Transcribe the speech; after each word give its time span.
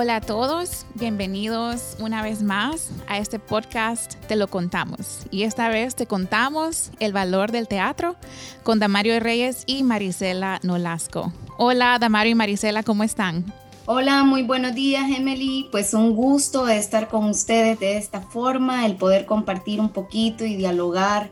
Hola 0.00 0.14
a 0.14 0.20
todos, 0.20 0.86
bienvenidos 0.94 1.96
una 1.98 2.22
vez 2.22 2.40
más 2.40 2.90
a 3.08 3.18
este 3.18 3.40
podcast 3.40 4.14
Te 4.28 4.36
lo 4.36 4.46
contamos. 4.46 5.26
Y 5.32 5.42
esta 5.42 5.70
vez 5.70 5.96
te 5.96 6.06
contamos 6.06 6.92
el 7.00 7.12
valor 7.12 7.50
del 7.50 7.66
teatro 7.66 8.14
con 8.62 8.78
Damario 8.78 9.18
Reyes 9.18 9.64
y 9.66 9.82
Marisela 9.82 10.60
Nolasco. 10.62 11.32
Hola 11.56 11.98
Damario 11.98 12.30
y 12.30 12.34
Marisela, 12.36 12.84
¿cómo 12.84 13.02
están? 13.02 13.52
Hola, 13.86 14.22
muy 14.22 14.44
buenos 14.44 14.72
días 14.72 15.10
Emily. 15.10 15.66
Pues 15.72 15.92
un 15.94 16.14
gusto 16.14 16.68
estar 16.68 17.08
con 17.08 17.24
ustedes 17.24 17.80
de 17.80 17.96
esta 17.96 18.20
forma, 18.20 18.86
el 18.86 18.94
poder 18.94 19.26
compartir 19.26 19.80
un 19.80 19.88
poquito 19.88 20.44
y 20.44 20.54
dialogar 20.54 21.28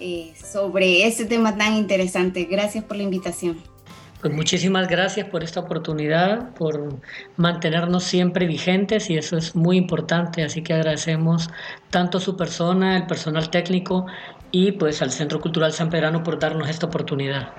eh, 0.00 0.32
sobre 0.42 1.06
este 1.06 1.26
tema 1.26 1.58
tan 1.58 1.74
interesante. 1.74 2.44
Gracias 2.44 2.82
por 2.82 2.96
la 2.96 3.02
invitación. 3.02 3.75
Pues 4.20 4.32
muchísimas 4.32 4.88
gracias 4.88 5.28
por 5.28 5.44
esta 5.44 5.60
oportunidad, 5.60 6.54
por 6.54 6.98
mantenernos 7.36 8.04
siempre 8.04 8.46
vigentes 8.46 9.10
y 9.10 9.18
eso 9.18 9.36
es 9.36 9.54
muy 9.54 9.76
importante, 9.76 10.42
así 10.42 10.62
que 10.62 10.72
agradecemos 10.72 11.50
tanto 11.90 12.18
a 12.18 12.20
su 12.20 12.36
persona, 12.36 12.96
el 12.96 13.06
personal 13.06 13.50
técnico 13.50 14.06
y 14.50 14.72
pues 14.72 15.02
al 15.02 15.10
Centro 15.10 15.40
Cultural 15.40 15.72
San 15.72 15.90
Pedrano 15.90 16.22
por 16.22 16.38
darnos 16.38 16.68
esta 16.68 16.86
oportunidad. 16.86 17.52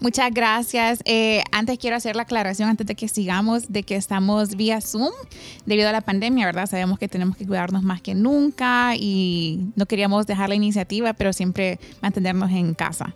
Muchas 0.00 0.32
gracias. 0.32 1.00
Eh, 1.06 1.42
antes 1.50 1.76
quiero 1.76 1.96
hacer 1.96 2.14
la 2.14 2.22
aclaración, 2.22 2.68
antes 2.68 2.86
de 2.86 2.94
que 2.94 3.08
sigamos, 3.08 3.72
de 3.72 3.82
que 3.82 3.96
estamos 3.96 4.54
vía 4.54 4.80
Zoom 4.80 5.10
debido 5.66 5.88
a 5.88 5.92
la 5.92 6.02
pandemia, 6.02 6.46
¿verdad? 6.46 6.66
Sabemos 6.66 7.00
que 7.00 7.08
tenemos 7.08 7.36
que 7.36 7.44
cuidarnos 7.44 7.82
más 7.82 8.00
que 8.00 8.14
nunca 8.14 8.94
y 8.94 9.72
no 9.74 9.86
queríamos 9.86 10.24
dejar 10.26 10.50
la 10.50 10.54
iniciativa, 10.54 11.14
pero 11.14 11.32
siempre 11.32 11.80
mantenernos 12.00 12.52
en 12.52 12.74
casa. 12.74 13.12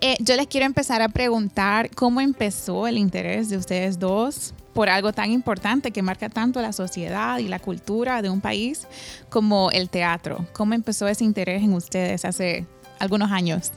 Eh, 0.00 0.16
yo 0.20 0.36
les 0.36 0.46
quiero 0.46 0.66
empezar 0.66 1.02
a 1.02 1.08
preguntar 1.08 1.90
cómo 1.94 2.20
empezó 2.20 2.86
el 2.86 2.98
interés 2.98 3.48
de 3.48 3.56
ustedes 3.56 3.98
dos 3.98 4.52
por 4.74 4.88
algo 4.88 5.12
tan 5.12 5.30
importante 5.30 5.92
que 5.92 6.02
marca 6.02 6.28
tanto 6.28 6.60
la 6.60 6.72
sociedad 6.72 7.38
y 7.38 7.48
la 7.48 7.60
cultura 7.60 8.20
de 8.20 8.28
un 8.28 8.40
país 8.40 8.86
como 9.30 9.70
el 9.70 9.88
teatro. 9.88 10.46
¿Cómo 10.52 10.74
empezó 10.74 11.08
ese 11.08 11.24
interés 11.24 11.62
en 11.62 11.72
ustedes 11.72 12.24
hace 12.24 12.66
algunos 12.98 13.30
años? 13.30 13.72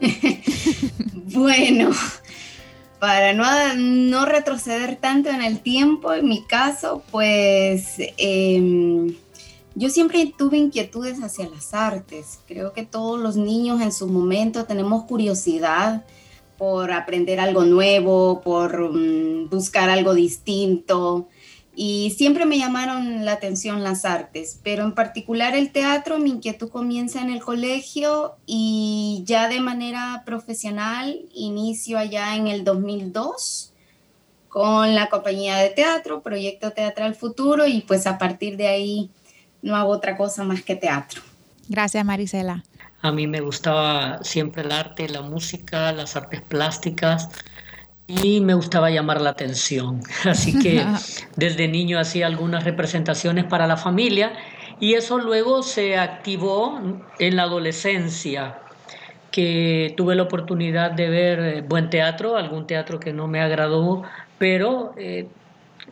bueno, 1.12 1.90
para 2.98 3.32
no, 3.32 3.44
no, 3.76 4.24
retroceder 4.24 4.96
tanto 4.96 5.28
en 5.30 5.42
el 5.42 5.60
tiempo, 5.60 6.14
en 6.14 6.26
mi 6.26 6.44
caso, 6.44 7.02
pues 7.10 7.96
em, 7.98 9.14
yo 9.74 9.90
siempre 9.90 10.32
tuve 10.36 10.58
inquietudes 10.58 11.22
hacia 11.22 11.48
las 11.48 11.74
artes. 11.74 12.38
Creo 12.46 12.72
que 12.72 12.84
todos 12.84 13.20
los 13.20 13.36
niños 13.36 13.80
en 13.80 13.92
su 13.92 14.06
momento 14.06 14.64
tenemos 14.66 15.04
curiosidad 15.04 16.04
por 16.58 16.92
aprender 16.92 17.40
algo 17.40 17.64
nuevo, 17.64 18.40
por 18.40 18.92
mm, 18.92 19.50
buscar 19.50 19.90
algo 19.90 20.14
distinto. 20.14 21.28
Y 21.76 22.14
siempre 22.16 22.46
me 22.46 22.56
llamaron 22.56 23.24
la 23.24 23.32
atención 23.32 23.82
las 23.82 24.04
artes, 24.04 24.60
pero 24.62 24.84
en 24.84 24.94
particular 24.94 25.56
el 25.56 25.72
teatro, 25.72 26.20
mi 26.20 26.30
inquietud 26.30 26.68
comienza 26.68 27.20
en 27.20 27.30
el 27.30 27.42
colegio 27.42 28.36
y 28.46 29.24
ya 29.26 29.48
de 29.48 29.60
manera 29.60 30.22
profesional 30.24 31.20
inicio 31.34 31.98
allá 31.98 32.36
en 32.36 32.46
el 32.46 32.62
2002 32.62 33.72
con 34.48 34.94
la 34.94 35.08
compañía 35.08 35.56
de 35.56 35.70
teatro, 35.70 36.22
Proyecto 36.22 36.70
Teatral 36.70 37.16
Futuro, 37.16 37.66
y 37.66 37.80
pues 37.80 38.06
a 38.06 38.18
partir 38.18 38.56
de 38.56 38.68
ahí 38.68 39.10
no 39.64 39.74
hago 39.76 39.90
otra 39.90 40.16
cosa 40.16 40.44
más 40.44 40.62
que 40.62 40.76
teatro. 40.76 41.22
Gracias, 41.68 42.04
Marisela. 42.04 42.62
A 43.00 43.10
mí 43.10 43.26
me 43.26 43.40
gustaba 43.40 44.22
siempre 44.22 44.62
el 44.62 44.72
arte, 44.72 45.08
la 45.08 45.22
música, 45.22 45.90
las 45.92 46.16
artes 46.16 46.42
plásticas 46.42 47.28
y 48.06 48.40
me 48.40 48.54
gustaba 48.54 48.90
llamar 48.90 49.20
la 49.20 49.30
atención. 49.30 50.02
Así 50.24 50.58
que 50.58 50.84
desde 51.36 51.66
niño 51.66 51.98
hacía 51.98 52.26
algunas 52.26 52.64
representaciones 52.64 53.44
para 53.44 53.66
la 53.66 53.76
familia 53.76 54.32
y 54.80 54.94
eso 54.94 55.18
luego 55.18 55.62
se 55.62 55.96
activó 55.96 56.78
en 57.18 57.36
la 57.36 57.44
adolescencia 57.44 58.58
que 59.30 59.94
tuve 59.96 60.14
la 60.14 60.24
oportunidad 60.24 60.90
de 60.90 61.08
ver 61.08 61.38
eh, 61.40 61.60
buen 61.62 61.90
teatro, 61.90 62.36
algún 62.36 62.66
teatro 62.66 63.00
que 63.00 63.12
no 63.12 63.26
me 63.26 63.40
agradó, 63.40 64.02
pero 64.38 64.94
eh, 64.96 65.26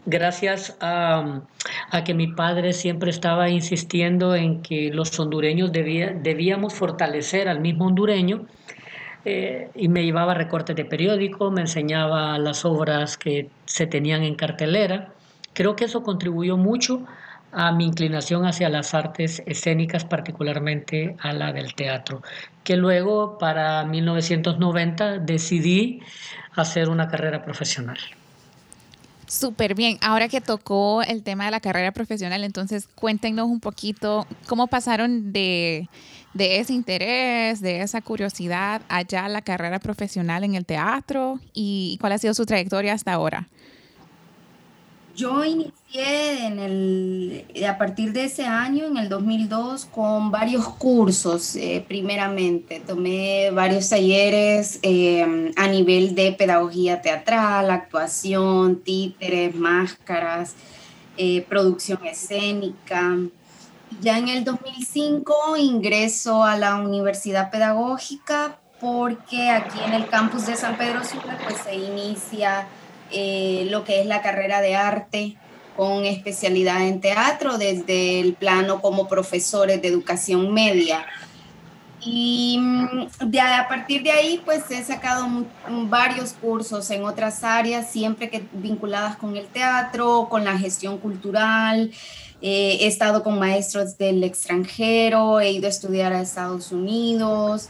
gracias 0.07 0.77
a, 0.81 1.43
que 2.05 2.15
mi 2.15 2.29
padre 2.29 2.73
siempre 2.73 3.11
estaba 3.11 3.49
insistiendo 3.49 4.35
en 4.35 4.63
que 4.63 4.91
los 4.93 5.19
hondureños 5.19 5.73
debíamos 5.73 6.75
fortalecer 6.75 7.49
al 7.49 7.61
mismo 7.61 7.87
hondureño, 7.87 8.47
eh, 9.25 9.71
y 9.75 9.89
me 9.89 10.05
llevaba 10.05 10.35
recortes 10.35 10.75
de 10.75 10.85
periódico, 10.85 11.51
me 11.51 11.61
enseñaba 11.61 12.39
las 12.39 12.65
obras 12.65 13.17
que 13.17 13.51
se 13.67 13.87
tenían 13.87 14.25
en 14.25 14.35
cartelera. 14.35 15.13
Creo 15.53 15.77
que 15.77 15.85
eso 15.85 16.03
contribuyó 16.03 16.57
mucho 16.57 17.07
a 17.53 17.71
mi 17.71 17.85
inclinación 17.87 18.47
hacia 18.47 18.69
las 18.69 18.95
artes 18.95 19.43
escénicas, 19.47 20.05
particularmente 20.05 21.17
a 21.21 21.33
la 21.33 21.53
del 21.53 21.75
teatro, 21.75 22.23
que 22.65 22.77
luego 22.77 23.39
para 23.39 23.85
1990 23.85 25.19
decidí 25.19 26.01
hacer 26.57 26.89
una 26.89 27.09
carrera 27.09 27.45
profesional. 27.45 27.99
Súper 29.33 29.75
bien. 29.75 29.97
Ahora 30.03 30.29
que 30.29 30.43
tocó 30.43 31.03
el 31.03 31.23
tema 31.23 31.47
de 31.47 31.53
la 31.53 31.61
carrera 31.61 31.91
profesional, 31.93 32.45
entonces 32.45 32.87
cuéntenos 32.95 33.49
un 33.49 33.61
poquito 33.61 34.27
cómo 34.47 34.67
pasaron 34.67 35.33
de, 35.33 35.89
ese 36.35 36.75
interés, 36.75 37.63
de 37.63 37.81
esa 37.81 38.03
curiosidad 38.03 38.83
allá 38.91 39.25
a 39.25 39.29
la 39.31 39.41
carrera 39.41 39.79
profesional 39.79 40.45
en 40.45 40.55
el 40.55 40.67
teatro 40.67 41.41
y 41.55 41.97
cuál 41.99 42.13
ha 42.13 42.19
sido 42.19 42.35
su 42.35 42.45
trayectoria 42.45 42.93
hasta 42.93 43.15
ahora. 43.15 43.49
Yo 45.15 45.45
inicié 45.45 46.47
en 46.47 46.59
el, 46.59 47.65
a 47.69 47.77
partir 47.77 48.13
de 48.13 48.25
ese 48.25 48.45
año, 48.45 48.87
en 48.87 48.97
el 48.97 49.09
2002, 49.09 49.85
con 49.87 50.31
varios 50.31 50.67
cursos, 50.69 51.55
eh, 51.57 51.85
primeramente. 51.87 52.81
Tomé 52.81 53.51
varios 53.51 53.91
talleres 53.91 54.79
eh, 54.83 55.53
a 55.57 55.67
nivel 55.69 56.15
de 56.15 56.33
pedagogía 56.33 57.03
teatral, 57.03 57.71
actuación, 57.71 58.83
títeres, 58.83 59.55
máscaras, 59.55 60.55
eh, 61.19 61.45
producción 61.47 62.05
escénica. 62.07 63.19
Ya 64.01 64.19
en 64.19 64.29
el 64.29 64.45
2005 64.45 65.57
ingreso 65.59 66.43
a 66.43 66.57
la 66.57 66.77
Universidad 66.77 67.51
Pedagógica 67.51 68.59
porque 68.81 69.51
aquí 69.51 69.79
en 69.87 69.93
el 69.93 70.09
campus 70.09 70.47
de 70.47 70.57
San 70.57 70.77
Pedro 70.77 71.05
Sula 71.05 71.39
pues 71.45 71.59
se 71.63 71.75
inicia 71.75 72.67
eh, 73.13 73.67
lo 73.71 73.85
que 73.85 74.01
es 74.01 74.07
la 74.07 74.23
carrera 74.23 74.61
de 74.61 74.75
arte 74.75 75.37
con 75.77 76.05
especialidad 76.05 76.87
en 76.87 77.01
teatro 77.01 77.59
desde 77.59 78.21
el 78.21 78.35
plano 78.35 78.81
como 78.81 79.09
profesores 79.09 79.81
de 79.81 79.89
educación 79.89 80.53
media. 80.53 81.07
Y 82.05 82.59
mm, 82.61 83.29
de, 83.31 83.41
a 83.41 83.69
partir 83.69 84.03
de 84.03 84.11
ahí, 84.11 84.43
pues 84.45 84.71
he 84.71 84.83
sacado 84.83 85.27
varios 85.89 86.33
cursos 86.33 86.91
en 86.91 87.05
otras 87.05 87.45
áreas, 87.45 87.91
siempre 87.91 88.29
que 88.29 88.43
vinculadas 88.53 89.17
con 89.17 89.37
el 89.37 89.47
teatro, 89.47 90.27
con 90.29 90.45
la 90.45 90.59
gestión 90.59 90.99
cultural. 90.99 91.91
Eh, 92.41 92.79
he 92.81 92.87
estado 92.89 93.23
con 93.23 93.39
maestros 93.39 93.97
del 93.99 94.25
extranjero, 94.25 95.39
he 95.41 95.53
ido 95.53 95.67
a 95.67 95.71
estudiar 95.71 96.13
a 96.13 96.21
Estados 96.21 96.73
Unidos. 96.73 97.69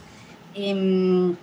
Em, 0.54 1.36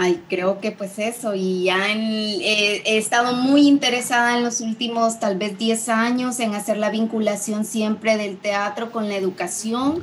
Ay, 0.00 0.22
creo 0.28 0.60
que 0.60 0.70
pues 0.70 1.00
eso, 1.00 1.34
y 1.34 1.64
ya 1.64 1.88
he 1.88 2.96
estado 2.96 3.32
muy 3.32 3.66
interesada 3.66 4.38
en 4.38 4.44
los 4.44 4.60
últimos 4.60 5.18
tal 5.18 5.36
vez 5.36 5.58
10 5.58 5.88
años 5.88 6.38
en 6.38 6.54
hacer 6.54 6.76
la 6.76 6.88
vinculación 6.90 7.64
siempre 7.64 8.16
del 8.16 8.36
teatro 8.38 8.92
con 8.92 9.08
la 9.08 9.16
educación 9.16 10.00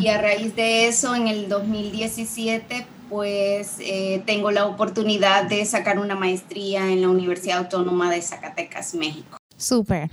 y 0.00 0.08
a 0.08 0.20
raíz 0.20 0.56
de 0.56 0.88
eso 0.88 1.14
en 1.14 1.28
el 1.28 1.48
2017 1.48 2.88
pues 3.08 3.76
eh, 3.78 4.20
tengo 4.26 4.50
la 4.50 4.66
oportunidad 4.66 5.44
de 5.44 5.64
sacar 5.64 6.00
una 6.00 6.16
maestría 6.16 6.90
en 6.90 7.02
la 7.02 7.08
Universidad 7.08 7.58
Autónoma 7.58 8.10
de 8.10 8.22
Zacatecas, 8.22 8.94
México. 8.94 9.38
Súper. 9.56 10.10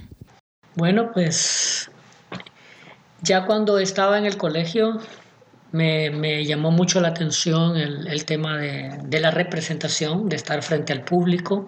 Bueno, 0.75 1.11
pues 1.11 1.89
ya 3.23 3.47
cuando 3.47 3.79
estaba 3.79 4.19
en 4.19 4.25
el 4.25 4.37
colegio 4.37 4.99
me, 5.73 6.45
llamó 6.45 6.69
mucho 6.69 7.01
la 7.01 7.09
atención 7.09 7.75
el, 7.75 8.25
tema 8.25 8.59
de, 8.59 9.19
la 9.19 9.31
representación, 9.31 10.29
de 10.29 10.35
estar 10.35 10.61
frente 10.61 10.93
al 10.93 11.03
público. 11.03 11.67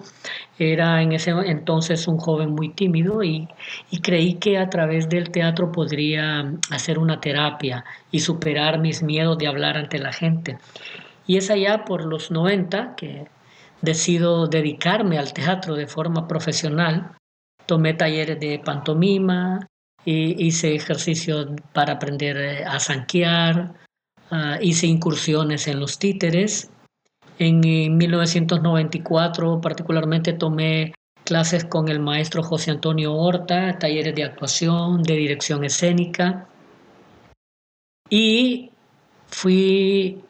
Era 0.60 1.02
en 1.02 1.12
ese 1.14 1.32
entonces 1.32 2.08
un 2.08 2.18
joven 2.18 2.52
muy 2.52 2.74
tímido 2.74 3.24
y, 3.24 3.48
creí 4.04 4.36
que 4.36 4.60
a 4.60 4.70
través 4.70 5.10
del 5.10 5.32
teatro 5.32 5.72
podría 5.72 6.54
hacer 6.70 7.00
una 7.00 7.20
terapia 7.20 7.84
y 8.12 8.20
superar 8.20 8.80
mis 8.80 9.02
miedos 9.02 9.40
de 9.40 9.48
hablar 9.48 9.76
ante 9.76 9.98
la 9.98 10.14
gente. 10.14 10.60
Y 11.26 11.38
es 11.38 11.50
allá 11.50 11.84
por 11.84 12.06
los 12.06 12.30
90 12.30 12.94
que 12.96 13.28
decido 13.82 14.46
dedicarme 14.46 15.18
al 15.18 15.34
teatro 15.34 15.76
de 15.76 15.88
forma 15.88 16.28
profesional. 16.28 17.12
Tomé 17.66 17.96
talleres 17.96 18.40
de 18.40 18.62
pantomima, 18.64 19.68
hice 20.06 20.76
ejercicios 20.76 21.48
para 21.74 21.94
aprender 21.94 22.64
a 22.68 22.80
zanquear, 22.80 23.74
Ah, 24.32 24.58
hice 24.62 24.88
incursiones 24.88 25.68
en 25.68 25.80
los 25.80 26.00
títeres. 26.00 26.70
En, 27.38 27.60
1994 27.60 29.62
particularmente 29.62 30.34
tomé 30.34 30.94
clases 31.24 31.66
con 31.66 31.90
el 31.90 32.00
maestro 32.00 32.44
José 32.44 32.72
Antonio 32.72 33.14
Horta, 33.14 33.78
talleres 33.78 34.16
de 34.16 34.24
actuación, 34.24 35.04
de 35.04 35.16
dirección 35.16 35.64
escénica. 35.64 36.48
Y 38.10 38.72
fui 39.28 40.24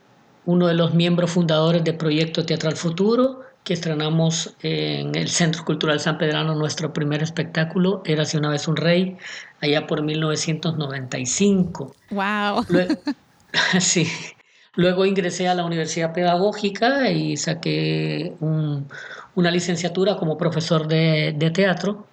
uno 0.46 0.68
de 0.68 0.74
los 0.74 0.94
miembros 0.94 1.32
fundadores 1.32 1.84
del 1.84 1.98
proyecto 1.98 2.46
Teatral 2.46 2.76
Futuro, 2.76 3.42
que 3.64 3.74
estrenamos 3.74 4.56
en 4.62 5.16
el 5.16 5.28
Centro 5.28 5.66
Cultural 5.66 6.00
San 6.00 6.18
Pedrano 6.18 6.56
nuestro 6.56 6.94
primer 6.94 7.24
espectáculo, 7.24 8.04
Érase 8.06 8.38
una 8.38 8.50
vez 8.50 8.68
un 8.68 8.76
rey, 8.76 9.18
allá 9.60 9.88
por 9.88 10.04
1995. 10.04 11.96
¡Wow! 12.12 12.66
sí. 13.80 14.08
Luego 14.76 15.06
ingresé 15.06 15.48
a 15.48 15.56
la 15.56 15.66
Universidad 15.66 16.14
Pedagógica 16.14 17.10
y 17.10 17.38
saqué 17.38 18.34
una 18.42 19.52
licenciatura 19.52 20.18
como 20.18 20.38
profesor 20.38 20.88
de, 20.88 21.52
teatro. 21.54 22.08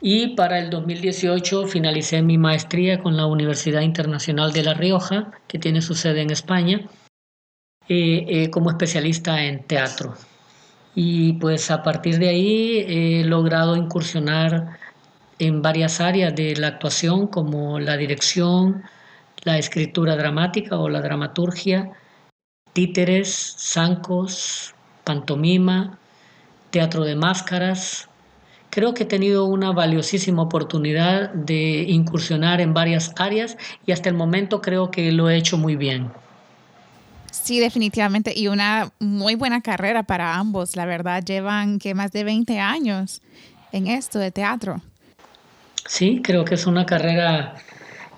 Y 0.00 0.34
para 0.34 0.58
el 0.58 0.68
2018 0.68 1.68
finalicé 1.68 2.22
mi 2.22 2.38
maestría 2.38 3.00
con 3.00 3.16
la 3.16 3.26
Universidad 3.26 3.82
Internacional 3.82 4.52
de 4.52 4.64
La 4.64 4.74
Rioja, 4.74 5.30
que 5.46 5.60
tiene 5.60 5.80
su 5.80 5.94
sede 5.94 6.22
en 6.22 6.30
España, 6.30 6.88
eh, 7.88 8.24
eh, 8.28 8.50
como 8.50 8.70
especialista 8.70 9.44
en 9.44 9.62
teatro. 9.62 10.14
Y 10.96 11.34
pues 11.34 11.70
a 11.70 11.84
partir 11.84 12.18
de 12.18 12.28
ahí 12.30 12.84
he 12.88 13.24
logrado 13.24 13.76
incursionar 13.76 14.76
en 15.38 15.62
varias 15.62 16.00
áreas 16.00 16.34
de 16.34 16.56
la 16.56 16.66
actuación, 16.66 17.28
como 17.28 17.78
la 17.78 17.96
dirección, 17.96 18.82
la 19.44 19.58
escritura 19.58 20.16
dramática 20.16 20.78
o 20.78 20.88
la 20.88 21.00
dramaturgia, 21.00 21.90
títeres, 22.72 23.56
zancos, 23.58 24.74
pantomima, 25.04 25.98
teatro 26.70 27.04
de 27.04 27.16
máscaras. 27.16 28.08
Creo 28.70 28.94
que 28.94 29.02
he 29.02 29.06
tenido 29.06 29.44
una 29.44 29.72
valiosísima 29.72 30.42
oportunidad 30.42 31.30
de 31.34 31.84
incursionar 31.88 32.60
en 32.60 32.72
varias 32.72 33.12
áreas 33.18 33.56
y 33.84 33.92
hasta 33.92 34.08
el 34.08 34.14
momento 34.14 34.62
creo 34.62 34.90
que 34.90 35.12
lo 35.12 35.28
he 35.28 35.36
hecho 35.36 35.58
muy 35.58 35.76
bien. 35.76 36.10
Sí, 37.30 37.60
definitivamente. 37.60 38.32
Y 38.36 38.48
una 38.48 38.92
muy 38.98 39.34
buena 39.34 39.60
carrera 39.60 40.02
para 40.02 40.36
ambos. 40.36 40.76
La 40.76 40.86
verdad, 40.86 41.22
llevan 41.24 41.78
que 41.78 41.94
más 41.94 42.12
de 42.12 42.24
20 42.24 42.60
años 42.60 43.20
en 43.72 43.88
esto 43.88 44.18
de 44.18 44.30
teatro. 44.30 44.80
Sí, 45.86 46.20
creo 46.22 46.44
que 46.44 46.54
es 46.54 46.66
una 46.66 46.86
carrera 46.86 47.56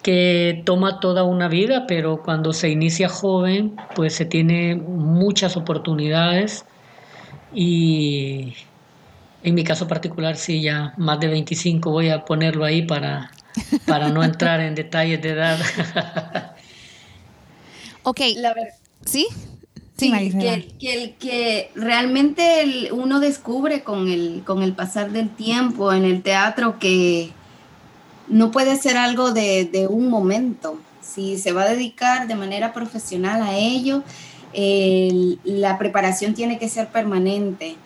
que 0.05 0.61
toma 0.67 1.01
toda 1.01 1.25
una 1.25 1.49
vida, 1.49 1.87
pero 1.89 2.23
cuando 2.23 2.53
se 2.53 2.69
inicia 2.69 3.09
joven, 3.09 3.75
pues 3.95 4.15
se 4.15 4.27
tiene 4.27 4.77
muchas 4.77 5.57
oportunidades 5.57 6.67
y 7.55 8.53
en 9.43 9.55
mi 9.55 9.65
caso 9.65 9.89
particular, 9.89 10.37
sí, 10.37 10.61
ya 10.61 10.93
más 10.99 11.21
de 11.21 11.29
25 11.29 11.91
voy 11.91 12.11
a 12.11 12.27
ponerlo 12.27 12.67
ahí 12.67 12.83
para, 12.83 13.31
para 13.87 14.11
no 14.11 14.23
entrar 14.23 14.61
en 14.61 14.75
detalles 14.75 15.23
de 15.23 15.31
edad. 15.31 15.59
ok, 18.03 18.21
La 18.37 18.55
¿sí? 19.07 19.27
Sí, 19.97 20.13
que, 20.79 21.15
que, 21.19 21.71
realmente 21.75 22.91
uno 22.93 23.21
descubre 23.21 23.83
con 23.83 24.09
el, 24.09 24.43
con 24.45 24.63
el 24.63 24.75
pasar 24.75 25.13
del 25.13 25.31
tiempo 25.31 25.95
en 25.95 26.05
el 26.05 26.23
teatro 26.23 26.79
que, 26.79 27.31
no 28.29 28.51
puede 28.51 28.77
ser 28.77 28.97
algo 28.97 29.33
de, 29.33 29.87
un 29.89 30.09
momento. 30.09 30.79
Si 31.01 31.39
se 31.39 31.53
va 31.53 31.63
a 31.63 31.69
dedicar 31.69 32.27
de 32.27 32.35
manera 32.35 32.73
profesional 32.73 33.43
a 33.43 33.57
ello, 33.57 34.03
la 35.45 35.79
preparación 35.79 36.35
tiene 36.35 36.59
que 36.59 36.69
ser 36.69 36.89
permanente. 36.89 37.77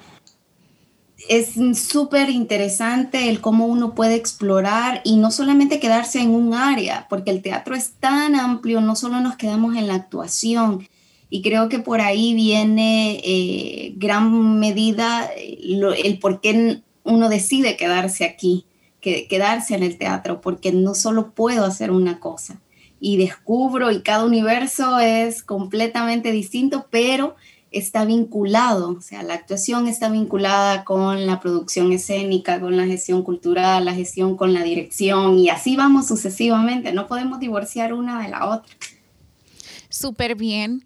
Es 1.28 1.54
súper 1.74 2.30
interesante 2.30 3.28
el 3.28 3.40
cómo 3.40 3.66
uno 3.66 3.94
puede 3.94 4.14
explorar 4.14 5.02
y 5.04 5.16
no 5.16 5.30
solamente 5.30 5.80
quedarse 5.80 6.20
en 6.20 6.30
un 6.30 6.54
área, 6.54 7.06
porque 7.10 7.30
el 7.30 7.42
teatro 7.42 7.74
es 7.74 7.92
tan 8.00 8.34
amplio, 8.34 8.80
no 8.80 8.94
solo 8.96 9.20
nos 9.20 9.36
quedamos 9.36 9.76
en 9.76 9.88
la 9.88 9.94
actuación. 9.94 10.88
Y 11.30 11.42
creo 11.42 11.68
que 11.68 11.80
por 11.80 12.00
ahí 12.00 12.32
viene 12.32 13.20
eh, 13.22 13.92
gran 13.96 14.58
medida 14.58 15.28
el 15.36 16.18
por 16.18 16.40
qué 16.40 16.80
uno 17.04 17.28
decide 17.28 17.76
quedarse 17.76 18.24
aquí 18.24 18.64
quedarse 19.00 19.74
en 19.74 19.82
el 19.82 19.96
teatro, 19.98 20.40
porque 20.40 20.72
no 20.72 20.94
solo 20.94 21.30
puedo 21.32 21.64
hacer 21.64 21.90
una 21.90 22.20
cosa. 22.20 22.60
Y 23.00 23.16
descubro, 23.16 23.90
y 23.92 24.02
cada 24.02 24.24
universo 24.24 24.98
es 24.98 25.42
completamente 25.42 26.32
distinto, 26.32 26.86
pero 26.90 27.36
está 27.70 28.04
vinculado, 28.04 28.90
o 28.90 29.00
sea, 29.00 29.22
la 29.22 29.34
actuación 29.34 29.88
está 29.88 30.08
vinculada 30.08 30.84
con 30.84 31.26
la 31.26 31.38
producción 31.38 31.92
escénica, 31.92 32.60
con 32.60 32.76
la 32.76 32.86
gestión 32.86 33.22
cultural, 33.22 33.84
la 33.84 33.94
gestión 33.94 34.36
con 34.36 34.54
la 34.54 34.62
dirección, 34.62 35.38
y 35.38 35.50
así 35.50 35.76
vamos 35.76 36.08
sucesivamente, 36.08 36.92
no 36.92 37.06
podemos 37.06 37.40
divorciar 37.40 37.92
una 37.92 38.22
de 38.22 38.28
la 38.28 38.48
otra. 38.48 38.74
Súper 39.90 40.34
bien. 40.34 40.84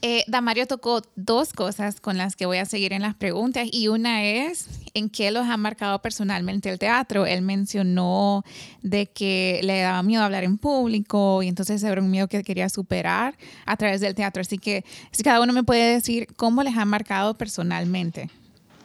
Eh, 0.00 0.22
Damario 0.28 0.66
tocó 0.66 1.02
dos 1.16 1.52
cosas 1.52 2.00
con 2.00 2.16
las 2.18 2.36
que 2.36 2.46
voy 2.46 2.58
a 2.58 2.66
seguir 2.66 2.92
en 2.92 3.02
las 3.02 3.16
preguntas 3.16 3.66
y 3.70 3.88
una 3.88 4.22
es 4.22 4.68
en 4.94 5.10
qué 5.10 5.32
los 5.32 5.46
ha 5.48 5.56
marcado 5.56 6.00
personalmente 6.00 6.70
el 6.70 6.78
teatro. 6.78 7.26
Él 7.26 7.42
mencionó 7.42 8.44
de 8.82 9.06
que 9.06 9.60
le 9.64 9.80
daba 9.80 10.02
miedo 10.04 10.22
hablar 10.22 10.44
en 10.44 10.56
público 10.56 11.42
y 11.42 11.48
entonces 11.48 11.82
era 11.82 12.00
un 12.00 12.10
miedo 12.10 12.28
que 12.28 12.44
quería 12.44 12.68
superar 12.68 13.36
a 13.66 13.76
través 13.76 14.00
del 14.00 14.14
teatro. 14.14 14.40
Así 14.40 14.58
que 14.58 14.84
si 15.10 15.24
cada 15.24 15.40
uno 15.40 15.52
me 15.52 15.64
puede 15.64 15.94
decir 15.94 16.28
cómo 16.36 16.62
les 16.62 16.76
ha 16.76 16.84
marcado 16.84 17.34
personalmente. 17.34 18.30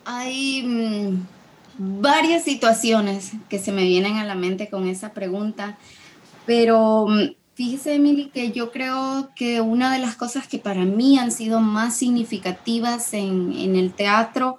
Hay 0.06 0.64
mm, 0.64 2.02
varias 2.02 2.44
situaciones 2.44 3.34
que 3.50 3.60
se 3.60 3.72
me 3.72 3.84
vienen 3.84 4.18
a 4.18 4.26
la 4.26 4.36
mente 4.36 4.70
con 4.70 4.88
esa 4.88 5.14
pregunta, 5.14 5.78
pero... 6.46 7.06
Fíjese, 7.56 7.94
Emily, 7.94 8.30
que 8.30 8.52
yo 8.52 8.72
creo 8.72 9.30
que 9.36 9.62
una 9.62 9.94
de 9.94 10.00
las 10.00 10.16
cosas 10.16 10.48
que 10.48 10.58
para 10.58 10.86
mí 10.86 11.20
han 11.20 11.32
sido 11.32 11.60
más 11.60 11.96
significativas 11.96 13.14
en, 13.14 13.54
en 13.54 13.76
el 13.76 13.94
teatro 13.94 14.58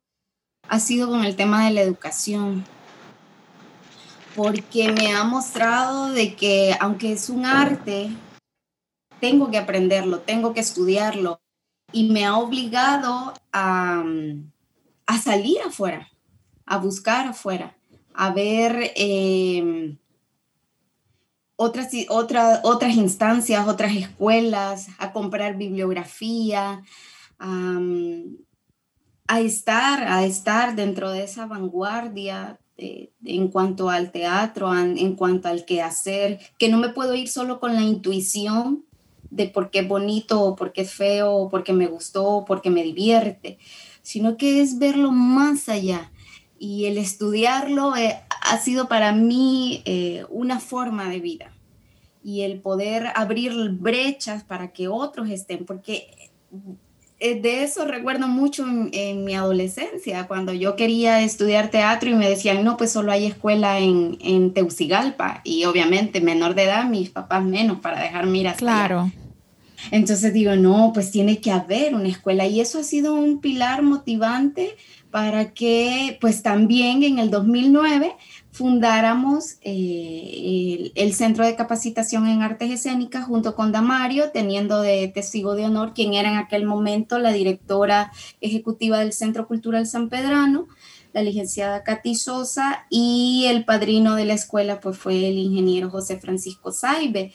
ha 0.68 0.78
sido 0.78 1.08
con 1.08 1.24
el 1.24 1.34
tema 1.34 1.64
de 1.64 1.72
la 1.72 1.80
educación, 1.80 2.64
porque 4.36 4.92
me 4.92 5.12
ha 5.12 5.24
mostrado 5.24 6.12
de 6.12 6.36
que 6.36 6.76
aunque 6.78 7.12
es 7.12 7.28
un 7.28 7.44
arte, 7.44 8.10
tengo 9.20 9.50
que 9.50 9.58
aprenderlo, 9.58 10.20
tengo 10.20 10.54
que 10.54 10.60
estudiarlo, 10.60 11.40
y 11.92 12.10
me 12.10 12.24
ha 12.24 12.36
obligado 12.36 13.34
a, 13.52 14.04
a 15.06 15.18
salir 15.18 15.58
afuera, 15.66 16.08
a 16.64 16.78
buscar 16.78 17.26
afuera, 17.26 17.76
a 18.14 18.30
ver... 18.30 18.92
Eh, 18.94 19.96
otras, 21.56 21.88
otras 22.62 22.94
instancias, 22.94 23.68
otras 23.68 23.96
escuelas, 23.96 24.88
a 24.98 25.12
comprar 25.12 25.56
bibliografía, 25.56 26.82
a 27.38 29.40
estar, 29.40 30.04
a 30.04 30.24
estar 30.24 30.76
dentro 30.76 31.10
de 31.10 31.24
esa 31.24 31.46
vanguardia 31.46 32.58
en 32.76 33.48
cuanto 33.48 33.88
al 33.88 34.10
teatro, 34.10 34.76
en, 34.76 35.14
cuanto 35.14 35.48
al 35.48 35.64
quehacer, 35.64 36.40
que 36.58 36.68
no 36.68 36.78
me 36.78 36.88
puedo 36.88 37.14
ir 37.14 37.28
solo 37.28 37.60
con 37.60 37.74
la 37.74 37.82
intuición 37.82 38.84
de 39.30 39.48
por 39.48 39.70
qué 39.70 39.80
es 39.80 39.88
bonito 39.88 40.42
o 40.42 40.56
por 40.56 40.72
qué 40.72 40.82
es 40.82 40.92
feo 40.92 41.32
o 41.32 41.48
porque 41.48 41.72
me 41.72 41.86
gustó 41.86 42.26
o 42.26 42.44
porque 42.44 42.70
me 42.70 42.82
divierte, 42.82 43.58
sino 44.02 44.36
que 44.36 44.60
es 44.60 44.78
verlo 44.78 45.12
más 45.12 45.68
allá. 45.68 46.10
Y 46.58 46.86
el 46.86 46.98
estudiarlo 46.98 47.96
eh, 47.96 48.16
ha 48.40 48.58
sido 48.58 48.88
para 48.88 49.12
mí 49.12 49.82
eh, 49.84 50.24
una 50.28 50.60
forma 50.60 51.08
de 51.08 51.20
vida. 51.20 51.52
Y 52.22 52.42
el 52.42 52.60
poder 52.60 53.08
abrir 53.14 53.52
brechas 53.70 54.44
para 54.44 54.72
que 54.72 54.88
otros 54.88 55.28
estén, 55.28 55.66
porque 55.66 56.30
eh, 57.20 57.40
de 57.40 57.62
eso 57.62 57.84
recuerdo 57.86 58.28
mucho 58.28 58.66
en, 58.92 59.24
mi 59.24 59.34
adolescencia, 59.34 60.26
cuando 60.26 60.52
yo 60.52 60.74
quería 60.74 61.22
estudiar 61.22 61.70
teatro 61.70 62.10
y 62.10 62.14
me 62.14 62.28
decían, 62.28 62.64
no, 62.64 62.76
pues 62.76 62.92
solo 62.92 63.12
hay 63.12 63.26
escuela 63.26 63.78
en, 63.78 64.18
en 64.20 64.52
Teucigalpa, 64.52 65.40
y 65.44 65.64
obviamente 65.64 66.20
menor 66.20 66.54
de 66.54 66.64
edad, 66.64 66.84
mis 66.86 67.10
papás 67.10 67.44
menos 67.44 67.80
para 67.80 68.00
dejarme 68.00 68.38
ir 68.38 68.48
hasta 68.48 68.58
Claro. 68.58 69.12
Entonces 69.90 70.32
digo, 70.32 70.56
no, 70.56 70.92
pues 70.92 71.10
tiene 71.10 71.38
que 71.38 71.50
haber 71.50 71.94
una 71.94 72.08
escuela 72.08 72.46
y 72.46 72.60
eso 72.60 72.78
ha 72.78 72.84
sido 72.84 73.14
un 73.14 73.40
pilar 73.40 73.82
motivante 73.82 74.76
para 75.14 75.54
que 75.54 76.18
pues 76.20 76.42
también 76.42 77.04
en 77.04 77.20
el 77.20 77.30
2009 77.30 78.16
fundáramos 78.50 79.58
eh, 79.62 80.90
el, 80.96 81.14
Centro 81.14 81.46
de 81.46 81.54
Capacitación 81.54 82.26
en 82.26 82.42
Artes 82.42 82.68
Escénicas 82.72 83.24
junto 83.24 83.54
con 83.54 83.70
Damario, 83.70 84.32
teniendo 84.32 84.82
de 84.82 85.06
testigo 85.06 85.54
de 85.54 85.66
honor 85.66 85.94
quien 85.94 86.14
era 86.14 86.32
en 86.32 86.36
aquel 86.38 86.66
momento 86.66 87.20
la 87.20 87.30
directora 87.30 88.10
ejecutiva 88.40 88.98
del 88.98 89.12
Centro 89.12 89.46
Cultural 89.46 89.86
San 89.86 90.08
Pedrano, 90.08 90.66
la 91.12 91.22
licenciada 91.22 91.84
Katy 91.84 92.16
Sosa, 92.16 92.84
y 92.90 93.44
el 93.46 93.64
padrino 93.64 94.16
de 94.16 94.24
la 94.24 94.34
escuela 94.34 94.80
pues 94.80 94.98
fue 94.98 95.28
el 95.28 95.38
ingeniero 95.38 95.90
José 95.90 96.18
Francisco 96.18 96.72
Saibe. 96.72 97.32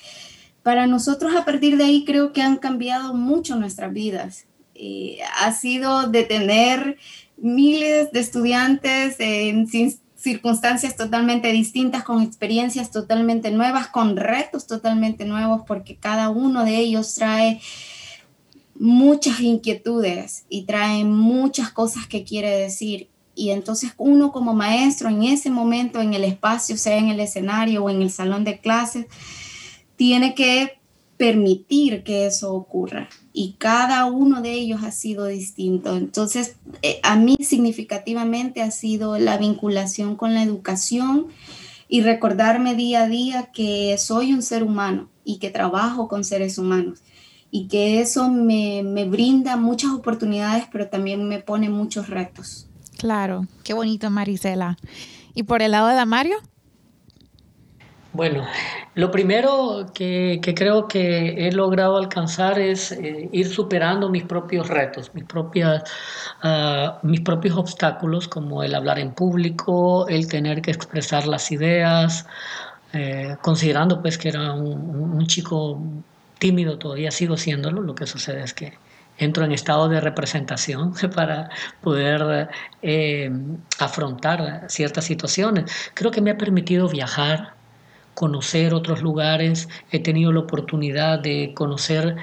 Para 0.63 0.85
nosotros 0.85 1.33
a 1.33 1.45
partir 1.45 1.77
de 1.77 1.85
ahí 1.85 2.03
creo 2.03 2.33
que 2.33 2.41
han 2.41 2.57
cambiado 2.57 3.13
mucho 3.13 3.55
nuestras 3.55 3.93
vidas. 3.93 4.47
Eh, 4.81 5.19
ha 5.41 5.51
sido 5.51 6.07
de 6.07 6.23
tener 6.23 6.97
miles 7.41 8.11
de 8.11 8.19
estudiantes 8.19 9.15
en 9.19 9.67
circunstancias 10.15 10.95
totalmente 10.95 11.51
distintas, 11.51 12.03
con 12.03 12.21
experiencias 12.21 12.91
totalmente 12.91 13.51
nuevas, 13.51 13.87
con 13.87 14.17
retos 14.17 14.67
totalmente 14.67 15.25
nuevos, 15.25 15.61
porque 15.65 15.95
cada 15.95 16.29
uno 16.29 16.65
de 16.65 16.77
ellos 16.77 17.15
trae 17.15 17.61
muchas 18.75 19.39
inquietudes 19.41 20.45
y 20.49 20.63
trae 20.63 21.03
muchas 21.03 21.71
cosas 21.71 22.07
que 22.07 22.23
quiere 22.23 22.49
decir. 22.49 23.09
Y 23.35 23.51
entonces 23.51 23.91
uno 23.97 24.31
como 24.31 24.53
maestro 24.53 25.09
en 25.09 25.23
ese 25.23 25.49
momento, 25.49 26.01
en 26.01 26.13
el 26.13 26.25
espacio, 26.25 26.77
sea 26.77 26.97
en 26.97 27.09
el 27.09 27.19
escenario 27.19 27.83
o 27.83 27.89
en 27.89 28.01
el 28.01 28.11
salón 28.11 28.43
de 28.43 28.59
clases, 28.59 29.05
tiene 29.95 30.33
que 30.33 30.78
permitir 31.19 32.03
que 32.03 32.25
eso 32.25 32.53
ocurra 32.53 33.09
y 33.33 33.55
cada 33.57 34.05
uno 34.05 34.41
de 34.41 34.53
ellos 34.53 34.83
ha 34.85 34.91
sido 34.91 35.25
distinto. 35.25 35.97
Entonces, 35.97 36.55
eh, 36.81 37.01
a 37.03 37.17
mí 37.17 37.35
significativamente 37.41 38.61
ha 38.61 38.71
sido 38.71 39.19
la 39.19 39.37
vinculación 39.37 40.15
con 40.15 40.33
la 40.33 40.43
educación 40.43 41.27
y 41.89 42.03
recordarme 42.03 42.73
día 42.73 43.03
a 43.03 43.09
día 43.09 43.49
que 43.51 43.97
soy 43.97 44.31
un 44.31 44.41
ser 44.41 44.63
humano 44.63 45.09
y 45.25 45.39
que 45.39 45.49
trabajo 45.49 46.07
con 46.07 46.23
seres 46.23 46.57
humanos 46.57 47.03
y 47.51 47.67
que 47.67 47.99
eso 47.99 48.29
me, 48.29 48.81
me 48.83 49.03
brinda 49.03 49.57
muchas 49.57 49.91
oportunidades, 49.91 50.67
pero 50.71 50.87
también 50.87 51.27
me 51.27 51.39
pone 51.39 51.67
muchos 51.69 52.07
retos. 52.07 52.69
Claro, 52.97 53.45
qué 53.65 53.73
bonito, 53.73 54.09
Marisela. 54.09 54.77
¿Y 55.35 55.43
por 55.43 55.61
el 55.61 55.71
lado 55.71 55.89
de 55.89 55.95
Damario? 55.95 56.37
Bueno, 58.11 58.43
lo 58.95 59.11
primero 59.11 59.85
que, 59.93 60.41
creo 60.55 60.87
que 60.87 61.47
he 61.47 61.51
logrado 61.51 61.95
alcanzar 61.95 62.57
es 62.59 62.91
eh, 62.91 63.29
ir 63.31 63.47
superando 63.47 64.09
mis 64.09 64.23
propios 64.23 64.67
retos, 64.67 65.13
mis, 65.13 65.25
propias, 65.25 65.83
ah, 66.41 66.99
mis 67.03 67.21
propios 67.21 67.55
obstáculos, 67.55 68.27
como 68.27 68.63
el 68.63 68.73
hablar 68.73 68.97
en 68.97 69.11
público, 69.13 70.07
el 70.07 70.27
tener 70.27 70.61
que 70.63 70.71
expresar 70.71 71.27
las 71.27 71.51
ideas, 71.51 72.25
eh, 72.93 73.37
considerando 73.41 74.01
pues 74.01 74.17
que 74.17 74.29
era 74.29 74.53
un, 74.53 75.27
chico 75.27 75.79
tímido, 76.39 76.79
todavía 76.79 77.11
sigo 77.11 77.37
siéndolo, 77.37 77.81
lo 77.81 77.93
que 77.93 78.07
sucede 78.07 78.43
es 78.43 78.55
que 78.55 78.73
entro 79.19 79.45
en 79.45 79.51
estado 79.51 79.87
de 79.87 80.01
representación 80.01 80.93
para 81.15 81.49
poder 81.81 82.49
eh, 82.81 83.31
afrontar 83.77 84.65
ciertas 84.67 85.05
situaciones. 85.05 85.71
Creo 85.93 86.09
que 86.09 86.21
me 86.21 86.31
ha 86.31 86.37
permitido 86.37 86.89
viajar, 86.89 87.58
conocer 88.19 88.73
otros 88.73 89.01
lugares, 89.01 89.69
he 89.91 89.99
tenido 89.99 90.33
la 90.33 90.41
oportunidad 90.41 91.19
de 91.19 91.53
conocer 91.55 92.17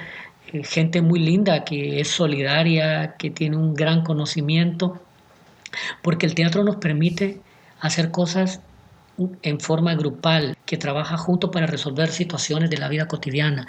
eh, 0.53 0.63
gente 0.63 1.01
muy 1.01 1.19
linda 1.19 1.63
que 1.63 1.99
es 1.99 2.09
solidaria, 2.09 3.15
que 3.17 3.31
tiene 3.31 3.57
un 3.57 3.73
gran 3.73 4.03
conocimiento, 4.03 5.01
porque 6.03 6.27
el 6.27 6.35
teatro 6.35 6.63
nos 6.63 6.75
permite 6.75 7.41
hacer 7.79 8.11
cosas 8.11 8.61
en 9.41 9.59
forma 9.59 9.95
grupal, 9.95 10.55
que 10.67 10.77
trabaja 10.77 11.17
junto 11.17 11.49
para 11.49 11.65
resolver 11.65 12.09
situaciones 12.09 12.69
de 12.69 12.77
la 12.77 12.89
vida 12.89 13.07
cotidiana. 13.07 13.65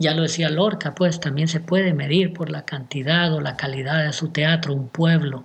Ya 0.00 0.12
lo 0.12 0.22
decía 0.22 0.50
Lorca, 0.50 0.96
pues 0.96 1.20
también 1.20 1.46
se 1.46 1.60
puede 1.60 1.94
medir 1.94 2.32
por 2.32 2.50
la 2.50 2.64
cantidad 2.64 3.32
o 3.32 3.40
la 3.40 3.56
calidad 3.56 4.04
de 4.04 4.12
su 4.12 4.30
teatro, 4.30 4.74
un 4.74 4.88
pueblo. 4.88 5.44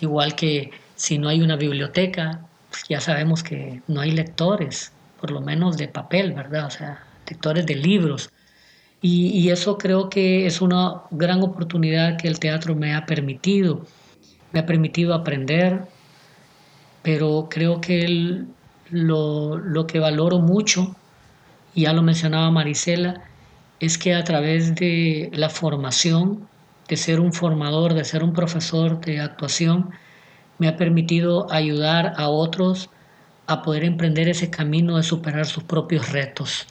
Igual 0.00 0.34
que 0.34 0.72
si 0.96 1.18
no 1.18 1.28
hay 1.28 1.42
una 1.42 1.54
biblioteca, 1.54 2.40
pues 2.70 2.82
ya 2.88 3.00
sabemos 3.00 3.44
que 3.44 3.82
no 3.86 4.00
hay 4.00 4.10
lectores 4.10 4.90
por 5.22 5.30
lo 5.30 5.40
menos 5.40 5.76
de 5.76 5.86
papel, 5.86 6.32
¿verdad? 6.32 6.66
O 6.66 6.70
sea, 6.70 6.98
lectores 7.28 7.64
de 7.64 7.76
libros. 7.76 8.28
Y, 9.00 9.48
eso 9.50 9.78
creo 9.78 10.08
que 10.10 10.46
es 10.46 10.60
una 10.60 11.02
gran 11.12 11.42
oportunidad 11.42 12.16
que 12.18 12.26
el 12.26 12.40
teatro 12.40 12.74
me 12.74 12.92
ha 12.94 13.06
permitido. 13.06 13.86
Me 14.50 14.60
ha 14.60 14.66
permitido 14.66 15.14
aprender, 15.14 15.82
pero 17.02 17.46
creo 17.48 17.80
que 17.80 18.44
lo, 18.90 19.58
lo 19.58 19.86
que 19.86 20.00
valoro 20.00 20.40
mucho, 20.40 20.96
y 21.72 21.82
ya 21.82 21.92
lo 21.92 22.02
mencionaba 22.02 22.50
Marisela, 22.50 23.22
es 23.78 23.98
que 23.98 24.14
a 24.14 24.24
través 24.24 24.74
de 24.74 25.30
la 25.32 25.50
formación, 25.50 26.48
de 26.88 26.96
ser 26.96 27.20
un 27.20 27.32
formador, 27.32 27.94
de 27.94 28.04
ser 28.04 28.24
un 28.24 28.32
profesor 28.32 29.00
de 29.00 29.20
actuación, 29.20 29.90
me 30.58 30.66
ha 30.66 30.76
permitido 30.76 31.46
ayudar 31.52 32.12
a 32.16 32.28
otros 32.28 32.90
a 33.54 33.62
poder 33.62 33.84
emprender 33.84 34.28
ese 34.28 34.50
camino 34.50 34.96
de 34.96 35.02
superar 35.02 35.46
sus 35.46 35.64
propios 35.64 36.10
retos. 36.10 36.66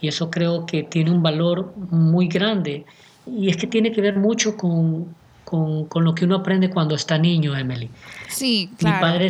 Y 0.00 0.08
eso 0.08 0.30
creo 0.30 0.66
que 0.66 0.82
tiene 0.82 1.10
un 1.10 1.22
valor 1.22 1.74
muy 1.76 2.28
grande. 2.28 2.84
Y 3.26 3.48
es 3.48 3.56
que 3.56 3.66
tiene 3.66 3.92
que 3.92 4.00
ver 4.00 4.16
mucho 4.16 4.56
con, 4.56 5.14
con, 5.44 6.04
lo 6.04 6.14
que 6.14 6.24
uno 6.24 6.36
aprende 6.36 6.70
cuando 6.70 6.94
está 6.94 7.18
niño, 7.18 7.56
Emily. 7.56 7.88
Sí, 8.28 8.70
claro. 8.78 8.96
Mi 8.96 9.00
padre, 9.00 9.28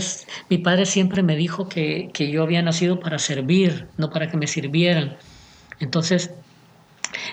mi 0.51 0.59
padre 0.59 0.87
siempre 0.87 1.23
me 1.23 1.37
dijo 1.37 1.69
que, 1.69 2.11
que 2.13 2.31
yo 2.31 2.43
había 2.43 2.63
nacido 2.63 2.99
para 2.99 3.19
servir, 3.19 3.87
no 3.97 4.11
para 4.11 4.29
que 4.31 4.37
me 4.37 4.47
sirvieran. 4.47 5.17
Entonces, 5.79 6.31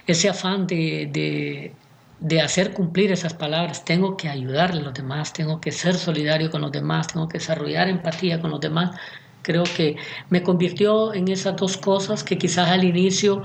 ese 0.05 0.29
afán 0.29 0.67
de, 0.67 1.09
de, 1.11 1.73
de 2.19 2.41
hacer 2.41 2.73
cumplir 2.73 3.11
esas 3.11 3.33
palabras, 3.33 3.85
tengo 3.85 4.15
que 4.15 4.29
ayudarle 4.29 4.81
a 4.81 4.83
los 4.83 4.93
demás, 4.93 5.33
tengo 5.33 5.59
que 5.59 5.71
ser 5.71 5.95
solidario 5.95 6.51
con 6.51 6.61
los 6.61 6.71
demás, 6.71 7.07
tengo 7.07 7.27
que 7.27 7.37
desarrollar 7.37 7.89
empatía 7.89 8.39
con 8.39 8.51
los 8.51 8.59
demás, 8.59 8.95
Creo 9.43 9.65
que 9.65 9.97
me 10.29 10.41
convirtió 10.41 11.13
en 11.13 11.27
esas 11.27 11.57
dos 11.57 11.77
cosas 11.77 12.23
que 12.23 12.37
quizás 12.37 12.69
al 12.69 12.85
inicio 12.85 13.43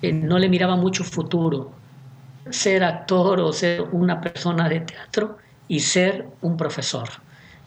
eh, 0.00 0.10
no 0.12 0.38
le 0.38 0.48
miraba 0.48 0.76
mucho 0.76 1.04
futuro. 1.04 1.70
Ser 2.50 2.82
actor 2.82 3.40
o 3.40 3.52
ser 3.52 3.82
una 3.92 4.20
persona 4.20 4.68
de 4.68 4.80
teatro 4.80 5.36
y 5.68 5.80
ser 5.80 6.26
un 6.40 6.56
profesor. 6.56 7.08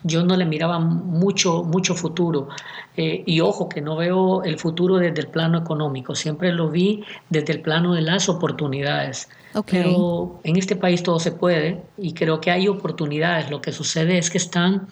Yo 0.03 0.23
no 0.23 0.35
le 0.35 0.45
miraba 0.45 0.79
mucho, 0.79 1.63
mucho 1.63 1.93
futuro. 1.93 2.47
Eh, 2.97 3.23
y 3.25 3.41
ojo, 3.41 3.69
que 3.69 3.81
no 3.81 3.97
veo 3.97 4.43
el 4.43 4.57
futuro 4.57 4.97
desde 4.97 5.21
el 5.21 5.27
plano 5.27 5.59
económico, 5.59 6.15
siempre 6.15 6.51
lo 6.51 6.69
vi 6.69 7.03
desde 7.29 7.53
el 7.53 7.61
plano 7.61 7.93
de 7.93 8.01
las 8.01 8.29
oportunidades. 8.29 9.29
Pero 9.69 10.39
en 10.43 10.55
este 10.55 10.75
país 10.75 11.03
todo 11.03 11.19
se 11.19 11.33
puede 11.33 11.83
y 11.97 12.13
creo 12.13 12.41
que 12.41 12.49
hay 12.49 12.67
oportunidades. 12.67 13.51
Lo 13.51 13.61
que 13.61 13.71
sucede 13.71 14.17
es 14.17 14.29
que 14.29 14.37
están 14.39 14.87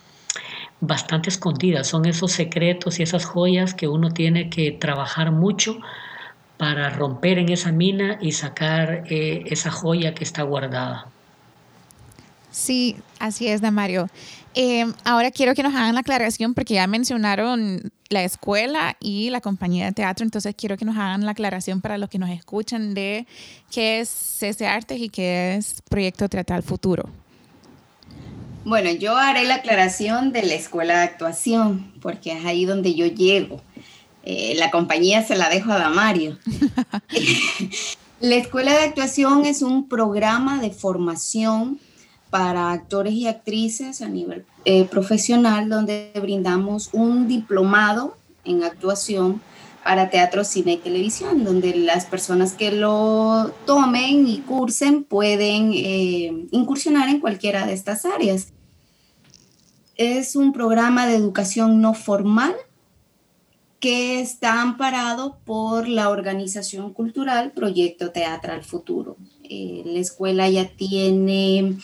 bastante 0.80 1.30
escondidas. 1.30 1.88
Son 1.88 2.06
esos 2.06 2.32
secretos 2.32 3.00
y 3.00 3.04
esas 3.04 3.26
joyas 3.26 3.74
que 3.74 3.88
uno 3.88 4.12
tiene 4.12 4.50
que 4.50 4.72
trabajar 4.72 5.32
mucho 5.32 5.80
para 6.58 6.90
romper 6.90 7.38
en 7.38 7.50
esa 7.50 7.72
mina 7.72 8.18
y 8.22 8.32
sacar 8.32 9.04
eh, 9.10 9.44
esa 9.48 9.72
joya 9.72 10.14
que 10.14 10.24
está 10.24 10.44
guardada. 10.44 11.08
Sí, 12.52 12.96
así 13.20 13.48
es, 13.48 13.62
Damario. 13.62 14.10
Eh, 14.56 14.92
ahora 15.04 15.30
quiero 15.30 15.54
que 15.54 15.62
nos 15.62 15.76
hagan 15.76 15.94
la 15.94 16.00
aclaración 16.00 16.56
porque 16.56 16.74
ya 16.74 16.88
mencionaron 16.88 17.92
la 18.10 18.24
escuela 18.24 18.98
y 19.00 19.30
la 19.30 19.42
compañía 19.42 19.86
de 19.86 19.92
teatro, 19.92 20.24
entonces 20.24 20.56
quiero 20.58 20.78
que 20.78 20.86
nos 20.86 20.98
hagan 20.98 21.26
la 21.26 21.32
aclaración 21.32 21.82
para 21.82 22.00
los 22.00 22.10
que 22.10 22.18
nos 22.18 22.32
escuchan 22.32 22.96
de 22.96 23.28
qué 23.70 24.00
es 24.00 24.10
CC 24.10 24.66
Artes 24.66 25.00
y 25.00 25.10
qué 25.10 25.56
es 25.56 25.84
Proyecto 25.88 26.28
Teatral 26.28 26.64
Futuro. 26.64 27.08
Bueno, 28.68 28.92
yo 28.92 29.16
haré 29.16 29.46
la 29.46 29.56
aclaración 29.56 30.34
de 30.34 30.44
la 30.44 30.56
escuela 30.56 30.98
de 30.98 31.04
actuación, 31.04 31.94
porque 32.02 32.34
es 32.34 32.44
ahí 32.44 32.66
donde 32.66 32.96
yo 32.96 33.06
llego. 33.06 33.62
Eh, 34.24 34.56
la 34.58 34.72
compañía 34.72 35.24
se 35.24 35.38
la 35.38 35.48
dejo 35.48 35.72
a 35.72 35.78
Damario. 35.78 36.38
la 38.20 38.36
escuela 38.36 38.74
de 38.74 38.84
actuación 38.84 39.46
es 39.46 39.62
un 39.62 39.88
programa 39.88 40.60
de 40.60 40.72
formación 40.72 41.80
para 42.30 42.74
actores 42.74 43.14
y 43.14 43.28
actrices 43.28 44.02
a 44.02 44.10
nivel 44.10 44.44
eh, 44.66 44.84
profesional, 44.84 45.70
donde 45.70 46.12
brindamos 46.22 46.90
un 46.92 47.30
diplomado 47.30 48.18
en 48.44 48.64
actuación 48.64 49.42
para 49.82 50.10
teatro, 50.10 50.44
cine 50.44 50.74
y 50.74 50.78
televisión, 50.78 51.46
donde 51.46 51.74
las 51.74 52.06
personas 52.06 52.52
que 52.52 52.74
lo 52.74 53.50
tomen 53.66 54.28
y 54.28 54.40
cursen 54.40 55.06
pueden 55.06 55.72
eh, 55.74 56.48
incursionar 56.52 57.08
en 57.08 57.22
cualquiera 57.22 57.66
de 57.66 57.72
estas 57.72 58.04
áreas 58.04 58.52
es 59.98 60.36
un 60.36 60.54
programa 60.54 61.08
de 61.08 61.16
educación 61.16 61.82
no 61.82 61.94
formal 61.94 62.56
que 63.80 64.20
está 64.22 64.62
amparado 64.62 65.38
por 65.46 65.88
la 65.88 66.10
organización 66.10 66.94
cultural 66.94 67.52
Proyecto 67.52 68.12
Teatral 68.12 68.64
Futuro. 68.64 69.18
Eh, 69.44 69.84
la 69.86 70.00
escuela 70.00 70.50
ya 70.50 70.68
tiene 70.70 71.78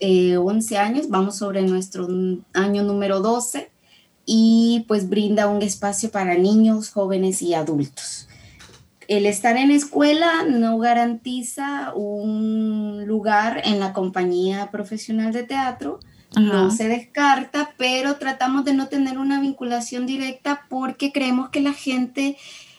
11 0.00 0.74
eh, 0.74 0.78
años, 0.78 1.08
vamos 1.08 1.36
sobre 1.36 1.62
nuestro 1.62 2.08
año 2.52 2.82
número 2.82 3.20
12 3.20 3.70
y 4.26 4.84
pues 4.86 5.08
brinda 5.08 5.48
un 5.48 5.62
espacio 5.62 6.10
para 6.10 6.36
niños, 6.36 6.90
jóvenes 6.90 7.42
y 7.42 7.54
adultos. 7.54 8.28
El 9.08 9.24
estar 9.24 9.56
en 9.56 9.70
escuela 9.70 10.44
no 10.44 10.78
garantiza 10.78 11.94
un 11.94 13.06
lugar 13.06 13.62
en 13.64 13.80
la 13.80 13.92
compañía 13.94 14.70
profesional 14.70 15.32
de 15.32 15.44
teatro, 15.44 15.98
no 16.36 16.70
se 16.70 16.88
descarta, 16.88 17.74
pero 17.76 18.16
tratamos 18.16 18.64
de 18.64 18.74
no 18.74 18.88
tener 18.88 19.18
una 19.18 19.40
vinculación 19.40 20.06
directa 20.06 20.66
porque 20.68 21.12
creemos 21.12 21.50
que 21.50 21.60
la 21.60 21.72
gente 21.72 22.36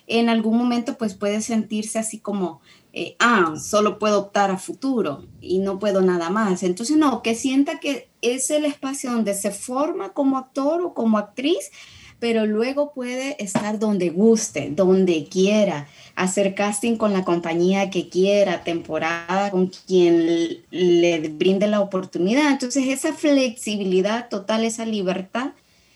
en 0.07 0.29
algún 0.29 0.57
momento 0.57 0.97
pues 0.97 1.13
puede 1.13 1.41
sentirse 1.41 1.99
así 1.99 2.19
como 2.19 2.61
eh, 2.91 3.15
ah, 3.19 3.53
solo 3.61 3.99
puedo 3.99 4.19
optar 4.19 4.49
a 4.49 4.57
futuro 4.57 5.23
y 5.41 5.59
no 5.59 5.77
puedo 5.77 6.01
nada 6.01 6.29
más. 6.29 6.63
Entonces, 6.63 6.97
no, 6.97 7.21
que 7.21 7.35
sienta 7.35 7.79
que 7.79 8.09
es 8.21 8.49
el 8.49 8.65
espacio 8.65 9.11
donde 9.11 9.35
se 9.35 9.51
forma 9.51 10.09
como 10.09 10.37
actor 10.37 10.81
o 10.81 10.93
como 10.93 11.17
actriz, 11.17 11.71
pero 12.19 12.45
luego 12.45 12.91
puede 12.91 13.41
estar 13.41 13.79
donde 13.79 14.09
guste, 14.09 14.71
donde 14.75 15.27
quiera, 15.29 15.87
hacer 16.15 16.53
casting 16.53 16.97
con 16.97 17.13
la 17.13 17.23
compañía 17.23 17.89
que 17.89 18.09
quiera, 18.09 18.63
temporada 18.63 19.51
con 19.51 19.67
quien 19.67 20.59
le 20.69 21.29
brinde 21.29 21.67
la 21.67 21.79
oportunidad. 21.79 22.51
Entonces, 22.51 22.87
esa 22.87 23.13
flexibilidad 23.13 24.27
total, 24.27 24.65
esa 24.65 24.85
libertad, 24.85 25.51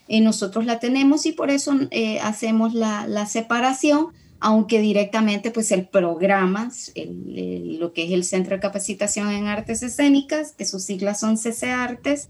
eh, 0.07 0.21
nosotros 0.21 0.65
la 0.65 0.79
tenemos 0.79 1.25
y 1.25 1.33
por 1.33 1.49
eso 1.49 1.73
eh, 1.91 2.19
hacemos 2.19 2.73
la, 2.73 3.05
la 3.07 3.25
separación 3.25 4.07
aunque 4.45 4.81
directamente 4.81 5.51
pues 5.51 5.71
el 5.71 5.87
programa, 5.87 6.69
lo 6.95 7.93
que 7.93 8.03
es 8.03 8.11
el 8.11 8.25
Centro 8.25 8.57
de 8.57 8.61
Capacitación 8.61 9.31
en 9.31 9.47
Artes 9.47 9.83
Escénicas, 9.83 10.51
que 10.51 10.65
sus 10.65 10.83
siglas 10.83 11.21
son 11.21 11.37
CC 11.37 11.71
Artes, 11.71 12.27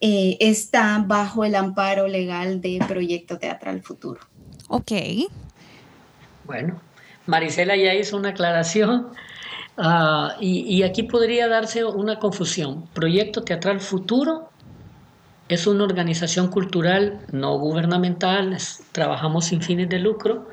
eh, 0.00 0.36
está 0.40 1.02
bajo 1.06 1.44
el 1.44 1.54
amparo 1.54 2.06
legal 2.06 2.60
de 2.60 2.78
Proyecto 2.86 3.38
Teatral 3.38 3.82
Futuro. 3.82 4.20
Ok. 4.68 4.92
Bueno, 6.44 6.80
Marisela 7.26 7.76
ya 7.76 7.94
hizo 7.94 8.16
una 8.16 8.30
aclaración 8.30 9.08
ah, 9.76 10.36
y, 10.40 10.60
y 10.60 10.82
aquí 10.82 11.02
podría 11.02 11.48
darse 11.48 11.84
una 11.84 12.18
confusión. 12.18 12.86
Proyecto 12.94 13.42
Teatral 13.42 13.80
Futuro 13.80 14.50
es 15.48 15.66
una 15.66 15.84
organización 15.84 16.48
cultural 16.48 17.20
no 17.32 17.58
gubernamental, 17.58 18.56
trabajamos 18.92 19.46
sin 19.46 19.62
fines 19.62 19.88
de 19.88 19.98
lucro. 19.98 20.48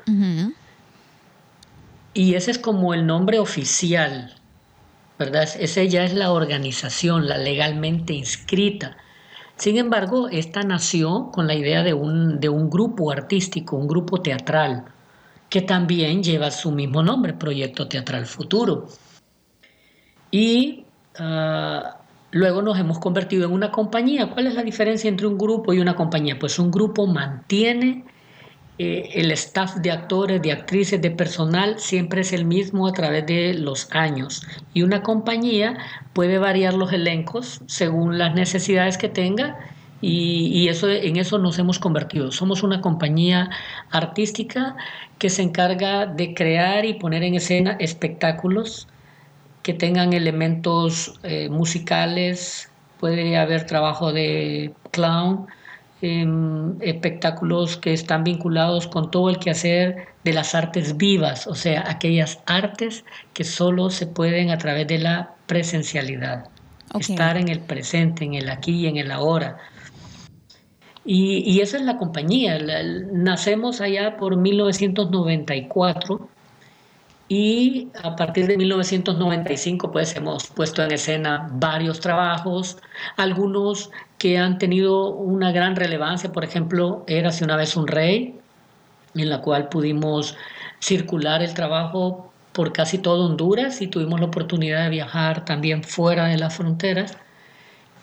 Y 2.14 2.34
ese 2.34 2.50
es 2.50 2.58
como 2.58 2.94
el 2.94 3.06
nombre 3.06 3.38
oficial, 3.38 4.34
¿verdad? 5.18 5.48
Ese 5.60 5.88
ya 5.88 6.02
es 6.04 6.14
la 6.14 6.32
organización, 6.32 7.28
la 7.28 7.36
legalmente 7.36 8.14
inscrita. 8.14 8.96
Sin 9.56 9.78
embargo, 9.78 10.28
esta 10.28 10.62
nació 10.62 11.30
con 11.32 11.46
la 11.46 11.54
idea 11.54 11.82
de 11.82 11.94
un, 11.94 12.40
de 12.40 12.48
un 12.48 12.68
grupo 12.68 13.10
artístico, 13.10 13.76
un 13.76 13.88
grupo 13.88 14.20
teatral, 14.20 14.84
que 15.48 15.62
también 15.62 16.22
lleva 16.22 16.50
su 16.50 16.70
mismo 16.72 17.02
nombre, 17.02 17.32
Proyecto 17.32 17.88
Teatral 17.88 18.26
Futuro. 18.26 18.88
Y 20.30 20.84
ah, 21.18 21.98
luego 22.32 22.60
nos 22.60 22.78
hemos 22.78 22.98
convertido 22.98 23.46
en 23.46 23.52
una 23.52 23.70
compañía. 23.70 24.28
¿Cuál 24.28 24.48
es 24.48 24.54
la 24.54 24.62
diferencia 24.62 25.08
entre 25.08 25.26
un 25.26 25.38
grupo 25.38 25.72
y 25.72 25.78
una 25.78 25.94
compañía? 25.94 26.38
Pues 26.38 26.58
un 26.58 26.70
grupo 26.70 27.06
mantiene 27.06 28.04
eh, 28.78 29.10
el 29.14 29.30
staff 29.32 29.76
de 29.76 29.90
actores, 29.90 30.42
de 30.42 30.52
actrices, 30.52 31.00
de 31.00 31.10
personal 31.10 31.78
siempre 31.78 32.20
es 32.20 32.32
el 32.32 32.44
mismo 32.44 32.86
a 32.86 32.92
través 32.92 33.24
de 33.26 33.54
los 33.54 33.88
años 33.92 34.46
y 34.74 34.82
una 34.82 35.02
compañía 35.02 35.78
puede 36.12 36.38
variar 36.38 36.74
los 36.74 36.92
elencos 36.92 37.62
según 37.66 38.18
las 38.18 38.34
necesidades 38.34 38.98
que 38.98 39.08
tenga 39.08 39.56
y, 40.02 40.68
eso, 40.68 40.90
en 40.90 41.16
eso 41.16 41.38
nos 41.38 41.58
hemos 41.58 41.78
convertido. 41.78 42.30
Somos 42.30 42.62
una 42.62 42.80
compañía 42.82 43.48
artística 43.90 44.76
que 45.18 45.30
se 45.30 45.42
encarga 45.42 46.06
de 46.06 46.34
crear 46.34 46.84
y 46.84 46.94
poner 46.94 47.22
en 47.22 47.34
escena 47.34 47.76
espectáculos 47.80 48.88
que 49.62 49.72
tengan 49.72 50.12
elementos 50.12 51.18
eh, 51.22 51.48
musicales, 51.48 52.70
puede 53.00 53.36
haber 53.36 53.66
trabajo 53.66 54.12
de 54.12 54.74
clown, 54.92 55.46
espectáculos 56.80 57.76
que 57.76 57.92
están 57.92 58.24
vinculados 58.24 58.86
con 58.86 59.10
todo 59.10 59.30
el 59.30 59.38
quehacer 59.38 60.08
de 60.24 60.32
las 60.32 60.54
artes 60.54 60.96
vivas, 60.96 61.46
o 61.46 61.54
sea, 61.54 61.84
aquellas 61.88 62.40
artes 62.46 63.04
que 63.32 63.44
solo 63.44 63.90
se 63.90 64.06
pueden 64.06 64.50
a 64.50 64.58
través 64.58 64.86
de 64.86 64.98
la 64.98 65.34
presencialidad, 65.46 66.48
estar 66.98 67.36
en 67.36 67.48
el 67.48 67.60
presente, 67.60 68.24
en 68.24 68.34
el 68.34 68.48
aquí 68.48 68.72
y 68.72 68.86
en 68.86 68.96
el 68.96 69.10
ahora. 69.10 69.58
Y, 71.04 71.38
y 71.48 71.60
esa 71.60 71.76
es 71.76 71.84
la 71.84 71.98
compañía. 71.98 72.58
nacemos 73.12 73.80
allá 73.80 74.16
por 74.16 74.36
1994 74.36 76.28
y 77.28 77.88
a 78.02 78.14
partir 78.14 78.46
de 78.46 78.56
1995 78.56 79.90
pues 79.90 80.14
hemos 80.14 80.46
puesto 80.48 80.82
en 80.82 80.92
escena 80.92 81.48
varios 81.52 82.00
trabajos, 82.00 82.78
algunos 83.16 83.90
que 84.18 84.38
han 84.38 84.58
tenido 84.58 85.10
una 85.10 85.52
gran 85.52 85.76
relevancia, 85.76 86.32
por 86.32 86.44
ejemplo, 86.44 87.04
Érase 87.06 87.44
una 87.44 87.56
vez 87.56 87.76
un 87.76 87.86
rey, 87.86 88.38
en 89.14 89.28
la 89.28 89.40
cual 89.40 89.68
pudimos 89.68 90.36
circular 90.78 91.42
el 91.42 91.54
trabajo 91.54 92.32
por 92.52 92.72
casi 92.72 92.98
todo 92.98 93.26
Honduras 93.26 93.82
y 93.82 93.88
tuvimos 93.88 94.20
la 94.20 94.26
oportunidad 94.26 94.84
de 94.84 94.90
viajar 94.90 95.44
también 95.44 95.82
fuera 95.82 96.26
de 96.26 96.38
las 96.38 96.56
fronteras. 96.56 97.18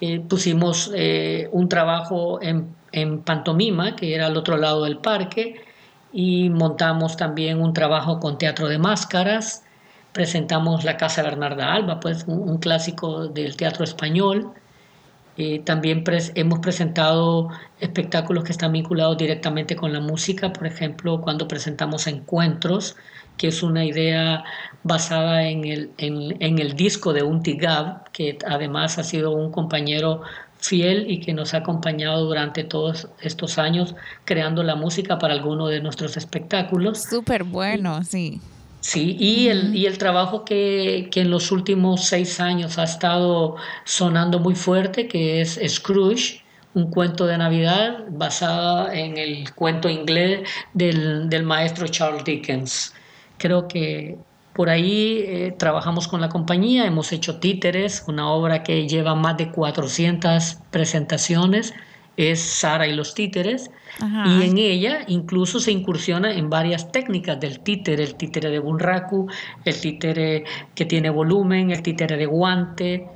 Eh, 0.02 0.20
pusimos 0.20 0.92
eh, 0.94 1.50
un 1.52 1.70
trabajo 1.70 2.42
en, 2.42 2.76
en 2.92 3.22
pantomima, 3.22 3.96
que 3.96 4.14
era 4.14 4.28
al 4.28 4.38
otro 4.38 4.58
lado 4.58 4.84
del 4.84 4.98
parque, 4.98 5.64
y 6.14 6.50
montamos 6.52 7.18
también 7.18 7.60
un 7.60 7.74
trabajo 7.74 8.20
con 8.20 8.38
teatro 8.38 8.68
de 8.70 8.78
máscaras. 8.78 9.64
Presentamos 10.14 10.84
La 10.84 10.96
Casa 10.96 11.24
Bernarda 11.24 11.74
Alba, 11.74 12.00
pues 12.00 12.26
un, 12.28 12.60
clásico 12.60 13.28
del 13.28 13.58
teatro 13.58 13.84
español. 13.84 14.54
Eh, 15.38 15.60
también 15.66 16.04
hemos 16.36 16.60
presentado 16.60 17.50
espectáculos 17.80 18.44
que 18.44 18.52
están 18.52 18.72
vinculados 18.72 19.18
directamente 19.18 19.76
con 19.76 19.92
la 19.92 20.00
música, 20.00 20.54
por 20.54 20.68
ejemplo, 20.68 21.20
cuando 21.20 21.48
presentamos 21.48 22.06
Encuentros, 22.06 22.96
que 23.38 23.48
es 23.48 23.64
una 23.64 23.84
idea 23.84 24.44
basada 24.84 25.48
en 25.48 25.66
el, 25.66 25.92
en, 25.98 26.60
el 26.60 26.74
disco 26.76 27.14
de 27.14 27.24
Unti 27.24 27.58
Gab, 27.58 28.12
que 28.12 28.38
además 28.46 29.00
ha 29.00 29.04
sido 29.04 29.32
un 29.32 29.52
compañero 29.52 30.22
fiel 30.64 31.12
y 31.12 31.20
que 31.20 31.34
nos 31.34 31.54
ha 31.54 31.58
acompañado 31.58 32.26
durante 32.26 32.64
todos 32.64 33.10
estos 33.20 33.58
años 33.58 33.96
creando 34.24 34.64
la 34.64 34.76
música 34.76 35.20
para 35.20 35.34
algunos 35.34 35.70
de 35.70 35.82
nuestros 35.82 36.16
espectáculos. 36.16 37.04
Súper 37.04 37.44
bueno, 37.44 38.04
sí. 38.04 38.40
Sí, 38.80 39.16
y, 39.18 39.48
el, 39.48 39.76
y 39.76 39.86
el 39.86 39.98
trabajo 39.98 40.44
que, 40.44 41.08
que, 41.10 41.22
en 41.22 41.30
los 41.30 41.52
últimos 41.52 42.06
seis 42.06 42.42
años 42.42 42.78
ha 42.78 42.84
estado 42.84 43.56
sonando 43.86 44.40
muy 44.40 44.56
fuerte, 44.56 45.08
que 45.08 45.40
es 45.40 45.58
Scrooge, 45.68 46.42
un 46.74 46.90
cuento 46.90 47.26
de 47.26 47.38
Navidad 47.38 48.06
basado 48.10 48.92
en 48.92 49.18
el 49.18 49.54
cuento 49.54 49.90
inglés 49.90 50.42
del, 50.74 51.30
del 51.30 51.44
maestro 51.44 51.88
Charles 51.88 52.26
Dickens. 52.26 52.94
Creo 53.38 53.70
que 53.70 54.18
por 54.54 54.70
ahí 54.70 55.24
eh, 55.26 55.56
trabajamos 55.58 56.08
con 56.08 56.22
la 56.22 56.30
compañía, 56.30 56.86
hemos 56.86 57.12
hecho 57.12 57.40
Títeres, 57.40 58.04
una 58.08 58.30
obra 58.30 58.64
que 58.64 58.88
lleva 58.88 59.16
más 59.16 59.38
de 59.38 59.52
400 59.52 60.58
presentaciones, 60.70 61.74
es 62.16 62.40
Sara 62.40 62.88
y 62.88 62.94
los 62.94 63.16
títeres, 63.16 63.72
y 64.00 64.44
en 64.44 64.58
ella 64.58 65.00
incluso 65.08 65.60
se 65.60 65.72
incursiona 65.72 66.34
en 66.34 66.50
varias 66.50 66.92
técnicas 66.92 67.40
del 67.40 67.60
títere, 67.60 68.04
el 68.04 68.16
títere 68.16 68.50
de 68.50 68.60
bunraku, 68.60 69.28
el 69.66 69.80
títere 69.80 70.44
que 70.76 70.86
tiene 70.86 71.10
volumen, 71.10 71.72
el 71.72 71.82
títere 71.82 72.18
de 72.18 72.26
guante, 72.26 73.08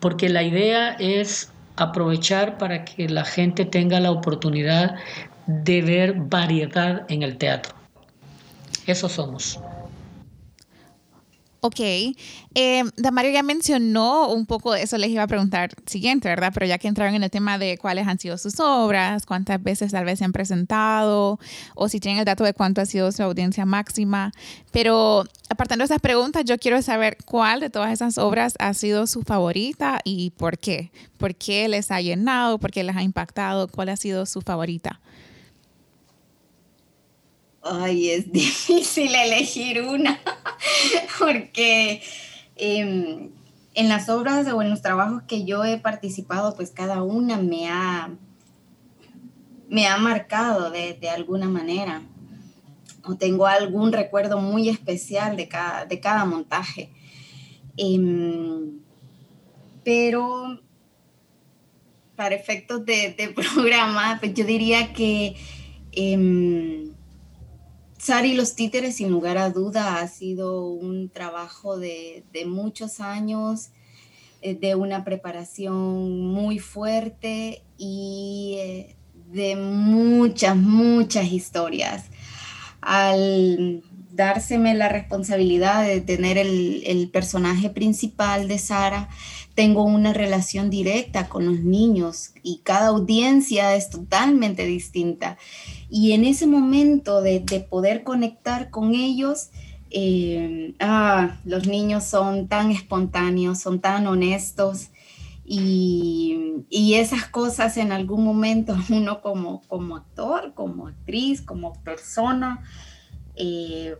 porque 0.00 0.28
la 0.28 0.42
idea 0.42 0.94
es 1.00 1.52
aprovechar 1.76 2.58
para 2.58 2.84
que 2.84 3.08
la 3.08 3.24
gente 3.24 3.64
tenga 3.64 3.98
la 4.00 4.12
oportunidad 4.12 4.96
de 5.46 5.82
ver 5.82 6.14
variedad 6.14 7.04
en 7.08 7.22
el 7.22 7.36
teatro. 7.36 7.74
Eso 8.86 9.08
somos. 9.08 9.58
Ok. 11.66 11.80
Eh, 11.80 12.84
Damario 12.98 13.32
ya 13.32 13.42
mencionó 13.42 14.28
un 14.28 14.44
poco 14.44 14.74
de 14.74 14.82
eso, 14.82 14.98
les 14.98 15.08
iba 15.08 15.22
a 15.22 15.26
preguntar 15.26 15.70
siguiente, 15.86 16.28
¿verdad? 16.28 16.50
Pero 16.52 16.66
ya 16.66 16.76
que 16.76 16.88
entraron 16.88 17.14
en 17.14 17.22
el 17.22 17.30
tema 17.30 17.56
de 17.56 17.78
cuáles 17.78 18.06
han 18.06 18.18
sido 18.18 18.36
sus 18.36 18.60
obras, 18.60 19.24
cuántas 19.24 19.62
veces 19.62 19.92
tal 19.92 20.04
vez 20.04 20.18
se 20.18 20.26
han 20.26 20.32
presentado, 20.32 21.40
o 21.74 21.88
si 21.88 22.00
tienen 22.00 22.18
el 22.18 22.26
dato 22.26 22.44
de 22.44 22.52
cuánto 22.52 22.82
ha 22.82 22.84
sido 22.84 23.10
su 23.12 23.22
audiencia 23.22 23.64
máxima. 23.64 24.32
Pero 24.72 25.24
apartando 25.48 25.86
esas 25.86 26.02
preguntas, 26.02 26.44
yo 26.44 26.58
quiero 26.58 26.82
saber 26.82 27.16
cuál 27.24 27.60
de 27.60 27.70
todas 27.70 27.90
esas 27.90 28.18
obras 28.18 28.56
ha 28.58 28.74
sido 28.74 29.06
su 29.06 29.22
favorita 29.22 30.00
y 30.04 30.32
por 30.32 30.58
qué. 30.58 30.92
¿Por 31.16 31.34
qué 31.34 31.66
les 31.68 31.90
ha 31.90 32.02
llenado? 32.02 32.58
¿Por 32.58 32.72
qué 32.72 32.84
les 32.84 32.94
ha 32.94 33.02
impactado? 33.02 33.68
¿Cuál 33.68 33.88
ha 33.88 33.96
sido 33.96 34.26
su 34.26 34.42
favorita? 34.42 35.00
Ay, 37.64 38.10
es 38.10 38.30
difícil 38.32 39.14
elegir 39.14 39.80
una, 39.82 40.20
porque 41.18 42.02
em, 42.56 43.30
en 43.74 43.88
las 43.88 44.08
obras 44.08 44.46
o 44.52 44.60
en 44.60 44.68
los 44.68 44.82
trabajos 44.82 45.22
que 45.22 45.44
yo 45.44 45.64
he 45.64 45.78
participado, 45.78 46.54
pues 46.54 46.70
cada 46.70 47.02
una 47.02 47.38
me 47.38 47.68
ha, 47.70 48.10
me 49.68 49.86
ha 49.86 49.96
marcado 49.96 50.70
de, 50.70 51.08
alguna 51.08 51.48
manera. 51.48 52.02
O 53.06 53.16
tengo 53.16 53.46
algún 53.46 53.92
recuerdo 53.92 54.40
muy 54.40 54.68
especial 54.68 55.36
de 55.36 55.48
cada, 55.48 55.86
de 55.86 56.00
cada 56.00 56.24
montaje. 56.24 56.90
Em, 57.76 58.78
pero 59.82 60.60
para 62.14 62.34
efectos 62.34 62.84
de, 62.84 63.32
programa, 63.54 64.18
pues 64.20 64.34
yo 64.34 64.44
diría 64.44 64.92
que 64.92 65.34
eh, 65.92 66.93
Sari 68.04 68.34
los 68.34 68.54
títeres, 68.54 68.96
sin 68.96 69.10
lugar 69.10 69.38
a 69.38 69.48
duda, 69.48 69.98
ha 69.98 70.08
sido 70.08 70.66
un 70.66 71.08
trabajo 71.08 71.78
de, 71.78 72.22
muchos 72.46 73.00
años, 73.00 73.70
eh, 74.42 74.54
de 74.54 74.74
una 74.74 75.04
preparación 75.04 76.20
muy 76.20 76.58
fuerte 76.58 77.62
y 77.78 78.56
eh, 78.58 78.96
de 79.32 79.56
muchas, 79.56 80.54
muchas 80.54 81.32
historias. 81.32 82.10
Al 82.82 83.82
dárseme 84.10 84.74
la 84.74 84.90
responsabilidad 84.90 85.86
de 85.86 86.02
tener 86.02 86.36
el, 86.36 86.82
el 86.84 87.08
personaje 87.08 87.70
principal 87.70 88.48
de 88.48 88.58
Sara, 88.58 89.08
tengo 89.54 89.84
una 89.84 90.12
relación 90.12 90.68
directa 90.68 91.28
con 91.28 91.46
los 91.46 91.60
niños 91.60 92.32
y 92.42 92.58
cada 92.64 92.88
audiencia 92.88 93.74
es 93.76 93.90
totalmente 93.90 94.66
distinta. 94.66 95.38
Y 95.88 96.12
en 96.12 96.24
ese 96.24 96.46
momento 96.46 97.22
de, 97.22 97.40
poder 97.70 98.02
conectar 98.02 98.70
con 98.70 98.94
ellos, 98.94 99.50
eh, 99.90 100.74
ah, 100.80 101.40
los 101.44 101.68
niños 101.68 102.04
son 102.04 102.48
tan 102.48 102.72
espontáneos, 102.72 103.60
son 103.60 103.80
tan 103.80 104.06
honestos 104.06 104.90
y, 105.44 106.94
esas 106.94 107.26
cosas 107.28 107.76
en 107.76 107.92
algún 107.92 108.24
momento 108.24 108.76
uno 108.90 109.20
como, 109.20 109.62
como 109.68 109.96
actor, 109.96 110.54
como 110.54 110.88
actriz, 110.88 111.42
como 111.42 111.74
persona, 111.82 112.62
eh, 113.36 113.96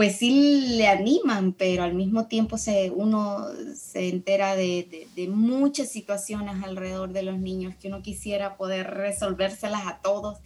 pues 0.00 0.16
sí 0.16 0.76
le 0.78 0.88
animan, 0.88 1.52
pero 1.52 1.82
al 1.82 1.92
mismo 1.92 2.24
tiempo 2.26 2.56
se, 2.56 2.90
uno 2.90 3.44
se 3.74 4.08
entera 4.08 4.56
de, 4.56 5.06
muchas 5.28 5.90
situaciones 5.90 6.64
alrededor 6.64 7.12
de 7.12 7.22
los 7.22 7.38
niños 7.38 7.74
que 7.76 7.88
uno 7.88 8.00
quisiera 8.00 8.56
poder 8.56 8.86
resolvérselas 8.94 9.86
a 9.86 10.00
todos. 10.00 10.38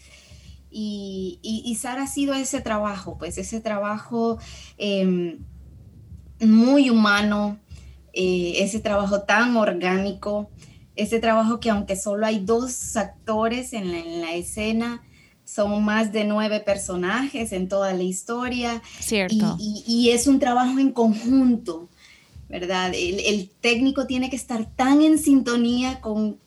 Y, 0.73 1.39
y, 1.41 1.73
Sara 1.77 2.03
ha 2.03 2.07
sido 2.09 2.35
ese 2.35 2.63
trabajo, 2.63 3.17
pues 3.17 3.39
ese 3.39 3.61
trabajo 3.61 4.41
em, 4.77 5.39
muy 6.41 6.91
humano, 6.91 7.61
eh, 8.13 8.55
ese 8.57 8.81
trabajo 8.81 9.23
tan 9.23 9.57
orgánico, 9.57 10.51
ese 10.97 11.21
trabajo 11.21 11.61
que 11.61 11.71
aunque 11.71 11.95
solo 11.95 12.27
hay 12.27 12.41
dos 12.41 12.97
actores 12.97 13.73
en 13.73 14.21
la 14.21 14.35
escena, 14.35 15.05
son 15.45 15.85
más 15.85 16.13
de 16.13 16.25
nueve 16.25 16.61
personajes 16.61 17.53
en 17.53 17.69
toda 17.69 17.93
la 17.93 18.03
historia. 18.03 18.83
Cierto. 18.99 19.57
Y, 19.59 20.11
es 20.11 20.27
un 20.27 20.39
trabajo 20.39 20.79
en 20.79 20.93
conjunto, 20.93 21.89
¿verdad? 22.49 22.93
El, 22.95 23.51
técnico 23.61 24.07
tiene 24.07 24.31
que 24.31 24.37
estar 24.37 24.65
tan 24.75 25.03
en 25.03 25.19
sintonía 25.19 26.01
con, 26.01 26.39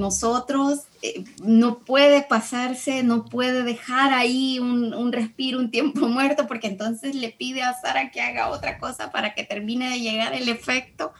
nosotros, 0.00 0.80
eh, 1.02 1.24
no 1.42 1.80
puede 1.80 2.22
pasarse, 2.22 3.02
no 3.02 3.24
puede 3.24 3.62
dejar 3.62 4.12
ahí 4.12 4.58
un, 4.58 4.94
un, 4.94 5.12
respiro, 5.12 5.58
un 5.58 5.70
tiempo 5.70 6.00
muerto, 6.08 6.46
porque 6.46 6.68
entonces 6.68 7.14
le 7.14 7.30
pide 7.30 7.62
a 7.62 7.74
Sara 7.80 8.10
que 8.10 8.20
haga 8.20 8.50
otra 8.50 8.78
cosa 8.78 9.10
para 9.10 9.34
que 9.34 9.44
termine 9.44 9.90
de 9.90 10.00
llegar 10.00 10.34
el 10.34 10.48
efecto. 10.48 11.12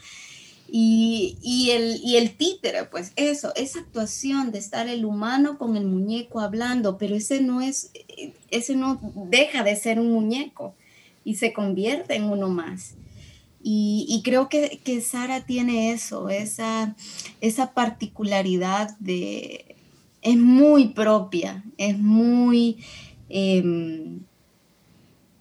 Y, 0.71 1.71
el, 1.73 1.99
y 2.05 2.17
el 2.17 2.37
títere, 2.37 2.85
pues 2.85 3.13
eso, 3.17 3.55
esa 3.57 3.81
actuación 3.81 4.53
de 4.53 4.59
estar 4.59 4.87
el 4.87 5.07
humano 5.07 5.57
con 5.57 5.77
el 5.77 5.87
muñeco 5.87 6.41
hablando, 6.41 6.99
pero 6.99 7.15
ese 7.15 7.41
no 7.41 7.63
es, 7.63 7.91
ese 8.51 8.77
no 8.77 9.01
deja 9.15 9.63
de 9.63 9.77
ser 9.77 9.99
un 9.99 10.13
muñeco 10.13 10.75
y 11.25 11.37
se 11.37 11.55
convierte 11.55 12.17
en 12.17 12.25
uno 12.25 12.49
más. 12.51 12.95
Y, 13.63 14.23
creo 14.25 14.49
que, 14.49 15.01
Sara 15.03 15.45
tiene 15.45 15.93
eso, 15.93 16.31
esa, 16.31 16.97
esa 17.41 17.75
particularidad 17.75 18.97
de, 18.99 19.77
es 20.23 20.37
muy 20.37 20.89
propia, 20.89 21.65
es 21.77 21.99
muy... 21.99 22.79
Em, 23.29 24.21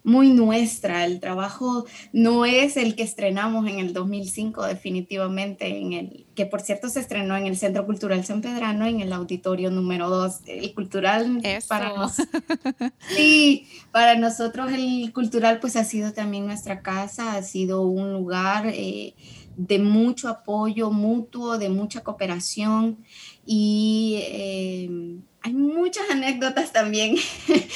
muy 0.08 0.30
nuestra. 0.30 1.04
El 1.04 1.20
trabajo 1.20 1.84
no 2.12 2.44
es 2.44 2.76
el 2.76 2.96
que 2.96 3.02
estrenamos 3.02 3.68
en 3.68 3.78
el 3.78 3.92
2005 3.92 4.64
definitivamente, 4.66 5.78
en 5.78 5.92
el 5.92 6.26
que 6.34 6.46
por 6.46 6.62
cierto 6.62 6.88
se 6.88 7.00
estrenó 7.00 7.36
en 7.36 7.46
el 7.46 7.56
Centro 7.56 7.86
Cultural 7.86 8.24
San 8.24 8.40
Pedrano 8.40 8.86
en 8.86 9.00
el 9.00 9.12
auditorio 9.12 9.70
número 9.70 10.08
2. 10.08 10.40
El 10.46 10.74
cultural 10.74 11.42
para 11.68 11.92
Sí, 13.08 13.66
para 13.92 14.16
nosotros 14.16 14.72
el 14.72 15.12
cultural 15.12 15.60
pues 15.60 15.76
ha 15.76 15.84
sido 15.84 16.12
también 16.12 16.46
nuestra 16.46 16.80
casa, 16.80 17.34
ha 17.34 17.42
sido 17.42 17.82
un 17.82 18.12
lugar 18.12 18.66
eh, 18.66 19.14
de 19.56 19.78
mucho 19.78 20.28
apoyo 20.28 20.90
mutuo, 20.90 21.58
de 21.58 21.68
mucha 21.68 22.02
cooperación 22.02 22.98
y 23.44 24.20
eh, 24.22 25.18
hay 25.42 25.52
muchas 25.52 26.10
anécdotas 26.10 26.72
también 26.72 27.16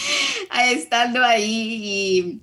estando 0.70 1.22
ahí 1.22 2.40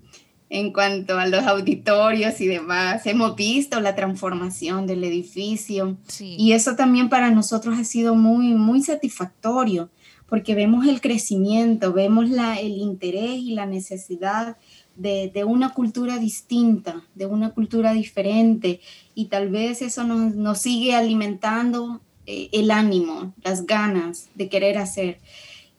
en 0.49 0.73
cuanto 0.73 1.19
a 1.19 1.27
los 1.27 1.43
auditorios 1.45 2.41
y 2.41 2.47
demás. 2.47 3.05
Hemos 3.05 3.35
visto 3.35 3.79
la 3.79 3.95
transformación 3.95 4.87
del 4.87 5.03
edificio 5.03 5.97
y 6.19 6.53
eso 6.53 6.75
también 6.75 7.09
para 7.09 7.29
nosotros 7.29 7.77
ha 7.77 7.83
sido 7.83 8.15
muy, 8.15 8.53
muy 8.53 8.81
satisfactorio 8.81 9.89
porque 10.27 10.53
vemos 10.53 10.85
el 10.87 11.01
crecimiento, 11.01 11.91
vemos 11.91 12.29
la, 12.29 12.59
el 12.59 12.77
interés 12.77 13.39
y 13.39 13.53
la 13.55 13.65
necesidad 13.65 14.57
de, 14.95 15.31
de, 15.33 15.43
una 15.43 15.73
cultura 15.73 16.19
distinta, 16.19 17.03
de 17.15 17.25
una 17.25 17.51
cultura 17.51 17.93
diferente 17.93 18.79
y 19.15 19.25
tal 19.25 19.49
vez 19.49 19.81
eso 19.81 20.03
nos, 20.03 20.35
nos 20.35 20.59
sigue 20.59 20.93
alimentando 20.93 22.01
el 22.29 22.71
ánimo, 22.71 23.33
las 23.43 23.65
ganas 23.65 24.29
de 24.35 24.49
querer 24.49 24.77
hacer. 24.77 25.19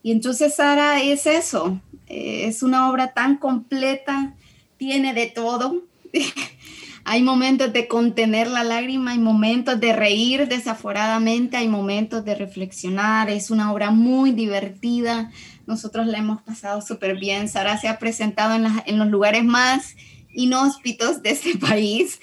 Y 0.03 0.11
entonces 0.11 0.55
Sara 0.55 1.01
es 1.01 1.25
eso, 1.27 1.79
eh, 2.07 2.45
es 2.47 2.63
una 2.63 2.89
obra 2.89 3.13
tan 3.13 3.37
completa, 3.37 4.33
tiene 4.77 5.13
de 5.13 5.27
todo. 5.27 5.83
hay 7.03 7.21
momentos 7.21 7.71
de 7.71 7.87
contener 7.87 8.47
la 8.47 8.63
lágrima, 8.63 9.11
hay 9.11 9.19
momentos 9.19 9.79
de 9.79 9.93
reír 9.93 10.47
desaforadamente, 10.47 11.57
hay 11.57 11.67
momentos 11.67 12.25
de 12.25 12.35
reflexionar, 12.35 13.29
es 13.29 13.51
una 13.51 13.71
obra 13.71 13.91
muy 13.91 14.31
divertida, 14.31 15.31
nosotros 15.67 16.07
la 16.07 16.17
hemos 16.17 16.41
pasado 16.41 16.81
súper 16.81 17.17
bien, 17.17 17.47
Sara 17.47 17.77
se 17.77 17.87
ha 17.87 17.99
presentado 17.99 18.55
en, 18.55 18.67
en 18.85 18.99
los 18.99 19.07
lugares 19.07 19.43
más 19.45 19.95
inhóspitos 20.33 21.21
de 21.21 21.31
este 21.31 21.57
país 21.59 22.19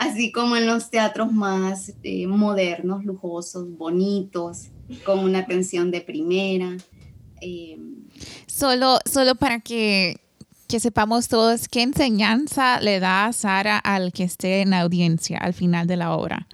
así 0.00 0.32
como 0.32 0.56
en 0.56 0.66
los 0.66 0.88
teatros 0.88 1.30
más 1.30 1.92
eh, 2.02 2.26
modernos, 2.26 3.04
lujosos, 3.04 3.76
bonitos, 3.76 4.68
con 5.04 5.18
una 5.18 5.40
atención 5.40 5.90
de 5.90 6.00
primera. 6.00 6.74
Eh, 7.42 7.78
solo, 8.46 8.98
solo 9.04 9.34
para 9.34 9.60
que, 9.60 10.18
que, 10.68 10.80
sepamos 10.80 11.28
todos, 11.28 11.68
¿qué 11.68 11.82
enseñanza 11.82 12.80
le 12.80 12.98
da 12.98 13.26
a 13.26 13.32
Sara 13.34 13.76
al 13.76 14.12
que 14.14 14.24
esté 14.24 14.62
en 14.62 14.70
la 14.70 14.80
audiencia 14.80 15.36
al 15.36 15.52
final 15.52 15.86
de 15.86 15.98
la 15.98 16.12
obra? 16.12 16.46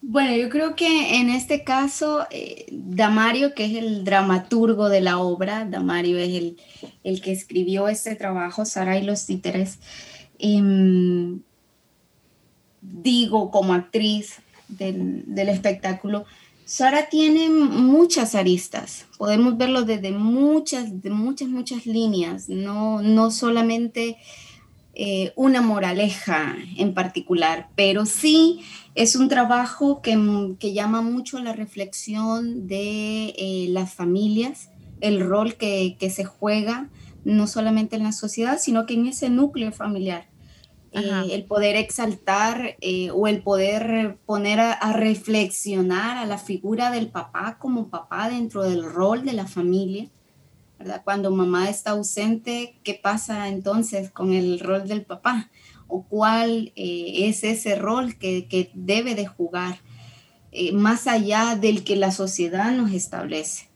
Bueno, 0.00 0.34
yo 0.36 0.48
creo 0.48 0.74
que 0.74 1.20
en 1.20 1.28
este 1.28 1.64
caso, 1.64 2.26
eh, 2.30 2.64
Damario, 2.72 3.54
que 3.54 3.66
es 3.66 3.74
el 3.74 4.04
dramaturgo 4.04 4.88
de 4.88 5.02
la 5.02 5.18
obra, 5.18 5.66
Damario 5.66 6.16
es 6.16 6.30
el, 6.30 6.56
el 7.04 7.20
que 7.20 7.32
escribió 7.32 7.88
este 7.88 8.16
trabajo, 8.16 8.64
Sara 8.64 8.96
y 8.96 9.02
los 9.02 9.26
títeres, 9.26 9.80
Em, 10.38 11.40
digo 12.80 13.50
como 13.50 13.74
actriz 13.74 14.40
del, 14.68 15.24
espectáculo, 15.48 16.24
Sara 16.64 17.08
tiene 17.08 17.48
muchas 17.48 18.34
aristas, 18.34 19.06
podemos 19.16 19.56
verlo 19.56 19.82
desde 19.82 20.12
muchas, 20.12 21.02
de 21.02 21.10
muchas, 21.10 21.48
muchas 21.48 21.86
líneas, 21.86 22.48
no, 22.48 23.00
no 23.00 23.30
solamente 23.30 24.18
eh, 24.94 25.32
una 25.34 25.62
moraleja 25.62 26.56
en 26.76 26.92
particular, 26.92 27.68
pero 27.74 28.04
sí 28.04 28.60
es 28.94 29.16
un 29.16 29.28
trabajo 29.28 30.02
que, 30.02 30.12
llama 30.72 31.00
mucho 31.00 31.38
a 31.38 31.42
la 31.42 31.54
reflexión 31.54 32.66
de 32.66 33.34
eh, 33.38 33.66
las 33.70 33.94
familias, 33.94 34.68
el 35.00 35.20
rol 35.20 35.54
que, 35.54 35.96
que 35.98 36.10
se 36.10 36.24
juega 36.24 36.90
no 37.24 37.46
solamente 37.46 37.96
en 37.96 38.04
la 38.04 38.12
sociedad, 38.12 38.58
sino 38.60 38.86
que 38.86 38.94
en 38.94 39.06
ese 39.06 39.30
núcleo 39.30 39.72
familiar. 39.72 40.28
Eh, 40.92 41.34
el 41.34 41.44
poder 41.44 41.76
exaltar 41.76 42.76
eh, 42.80 43.10
o 43.10 43.26
el 43.26 43.42
poder 43.42 44.16
poner 44.24 44.58
a, 44.58 44.92
reflexionar 44.94 46.16
a 46.16 46.24
la 46.24 46.38
figura 46.38 46.90
del 46.90 47.08
papá 47.08 47.58
como 47.58 47.88
papá 47.88 48.30
dentro 48.30 48.62
del 48.62 48.82
rol 48.82 49.24
de 49.24 49.34
la 49.34 49.46
familia. 49.46 50.08
¿verdad? 50.78 51.02
Cuando 51.04 51.30
mamá 51.30 51.68
está 51.68 51.90
ausente, 51.90 52.78
¿qué 52.84 52.94
pasa 52.94 53.48
entonces 53.48 54.10
con 54.10 54.32
el 54.32 54.60
rol 54.60 54.88
del 54.88 55.04
papá? 55.04 55.50
¿O 55.88 56.04
cuál 56.04 56.72
eh, 56.74 57.28
es 57.28 57.44
ese 57.44 57.74
rol 57.74 58.16
que, 58.16 58.70
debe 58.74 59.14
de 59.14 59.26
jugar 59.26 59.80
más 60.72 61.06
allá 61.06 61.56
del 61.56 61.84
que 61.84 61.96
la 61.96 62.10
sociedad 62.10 62.72
nos 62.72 62.92
establece? 62.92 63.67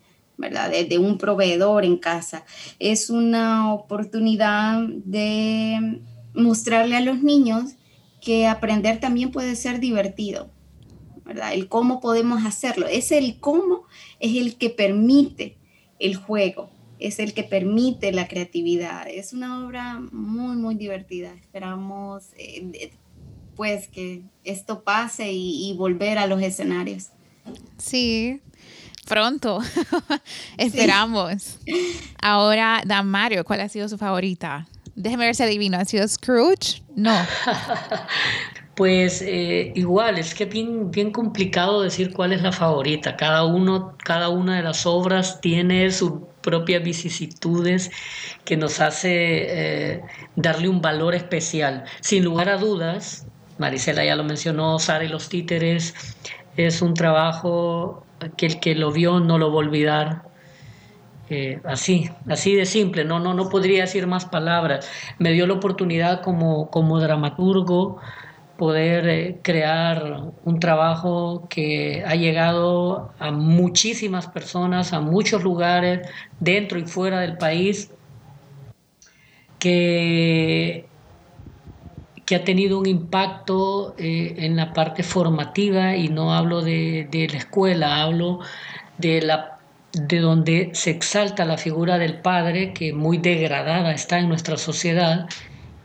¿Verdad? 0.42 0.70
De, 0.70 0.98
un 0.98 1.18
proveedor 1.18 1.84
en 1.84 1.96
casa. 1.96 2.44
Es 2.80 3.10
una 3.10 3.72
oportunidad 3.72 4.82
de 4.88 6.00
mostrarle 6.34 6.96
a 6.96 7.00
los 7.00 7.22
niños 7.22 7.76
que 8.20 8.48
aprender 8.48 8.98
también 8.98 9.30
puede 9.30 9.54
ser 9.54 9.78
divertido, 9.78 10.50
¿verdad? 11.24 11.54
El 11.54 11.68
cómo 11.68 12.00
podemos 12.00 12.44
hacerlo. 12.44 12.88
Es 12.88 13.12
el 13.12 13.38
cómo, 13.38 13.84
es 14.18 14.36
el 14.36 14.56
que 14.58 14.68
permite 14.68 15.58
el 16.00 16.16
juego, 16.16 16.70
es 16.98 17.20
el 17.20 17.34
que 17.34 17.44
permite 17.44 18.10
la 18.10 18.26
creatividad. 18.26 19.06
Es 19.08 19.32
una 19.32 19.64
obra 19.64 20.00
muy, 20.10 20.56
muy 20.56 20.74
divertida. 20.74 21.32
Esperamos 21.34 22.24
eh, 22.36 22.90
pues 23.54 23.86
que 23.86 24.24
esto 24.42 24.82
pase 24.82 25.32
y, 25.32 25.70
y, 25.70 25.76
volver 25.76 26.18
a 26.18 26.26
los 26.26 26.42
escenarios. 26.42 27.10
Sí, 27.76 28.40
pronto. 29.12 29.60
Esperamos. 30.56 31.58
Ahora, 32.22 32.82
Dan 32.86 33.08
Mario, 33.08 33.44
¿cuál 33.44 33.60
ha 33.60 33.68
sido 33.68 33.86
su 33.86 33.98
favorita? 33.98 34.66
Déjeme 34.94 35.26
ver 35.26 35.34
si 35.34 35.42
adivino. 35.42 35.76
¿Ha 35.76 35.84
sido 35.84 36.08
Scrooge? 36.08 36.82
No. 36.96 37.14
Pues 38.74 39.20
eh, 39.20 39.70
igual, 39.74 40.18
es 40.18 40.34
que 40.34 40.44
es 40.44 40.50
bien, 40.50 40.90
bien 40.90 41.12
complicado 41.12 41.82
decir 41.82 42.10
cuál 42.14 42.32
es 42.32 42.40
la 42.40 42.52
favorita. 42.52 43.16
Cada, 43.16 43.44
uno, 43.44 43.94
cada 44.02 44.30
una 44.30 44.56
de 44.56 44.62
las 44.62 44.86
obras 44.86 45.42
tiene 45.42 45.90
sus 45.90 46.12
propias 46.40 46.82
vicisitudes 46.82 47.90
que 48.46 48.56
nos 48.56 48.80
hace 48.80 49.10
eh, 49.12 50.02
darle 50.36 50.70
un 50.70 50.80
valor 50.80 51.14
especial. 51.14 51.84
Sin 52.00 52.24
lugar 52.24 52.48
a 52.48 52.56
dudas, 52.56 53.26
Marisela 53.58 54.06
ya 54.06 54.16
lo 54.16 54.24
mencionó, 54.24 54.78
Sara 54.78 55.04
y 55.04 55.08
los 55.08 55.28
títeres, 55.28 55.94
es 56.56 56.80
un 56.80 56.94
trabajo 56.94 58.06
que 58.36 58.46
el 58.46 58.60
que 58.60 58.74
lo 58.74 58.92
vio 58.92 59.20
no 59.20 59.38
lo 59.38 59.48
va 59.48 59.54
a 59.54 59.58
olvidar. 59.58 60.22
Eh, 61.30 61.60
así, 61.64 62.10
así 62.28 62.54
de 62.54 62.66
simple, 62.66 63.04
no, 63.04 63.18
no, 63.18 63.32
no 63.32 63.48
podría 63.48 63.82
decir 63.82 64.06
más 64.06 64.26
palabras. 64.26 64.88
Me 65.18 65.32
dio 65.32 65.46
la 65.46 65.54
oportunidad 65.54 66.22
como, 66.22 66.70
como 66.70 67.00
dramaturgo 67.00 67.98
poder 68.58 69.08
eh, 69.08 69.38
crear 69.42 70.24
un 70.44 70.60
trabajo 70.60 71.46
que 71.48 72.04
ha 72.06 72.14
llegado 72.14 73.12
a 73.18 73.30
muchísimas 73.30 74.26
personas, 74.28 74.92
a 74.92 75.00
muchos 75.00 75.42
lugares, 75.42 76.06
dentro 76.38 76.78
y 76.78 76.84
fuera 76.86 77.20
del 77.20 77.38
país, 77.38 77.90
que, 79.58 80.86
que 82.26 82.36
ha 82.36 82.44
tenido 82.44 82.78
un 82.78 82.86
impacto 82.86 83.94
eh, 83.98 84.34
en 84.38 84.56
la 84.56 84.72
parte 84.72 85.02
formativa, 85.02 85.96
y 85.96 86.08
no 86.08 86.34
hablo 86.34 86.62
de, 86.62 87.08
de 87.10 87.28
la 87.28 87.38
escuela, 87.38 88.02
hablo 88.02 88.40
de 88.98 89.22
la 89.22 89.58
de 89.92 90.20
donde 90.20 90.70
se 90.72 90.90
exalta 90.90 91.44
la 91.44 91.58
figura 91.58 91.98
del 91.98 92.20
padre, 92.20 92.72
que 92.72 92.92
muy 92.92 93.18
degradada 93.18 93.92
está 93.92 94.18
en 94.18 94.28
nuestra 94.28 94.56
sociedad, 94.56 95.28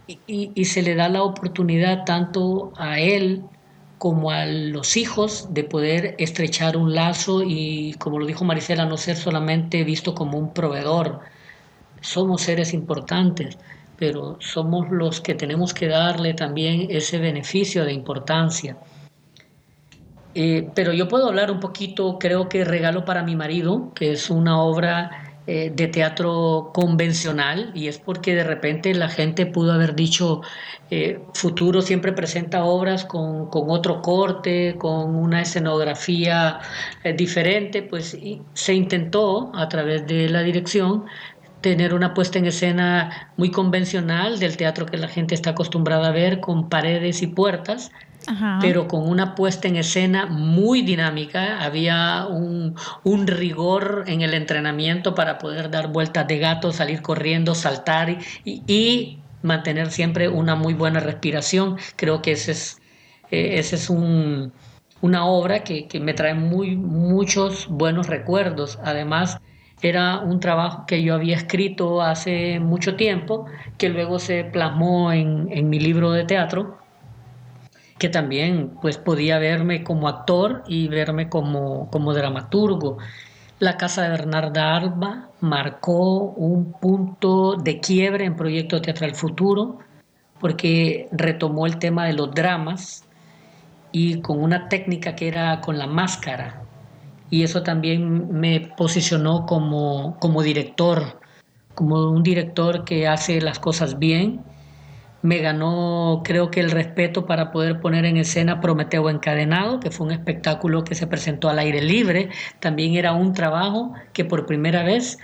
y, 0.07 0.65
se 0.65 0.81
le 0.81 0.95
da 0.95 1.09
la 1.09 1.21
oportunidad 1.21 2.05
tanto 2.05 2.71
a 2.77 2.99
él 2.99 3.43
como 3.97 4.31
a 4.31 4.45
los 4.45 4.95
hijos 4.95 5.53
de 5.53 5.65
poder 5.65 6.15
estrechar 6.17 6.77
un 6.77 6.95
lazo 6.95 7.43
y, 7.43 7.93
como 7.99 8.19
lo 8.19 8.25
dijo 8.25 8.45
Marisela, 8.45 8.85
no 8.85 8.95
ser 8.95 9.17
solamente 9.17 9.83
visto 9.83 10.15
como 10.15 10.37
un 10.37 10.53
proveedor. 10.53 11.19
Somos 11.99 12.43
seres 12.43 12.73
importantes, 12.73 13.57
pero 13.97 14.37
somos 14.39 14.89
los 14.89 15.21
que 15.21 15.33
tenemos 15.33 15.73
que 15.73 15.87
darle 15.87 16.33
también 16.33 16.87
ese 16.89 17.17
beneficio 17.17 17.83
de 17.83 17.93
importancia. 17.93 18.77
Eh, 20.39 20.69
pero 20.75 20.93
yo 20.93 21.07
puedo 21.07 21.29
hablar 21.29 21.49
un 21.49 21.59
poquito, 21.59 22.19
creo 22.19 22.47
que 22.47 22.63
Regalo 22.63 23.05
para 23.05 23.23
mi 23.23 23.35
marido, 23.35 23.91
que 23.95 24.11
es 24.11 24.29
una 24.29 24.61
obra 24.61 25.39
eh, 25.47 25.71
de 25.73 25.87
teatro 25.87 26.69
convencional 26.75 27.71
y 27.73 27.87
es 27.87 27.97
porque 27.97 28.35
de 28.35 28.43
repente 28.43 28.93
la 28.93 29.09
gente 29.09 29.47
pudo 29.47 29.71
haber 29.71 29.95
dicho 29.95 30.41
eh, 30.91 31.19
futuro 31.33 31.81
siempre 31.81 32.11
presenta 32.11 32.65
obras 32.65 33.03
con, 33.03 33.49
otro 33.51 34.01
corte, 34.03 34.75
con 34.77 35.15
una 35.15 35.41
escenografía 35.41 36.59
diferente, 37.15 37.81
pues 37.81 38.15
se 38.53 38.73
intentó 38.73 39.51
a 39.55 39.67
través 39.69 40.05
de 40.05 40.29
la 40.29 40.43
dirección 40.43 41.05
tener 41.61 41.93
una 41.93 42.13
puesta 42.13 42.39
en 42.39 42.45
escena 42.45 43.31
muy 43.37 43.51
convencional 43.51 44.39
del 44.39 44.57
teatro 44.57 44.85
que 44.85 44.97
la 44.97 45.07
gente 45.07 45.35
está 45.35 45.51
acostumbrada 45.51 46.09
a 46.09 46.11
ver 46.11 46.39
con 46.39 46.69
paredes 46.69 47.21
y 47.21 47.27
puertas 47.27 47.91
pero 48.61 48.87
con 48.87 49.07
una 49.07 49.35
puesta 49.35 49.67
en 49.67 49.77
escena 49.77 50.25
muy 50.25 50.81
dinámica. 50.81 51.63
Había 51.63 52.25
un, 52.27 52.75
rigor 53.27 54.03
en 54.07 54.21
el 54.21 54.33
entrenamiento 54.33 55.15
para 55.15 55.37
poder 55.37 55.69
dar 55.71 55.91
vueltas 55.91 56.27
de 56.27 56.39
gato, 56.39 56.71
salir 56.71 57.01
corriendo, 57.01 57.55
saltar 57.55 58.17
y, 58.43 59.19
mantener 59.43 59.91
siempre 59.91 60.27
una 60.27 60.55
muy 60.55 60.73
buena 60.73 60.99
respiración. 60.99 61.77
Creo 61.95 62.21
que 62.21 62.33
ese 62.33 62.51
es, 62.51 62.81
eh, 63.31 63.59
ese 63.59 63.75
es 63.75 63.89
una 63.89 65.25
obra 65.25 65.63
que, 65.63 65.87
me 66.01 66.13
trae 66.13 66.33
muy, 66.33 66.75
muchos 66.75 67.67
buenos 67.67 68.07
recuerdos. 68.07 68.77
Además, 68.83 69.39
era 69.81 70.19
un 70.19 70.39
trabajo 70.39 70.85
que 70.87 71.03
yo 71.03 71.13
había 71.13 71.35
escrito 71.35 72.01
hace 72.01 72.59
mucho 72.59 72.95
tiempo, 72.95 73.45
que 73.77 73.89
luego 73.89 74.19
se 74.19 74.43
plasmó 74.43 75.11
en, 75.11 75.47
en 75.51 75.69
mi 75.69 75.79
libro 75.79 76.11
de 76.11 76.25
teatro 76.25 76.77
que 77.97 78.09
también 78.09 78.77
pues 78.81 78.97
podía 78.97 79.39
verme 79.39 79.83
como 79.83 80.07
actor 80.07 80.63
y 80.67 80.87
verme 80.87 81.29
como, 81.29 81.89
como 81.89 82.13
dramaturgo. 82.13 82.97
La 83.59 83.77
casa 83.77 84.03
de 84.03 84.09
Bernarda 84.09 84.75
Alba 84.75 85.29
marcó 85.39 86.19
un 86.19 86.73
punto 86.73 87.55
de 87.55 87.79
quiebre 87.79 88.25
en 88.25 88.35
Proyecto 88.35 88.81
Teatral 88.81 89.15
Futuro 89.15 89.79
porque 90.39 91.09
retomó 91.11 91.65
el 91.65 91.79
tema 91.79 92.05
de 92.05 92.13
los 92.13 92.33
dramas 92.35 93.03
y 93.91 94.21
con 94.21 94.43
una 94.43 94.69
técnica 94.69 95.15
que 95.15 95.27
era 95.27 95.59
con 95.61 95.79
la 95.79 95.87
máscara. 95.87 96.66
Y 97.29 97.43
eso 97.43 97.63
también 97.63 98.31
me 98.31 98.71
posicionó 98.77 99.45
como, 99.45 100.17
como 100.19 100.41
director, 100.41 101.19
como 101.75 102.09
un 102.09 102.23
director 102.23 102.85
que 102.85 103.07
hace 103.07 103.41
las 103.41 103.59
cosas 103.59 103.99
bien 103.99 104.43
me 105.21 105.39
ganó 105.39 106.21
creo 106.23 106.51
que 106.51 106.59
el 106.59 106.71
respeto 106.71 107.25
para 107.25 107.51
poder 107.51 107.81
poner 107.81 108.05
en 108.05 108.17
escena 108.17 108.61
Prometeo 108.61 109.09
Encadenado, 109.09 109.79
que 109.79 109.91
fue 109.91 110.05
un 110.07 110.13
espectáculo 110.13 110.83
que 110.83 110.95
se 110.95 111.07
presentó 111.07 111.49
al 111.49 111.59
aire 111.59 111.81
libre. 111.81 112.29
También 112.59 112.95
era 112.95 113.13
un 113.13 113.33
trabajo 113.33 113.93
que 114.13 114.25
por 114.25 114.45
primera 114.45 114.83
vez 114.83 115.17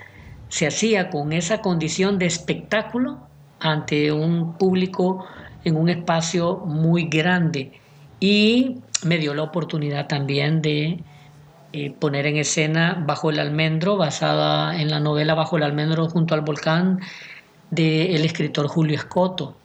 se 0.48 0.66
hacía 0.66 1.10
con 1.10 1.32
esa 1.32 1.62
condición 1.62 2.18
de 2.18 2.26
espectáculo 2.26 3.18
ante 3.60 4.12
un 4.12 4.58
público 4.58 5.24
en 5.64 5.76
un 5.76 5.88
espacio 5.88 6.58
muy 6.66 7.04
grande. 7.04 7.72
Y 8.20 8.80
me 9.04 9.18
dio 9.18 9.32
la 9.32 9.44
oportunidad 9.44 10.06
también 10.06 10.60
de 10.60 11.02
eh, 11.76 11.90
poner 11.90 12.24
en 12.26 12.36
escena 12.36 13.02
Bajo 13.04 13.30
el 13.30 13.40
Almendro, 13.40 13.96
basada 13.96 14.80
en 14.80 14.92
la 14.92 15.00
novela 15.00 15.34
Bajo 15.34 15.56
el 15.56 15.64
Almendro 15.64 16.08
junto 16.08 16.34
al 16.34 16.42
volcán 16.42 17.00
del 17.70 18.24
escritor 18.24 18.68
Julio 18.68 18.94
Escoto 18.94 19.56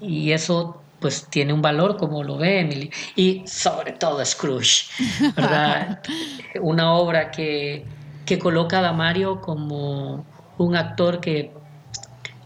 y 0.00 0.30
eso 0.30 0.80
pues 1.00 1.26
tiene 1.28 1.52
un 1.52 1.60
valor 1.60 1.96
como 1.96 2.22
lo 2.22 2.36
ve 2.36 2.60
Emily 2.60 2.88
y 3.16 3.42
sobre 3.46 3.90
todo 3.90 4.24
Scrooge, 4.24 4.86
¿verdad? 5.34 6.00
Una 6.60 6.92
obra 6.92 7.32
que, 7.32 7.84
que 8.24 8.38
coloca 8.38 8.78
a 8.78 8.82
Damario 8.82 9.40
como 9.40 10.24
un 10.56 10.76
actor 10.76 11.18
que 11.18 11.50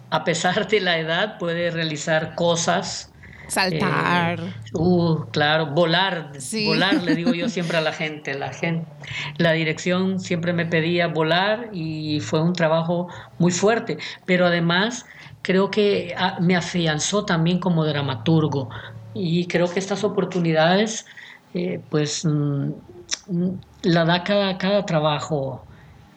a 0.09 0.25
pesar 0.25 0.67
de 0.67 0.81
la 0.81 0.99
edad 0.99 1.37
puede 1.37 1.71
realizar 1.71 2.35
cosas 2.37 3.13
saltar. 3.49 4.41
Eh, 4.41 4.53
uh, 4.75 5.27
claro 5.31 5.67
volar 5.67 6.33
volar 6.67 7.03
le 7.03 7.15
digo 7.15 7.33
yo 7.33 7.49
siempre 7.57 7.79
a 7.79 7.81
la 7.81 7.93
gente 7.93 8.35
la 8.35 8.53
gente 8.53 8.87
la 9.39 9.53
dirección 9.53 10.21
siempre 10.21 10.53
me 10.53 10.67
pedía 10.67 11.07
volar 11.09 11.71
y 11.73 12.21
fue 12.21 12.43
un 12.43 12.53
trabajo 12.53 13.09
muy 13.39 13.53
fuerte 13.53 13.99
pero 14.27 14.47
además 14.47 15.07
creo 15.43 15.71
que 15.71 16.15
ah, 16.17 16.39
me 16.41 16.57
afianzó 16.57 17.25
también 17.25 17.59
como 17.59 17.85
dramaturgo 17.85 18.71
y 19.15 19.47
creo 19.47 19.71
que 19.73 19.79
estas 19.79 20.05
oportunidades 20.05 21.07
eh, 21.55 21.81
pues 21.89 22.25
mm, 22.25 22.73
mm, 23.29 23.61
la 23.83 24.05
da 24.05 24.25
cada, 24.25 24.59
cada 24.59 24.85
trabajo 24.85 25.65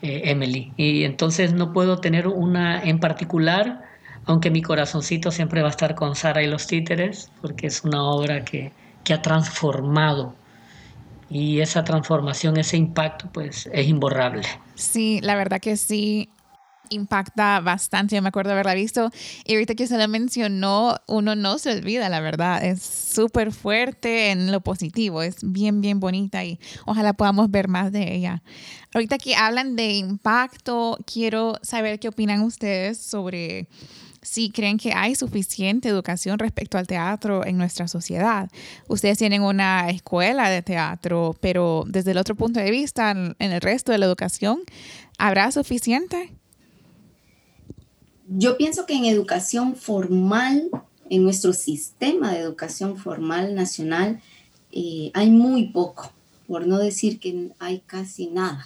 eh, 0.02 0.24
Emily. 0.26 0.72
Y 0.78 1.04
entonces 1.04 1.54
no 1.54 1.74
puedo 1.74 1.98
tener 1.98 2.28
una 2.28 2.84
en 2.84 3.00
particular 3.00 3.82
aunque 4.28 4.52
mi 4.52 4.62
corazoncito 4.62 5.32
siempre 5.32 5.62
va 5.62 5.68
a 5.68 5.72
estar 5.72 5.96
con 5.96 6.16
Sara 6.16 6.44
y 6.44 6.48
los 6.48 6.68
títeres 6.68 7.32
porque 7.42 7.68
es 7.68 7.84
una 7.84 8.04
obra 8.04 8.44
que, 8.46 8.72
que 9.04 9.13
ha 9.13 9.22
transformado 9.22 10.36
y 11.30 11.60
esa 11.60 11.84
transformación, 11.84 12.58
ese 12.58 12.78
impacto, 12.78 13.30
pues 13.34 13.70
es 13.74 13.88
imborrable. 13.88 14.44
Sí, 14.76 15.20
la 15.22 15.36
verdad 15.36 15.60
que 15.60 15.76
sí 15.76 16.30
impacta 16.90 17.60
bastante. 17.60 18.16
Yo 18.16 18.22
me 18.22 18.30
acuerdo 18.30 18.52
haberla 18.52 18.74
visto 18.74 19.12
y 19.46 19.54
ahorita 19.54 19.76
que 19.76 19.88
se 19.88 19.98
la 19.98 20.08
mencionó, 20.08 20.98
uno 21.08 21.36
no 21.36 21.58
se 21.58 21.72
olvida, 21.72 22.08
la 22.10 22.22
verdad. 22.22 22.63
Es 22.63 22.82
súper 22.82 23.52
fuerte 23.52 24.32
en 24.32 24.52
lo 24.52 24.62
positivo, 24.62 25.22
es 25.22 25.38
bien, 25.42 25.82
bien 25.82 26.00
bonita 26.00 26.46
y 26.46 26.60
ojalá 26.86 27.13
podamos 27.13 27.52
ver 27.52 27.68
más 27.68 27.92
de 27.92 28.13
ella. 28.13 28.42
Ahorita 28.94 29.18
que 29.18 29.36
hablan 29.36 29.76
de 29.76 29.94
impacto, 29.94 30.98
quiero 31.06 31.60
saber 31.62 32.00
qué 32.00 32.08
opinan 32.08 32.42
ustedes 32.42 32.98
sobre 32.98 33.68
si 34.28 34.50
creen 34.50 34.78
que 34.78 34.94
hay 34.94 35.16
suficiente 35.16 35.88
educación 35.88 36.38
respecto 36.38 36.78
al 36.78 36.86
teatro 36.86 37.46
en 37.46 37.58
nuestra 37.58 37.88
sociedad. 37.88 38.50
Ustedes 38.90 39.18
tienen 39.18 39.42
una 39.42 39.90
escuela 39.90 40.50
de 40.50 40.62
teatro, 40.62 41.36
pero 41.40 41.86
desde 41.88 42.12
el 42.12 42.18
otro 42.18 42.36
punto 42.36 42.60
de 42.60 42.70
vista, 42.70 43.12
en 43.12 43.36
el 43.40 43.62
resto 43.62 43.94
de 43.94 44.00
la 44.00 44.06
educación, 44.06 44.60
¿habrá 45.18 45.52
suficiente? 45.52 46.34
Yo 48.28 48.58
pienso 48.58 48.86
que 48.86 48.96
en 48.96 49.06
educación 49.06 49.78
formal, 49.78 50.70
en 51.10 51.24
nuestro 51.24 51.54
sistema 51.54 52.34
de 52.34 52.40
educación 52.40 52.98
formal 52.98 53.56
nacional, 53.56 54.22
eh, 54.74 55.12
hay 55.13 55.32
muy 55.32 55.70
poco, 55.70 56.12
por 56.48 56.68
no 56.68 56.78
decir 56.80 57.20
que 57.20 57.52
hay 57.60 57.80
casi 57.80 58.28
nada. 58.28 58.66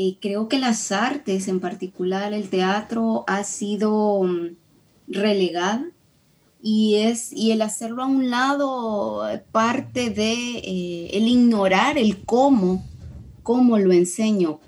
Eh, 0.00 0.16
creo 0.20 0.48
que 0.48 0.60
las 0.60 0.92
artes, 0.92 1.48
en 1.48 1.58
particular 1.58 2.32
el 2.32 2.48
teatro, 2.50 3.24
ha 3.26 3.42
sido 3.42 4.22
mm, 4.22 4.56
relegada 5.08 5.84
y 6.62 6.94
es 6.96 7.32
y 7.32 7.50
el 7.50 7.62
hacerlo 7.62 8.04
a 8.04 8.06
un 8.06 8.30
lado 8.30 9.28
eh, 9.28 9.42
parte 9.50 10.10
de 10.10 11.08
el 11.12 11.26
ignorar 11.26 11.98
el 11.98 12.24
cómo, 12.24 12.86
cómo 13.42 13.76
lo 13.78 13.92
enseño, 13.92 14.60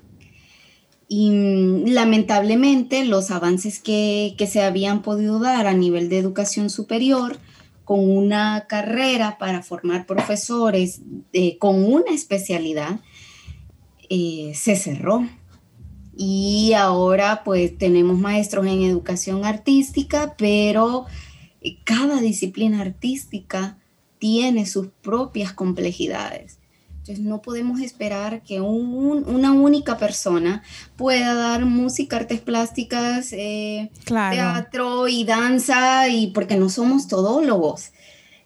y 1.13 1.29
mm, 1.29 1.87
lamentablemente 1.87 3.03
los 3.03 3.31
avances 3.31 3.79
que, 3.79 4.33
se 4.49 4.61
habían 4.63 5.01
podido 5.01 5.39
dar 5.39 5.67
a 5.67 5.73
nivel 5.73 6.07
de 6.07 6.17
educación 6.17 6.69
superior 6.69 7.37
con 7.83 7.99
una 8.09 8.65
carrera 8.69 9.37
para 9.37 9.61
formar 9.61 10.05
profesores 10.05 11.01
eh, 11.33 11.57
con 11.57 11.83
una 11.83 12.11
especialidad, 12.13 13.01
eh, 14.13 14.51
se 14.55 14.75
cerró. 14.75 15.25
Y 16.17 16.73
ahora 16.73 17.43
pues 17.45 17.77
tenemos 17.77 18.19
maestros 18.19 18.67
en 18.67 18.83
educación 18.83 19.45
artística, 19.45 20.35
pero 20.37 21.05
eh, 21.61 21.77
cada 21.85 22.19
disciplina 22.19 22.81
artística 22.81 23.77
tiene 24.19 24.65
sus 24.65 24.89
propias 25.01 25.53
complejidades. 25.53 26.59
Entonces 26.89 27.23
no 27.23 27.41
podemos 27.41 27.79
esperar 27.79 28.43
que 28.43 28.59
una 28.59 29.53
única 29.53 29.97
persona 29.97 30.61
pueda 30.97 31.33
dar 31.33 31.63
música, 31.63 32.17
artes 32.17 32.41
plásticas, 32.41 33.31
eh, 33.31 33.91
teatro 34.05 35.07
y 35.07 35.23
danza, 35.23 36.09
y 36.09 36.27
porque 36.27 36.57
no 36.57 36.67
somos 36.67 37.07
todólogos. 37.07 37.93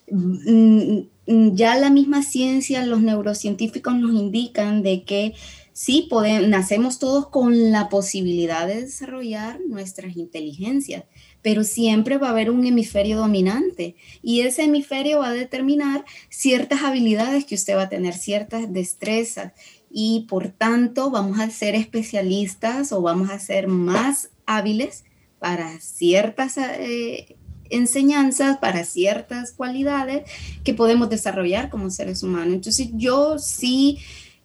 Mm, 0.09 1.07
mm, 1.25 1.55
ya 1.55 1.75
la 1.77 1.89
misma 1.89 2.21
ciencia, 2.21 2.85
los 2.85 3.01
neurocientíficos 3.01 3.95
nos 3.95 4.13
indican 4.13 4.83
de 4.83 5.03
que 5.03 5.33
sí, 5.73 6.07
podemos, 6.09 6.47
nacemos 6.47 6.99
todos 6.99 7.27
con 7.29 7.71
la 7.71 7.89
posibilidad 7.89 8.67
de 8.67 8.83
desarrollar 8.83 9.59
nuestras 9.67 10.15
inteligencias, 10.15 11.03
pero 11.41 11.63
siempre 11.63 12.17
va 12.17 12.27
a 12.27 12.31
haber 12.31 12.51
un 12.51 12.65
hemisferio 12.65 13.17
dominante 13.17 13.95
y 14.21 14.41
ese 14.41 14.63
hemisferio 14.63 15.19
va 15.19 15.29
a 15.29 15.33
determinar 15.33 16.05
ciertas 16.29 16.83
habilidades 16.83 17.45
que 17.45 17.55
usted 17.55 17.75
va 17.75 17.83
a 17.83 17.89
tener, 17.89 18.13
ciertas 18.13 18.71
destrezas 18.71 19.53
y 19.91 20.25
por 20.29 20.49
tanto 20.49 21.09
vamos 21.09 21.39
a 21.39 21.49
ser 21.49 21.75
especialistas 21.75 22.91
o 22.91 23.01
vamos 23.01 23.29
a 23.29 23.39
ser 23.39 23.67
más 23.67 24.29
hábiles 24.45 25.03
para 25.39 25.79
ciertas 25.79 26.57
eh, 26.57 27.35
enseñanzas, 27.69 28.57
para 28.57 28.83
ciertas 28.83 29.51
cualidades 29.51 30.29
que 30.63 30.73
podemos 30.73 31.09
desarrollar 31.09 31.69
como 31.69 31.89
seres 31.89 32.23
humanos. 32.23 32.53
Entonces 32.53 32.89
yo 32.93 33.39
sí 33.39 33.99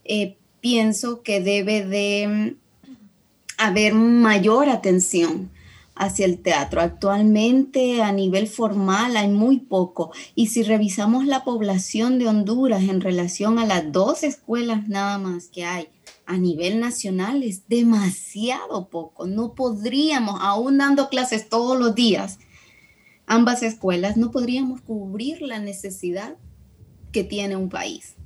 eh, 0.05 0.37
pienso 0.61 1.23
que 1.23 1.41
debe 1.41 1.85
de 1.85 2.29
mm, 2.29 2.91
haber 3.59 3.95
mayor 3.95 4.69
atención 4.69 5.51
hacia 5.95 6.25
el 6.25 6.39
teatro. 6.39 6.81
Actualmente 6.81 8.03
a 8.03 8.11
nivel 8.13 8.47
formal 8.47 9.17
hay 9.17 9.29
muy 9.29 9.59
poco 9.59 10.13
y 10.35 10.47
si 10.47 10.63
revisamos 10.63 11.27
la 11.27 11.45
población 11.45 12.19
de 12.19 12.29
Honduras 12.29 12.83
en 12.85 13.01
relación 13.01 13.59
a 13.59 13.67
las 13.67 13.93
dos 13.93 14.23
escuelas 14.23 14.89
nada 14.89 15.19
más 15.19 15.49
que 15.49 15.65
hay 15.65 15.89
a 16.31 16.39
nivel 16.39 16.79
nacional 16.79 17.43
es 17.43 17.69
demasiado 17.69 18.89
poco. 18.89 19.27
No 19.27 19.55
podríamos, 19.55 20.39
aún 20.41 20.79
dando 20.79 21.09
clases 21.09 21.49
todos 21.49 21.77
los 21.77 21.95
días, 21.97 22.39
ambas 23.31 23.63
escuelas, 23.63 24.17
no 24.17 24.33
podríamos 24.33 24.81
cubrir 24.81 25.41
la 25.41 25.61
necesidad 25.61 26.37
que 27.13 27.23
tiene 27.23 27.55
un 27.55 27.69
país. 27.69 28.17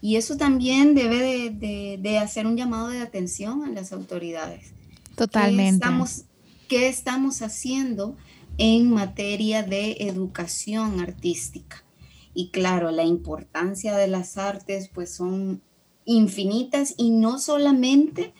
Y 0.00 0.14
eso 0.16 0.36
también 0.36 0.94
debe 0.94 1.50
de, 1.50 2.18
hacer 2.18 2.46
un 2.46 2.56
llamado 2.56 2.88
de 2.88 3.00
atención 3.00 3.64
a 3.64 3.70
las 3.70 3.92
autoridades. 3.92 4.72
Totalmente. 5.16 5.84
Estamos, 5.84 6.24
qué 6.68 6.88
estamos 6.88 7.42
haciendo 7.42 8.16
en 8.56 8.88
materia 8.88 9.64
de 9.64 9.96
educación 9.98 11.00
artística. 11.00 11.84
Y 12.32 12.50
claro, 12.50 12.92
la 12.92 13.04
importancia 13.04 13.96
de 13.96 14.06
las 14.06 14.38
artes 14.38 14.88
pues 14.94 15.12
son 15.12 15.60
infinitas 16.04 16.94
y 16.96 17.10
no 17.10 17.40
solamente 17.40 18.32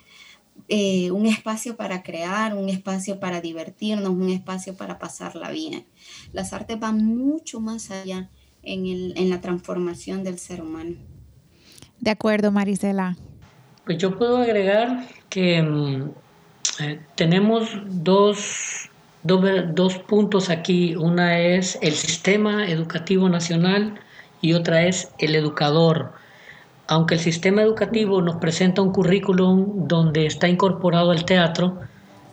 eh, 0.70 1.10
un 1.10 1.26
espacio 1.26 1.76
para 1.76 2.02
crear, 2.02 2.54
un 2.54 2.68
espacio 2.68 3.20
para 3.20 3.40
divertirnos, 3.40 4.10
un 4.10 4.30
espacio 4.30 4.74
para 4.74 4.98
pasarla 4.98 5.50
bien. 5.50 5.84
Las 6.32 6.52
artes 6.52 6.80
van 6.80 7.04
mucho 7.04 7.60
más 7.60 7.90
allá 7.90 8.30
en, 8.62 8.86
en 8.86 9.30
la 9.30 9.40
transformación 9.40 10.24
del 10.24 10.38
ser 10.38 10.62
humano. 10.62 10.96
De 11.98 12.10
acuerdo, 12.10 12.50
Marisela. 12.50 13.16
Pues 13.84 13.98
yo 13.98 14.16
puedo 14.16 14.38
agregar 14.38 15.06
que 15.28 15.60
mm, 15.60 16.10
eh, 16.80 17.00
tenemos 17.14 17.68
dos, 17.86 18.88
dos, 19.22 19.98
puntos 20.08 20.48
aquí. 20.48 20.96
Una 20.96 21.38
es 21.40 21.78
el 21.82 21.92
sistema 21.92 22.66
educativo 22.68 23.28
nacional 23.28 24.00
y 24.40 24.54
otra 24.54 24.84
es 24.86 25.10
el 25.18 25.34
educador. 25.34 26.12
Aunque 26.90 27.14
el 27.14 27.20
sistema 27.20 27.62
educativo 27.62 28.20
nos 28.20 28.38
presenta 28.38 28.82
un 28.82 28.90
currículum 28.90 29.86
donde 29.86 30.26
está 30.26 30.48
incorporado 30.48 31.12
el 31.12 31.24
teatro, 31.24 31.78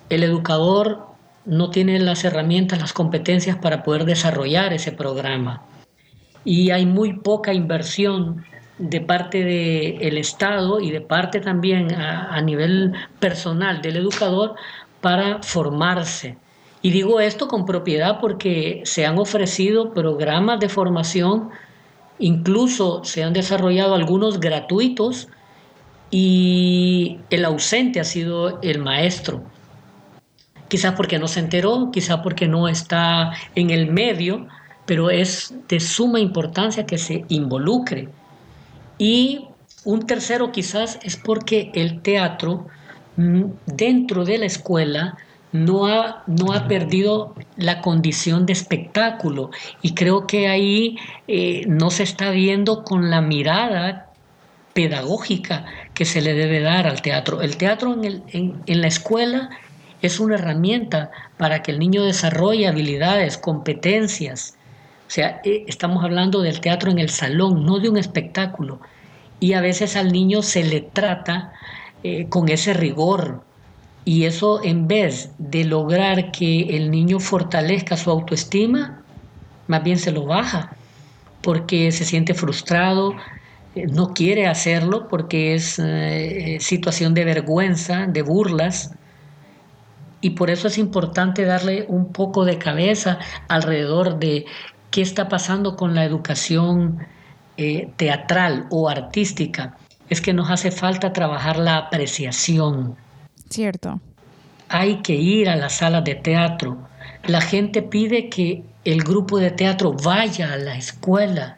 el 0.10 0.24
educador 0.24 1.06
no 1.46 1.70
tiene 1.70 2.00
las 2.00 2.26
herramientas, 2.26 2.80
las 2.80 2.92
competencias 2.92 3.56
para 3.58 3.84
poder 3.84 4.06
desarrollar 4.06 4.74
ese 4.74 4.92
programa. 4.92 5.62
Y 6.44 6.72
hay 6.72 6.88
muy 6.88 7.20
poca 7.20 7.54
inversión 7.54 8.46
de 8.80 9.00
parte 9.00 9.44
del 9.44 10.18
Estado 10.18 10.80
y 10.80 10.90
de 10.90 11.02
parte 11.02 11.40
también 11.40 11.94
a, 11.94 12.42
nivel 12.42 12.94
personal 13.20 13.84
del 13.84 13.98
educador 13.98 14.56
para 15.02 15.44
formarse. 15.44 16.36
Y 16.82 16.90
digo 16.90 17.20
esto 17.20 17.48
con 17.48 17.68
propiedad 17.68 18.20
porque 18.20 18.82
se 18.86 19.06
han 19.06 19.20
ofrecido 19.20 19.94
programas 19.94 20.60
de 20.60 20.70
formación, 20.70 21.52
incluso 22.20 23.04
se 23.04 23.24
han 23.24 23.34
desarrollado 23.34 23.96
algunos 23.96 24.40
gratuitos 24.40 25.28
y 26.10 27.20
el 27.30 27.46
ausente 27.46 28.00
ha 28.00 28.04
sido 28.04 28.60
el 28.62 28.80
maestro. 28.80 29.44
Quizás 30.68 30.94
porque 30.96 31.20
no 31.20 31.28
se 31.28 31.40
enteró, 31.40 31.92
quizás 31.92 32.20
porque 32.22 32.48
no 32.48 32.68
está 32.68 33.32
en 33.56 33.70
el 33.70 33.92
medio, 33.92 34.48
pero 34.86 35.10
es 35.10 35.54
de 35.68 35.80
suma 35.80 36.20
importancia 36.20 36.86
que 36.86 36.98
se 36.98 37.26
involucre 37.30 38.10
y 38.98 39.48
un 39.86 40.06
tercero 40.06 40.52
quizás 40.52 41.00
es 41.04 41.16
porque 41.16 41.72
el 41.76 42.02
teatro 42.02 42.68
mm, 43.16 43.44
dentro 43.66 44.26
de 44.26 44.38
la 44.40 44.46
escuela 44.46 45.18
no 45.66 45.88
ha, 45.88 46.24
no 46.28 46.54
ha 46.54 46.68
perdido 46.68 47.36
la 47.56 47.82
condición 47.82 48.46
de 48.46 48.54
espectáculo 48.54 49.52
y 49.82 49.94
creo 49.94 50.28
que 50.28 50.48
ahí 50.48 50.98
eh, 51.28 51.64
no 51.68 51.90
se 51.90 52.04
está 52.04 52.32
viendo 52.32 52.84
con 52.84 53.10
la 53.10 53.22
mirada 53.22 54.08
pedagógica 54.74 55.66
que 55.94 56.06
se 56.06 56.22
le 56.22 56.34
debe 56.34 56.60
dar 56.60 56.86
al 56.86 57.02
teatro. 57.02 57.42
El 57.42 57.58
teatro 57.58 57.98
en, 58.02 58.62
la 58.68 58.88
escuela 58.88 59.50
es 60.02 60.20
una 60.20 60.36
herramienta 60.36 61.10
para 61.38 61.64
que 61.64 61.72
el 61.72 61.80
niño 61.80 62.04
desarrolle 62.04 62.68
habilidades, 62.68 63.38
competencias, 63.38 64.58
o 65.08 65.10
sea, 65.10 65.42
eh, 65.46 65.64
estamos 65.68 66.04
hablando 66.04 66.42
del 66.42 66.60
teatro 66.60 66.92
en 66.92 67.00
el 67.00 67.10
salón, 67.10 67.66
no 67.66 67.80
de 67.80 67.90
un 67.90 67.98
espectáculo. 67.98 68.80
Y 69.40 69.54
a 69.54 69.62
veces 69.62 69.96
al 69.96 70.12
niño 70.12 70.42
se 70.42 70.64
le 70.64 70.82
trata 70.82 71.54
eh, 72.04 72.28
con 72.30 72.50
ese 72.50 72.74
rigor. 72.74 73.42
Y 74.08 74.24
eso 74.24 74.64
en 74.64 74.88
vez 74.88 75.32
de 75.38 75.66
lograr 75.66 76.32
que 76.32 76.78
el 76.78 76.92
niño 76.92 77.20
fortalezca 77.20 77.98
su 77.98 78.10
autoestima, 78.10 79.02
más 79.68 79.84
bien 79.84 79.98
se 79.98 80.14
lo 80.14 80.24
baja, 80.24 80.78
porque 81.42 81.92
se 81.92 82.06
siente 82.06 82.34
frustrado, 82.34 83.16
eh, 83.76 83.86
no 83.88 84.14
quiere 84.14 84.48
hacerlo 84.48 85.10
porque 85.10 85.56
es 85.56 85.82
situación 86.64 87.14
de 87.16 87.26
vergüenza, 87.26 88.08
de 88.08 88.22
burlas. 88.22 88.94
Y 90.22 90.30
por 90.30 90.50
eso 90.52 90.70
es 90.70 90.78
importante 90.78 91.44
darle 91.44 91.84
un 91.90 92.14
poco 92.14 92.46
de 92.46 92.58
cabeza 92.58 93.20
alrededor 93.50 94.20
de 94.20 94.46
qué 94.90 95.02
está 95.02 95.28
pasando 95.28 95.76
con 95.76 95.96
la 95.96 96.06
educación 96.06 97.06
eh, 97.58 97.90
teatral 97.98 98.68
o 98.70 98.88
artística. 98.88 99.76
Es 100.10 100.22
que 100.22 100.32
nos 100.32 100.50
hace 100.50 100.72
falta 100.72 101.12
trabajar 101.12 101.58
la 101.58 101.76
apreciación. 101.76 102.96
Cierto. 103.50 104.00
Hay 104.70 105.02
que 105.02 105.16
ir 105.16 105.50
a 105.50 105.56
las 105.56 105.78
salas 105.78 106.04
de 106.04 106.16
teatro. 106.16 106.78
La 107.26 107.42
gente 107.42 107.82
pide 107.82 108.30
que 108.30 108.64
el 108.84 109.04
grupo 109.04 109.40
de 109.40 109.52
teatro 109.52 109.94
vaya 109.94 110.54
a 110.54 110.58
la 110.58 110.76
escuela. 110.76 111.58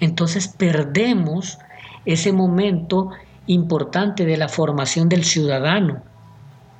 Entonces 0.00 0.48
perdemos 0.48 1.58
ese 2.04 2.32
momento 2.32 3.10
importante 3.46 4.24
de 4.24 4.36
la 4.36 4.48
formación 4.48 5.08
del 5.08 5.24
ciudadano, 5.24 6.02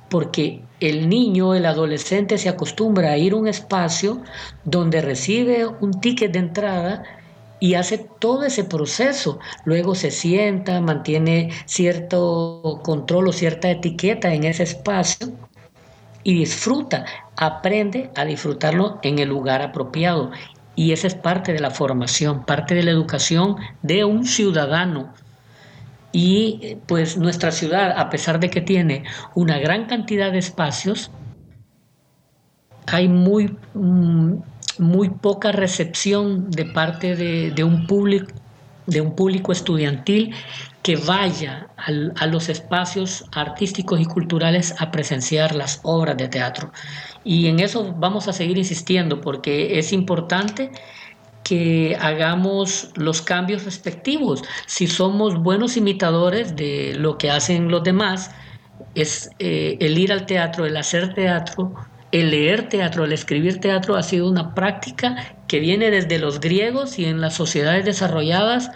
porque 0.09 0.61
el 0.79 1.09
niño, 1.09 1.55
el 1.55 1.65
adolescente 1.65 2.37
se 2.37 2.49
acostumbra 2.49 3.11
a 3.11 3.17
ir 3.17 3.33
a 3.33 3.37
un 3.37 3.47
espacio 3.47 4.21
donde 4.63 5.01
recibe 5.01 5.65
un 5.67 5.99
ticket 5.99 6.31
de 6.31 6.39
entrada 6.39 7.03
y 7.59 7.75
hace 7.75 7.97
todo 7.97 8.43
ese 8.45 8.63
proceso. 8.63 9.39
Luego 9.63 9.95
se 9.95 10.11
sienta, 10.11 10.81
mantiene 10.81 11.51
cierto 11.65 12.81
control 12.83 13.29
o 13.29 13.33
cierta 13.33 13.69
etiqueta 13.69 14.33
en 14.33 14.43
ese 14.43 14.63
espacio 14.63 15.31
y 16.23 16.33
disfruta, 16.33 17.05
aprende 17.37 18.09
a 18.15 18.25
disfrutarlo 18.25 18.99
en 19.03 19.19
el 19.19 19.29
lugar 19.29 19.61
apropiado. 19.61 20.31
Y 20.75 20.91
esa 20.91 21.07
es 21.07 21.15
parte 21.15 21.53
de 21.53 21.59
la 21.59 21.71
formación, 21.71 22.45
parte 22.45 22.75
de 22.75 22.83
la 22.83 22.91
educación 22.91 23.55
de 23.81 24.03
un 24.03 24.25
ciudadano 24.25 25.13
y 26.17 26.77
pues 26.87 27.17
nuestra 27.17 27.51
ciudad, 27.51 27.93
a 27.97 28.09
pesar 28.09 28.39
de 28.39 28.49
que 28.49 28.61
tiene 28.61 29.03
una 29.35 29.59
gran 29.59 29.85
cantidad 29.85 30.31
de 30.31 30.37
espacios, 30.37 31.11
hay 32.87 33.09
muy, 33.09 33.57
mm, 33.73 34.35
muy 34.79 35.09
poca 35.09 35.51
recepción 35.51 36.49
de 36.51 36.65
parte 36.65 37.15
de, 37.15 37.63
un 37.63 37.87
público 37.87 38.27
de 38.87 39.01
un 39.01 39.15
público 39.15 39.51
estudiantil 39.51 40.35
que 40.83 40.95
vaya 40.95 41.67
a 41.75 42.27
los 42.27 42.49
espacios 42.49 43.25
artísticos 43.31 43.99
y 43.99 44.05
culturales 44.05 44.75
a 44.77 44.91
presenciar 44.91 45.55
las 45.55 45.79
obras 45.81 46.15
de 46.17 46.27
teatro. 46.27 46.71
Y 47.23 47.47
en 47.47 47.59
eso 47.59 47.95
vamos 47.97 48.27
a 48.27 48.33
seguir 48.33 48.59
insistiendo 48.59 49.19
porque 49.19 49.79
es 49.79 49.91
importante 49.91 50.69
que 51.43 51.97
hagamos 51.99 52.89
los 52.95 53.21
cambios 53.21 53.65
respectivos. 53.65 54.43
Si 54.67 54.85
somos 54.85 55.41
buenos 55.41 55.75
imitadores 55.77 56.55
de 56.55 56.93
lo 56.95 57.17
que 57.17 57.31
hacen 57.31 57.69
los 57.69 57.83
demás, 57.83 58.29
es 58.93 59.29
eh, 59.39 59.77
el 59.79 59.97
ir 59.97 60.11
al 60.11 60.25
teatro, 60.25 60.65
el 60.65 60.77
hacer 60.77 61.13
teatro, 61.13 61.73
el 62.11 62.31
leer 62.31 62.69
teatro, 62.69 63.05
el 63.05 63.11
escribir 63.11 63.59
teatro 63.59 63.95
ha 63.95 64.03
sido 64.03 64.29
una 64.29 64.55
práctica 64.55 65.35
que 65.47 65.59
viene 65.59 65.91
desde 65.91 66.19
los 66.19 66.39
griegos 66.39 66.97
y 66.99 67.05
en 67.05 67.21
las 67.21 67.33
sociedades 67.33 67.85
desarrolladas 67.85 68.71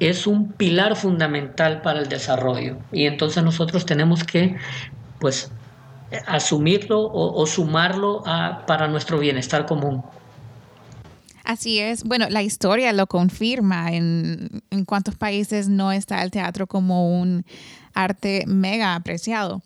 es 0.00 0.26
un 0.26 0.52
pilar 0.52 0.96
fundamental 0.96 1.82
para 1.82 2.00
el 2.00 2.08
desarrollo. 2.08 2.78
Y 2.92 3.06
entonces 3.06 3.42
nosotros 3.42 3.84
tenemos 3.84 4.22
que, 4.24 4.56
pues, 5.18 5.50
asumirlo 6.26 7.00
o, 7.02 7.46
sumarlo 7.46 8.22
para 8.66 8.88
nuestro 8.88 9.18
bienestar 9.18 9.66
común. 9.66 10.02
Así 11.44 11.78
es. 11.78 12.04
Bueno, 12.04 12.28
la 12.28 12.42
historia 12.42 12.92
lo 12.92 13.06
confirma 13.06 13.92
en, 13.92 14.62
en 14.70 14.84
cuántos 14.84 15.16
países 15.16 15.68
no 15.68 15.92
está 15.92 16.22
el 16.22 16.30
teatro 16.30 16.66
como 16.66 17.20
un 17.20 17.44
arte 18.04 18.44
mega 18.46 18.94
apreciado. 18.94 19.62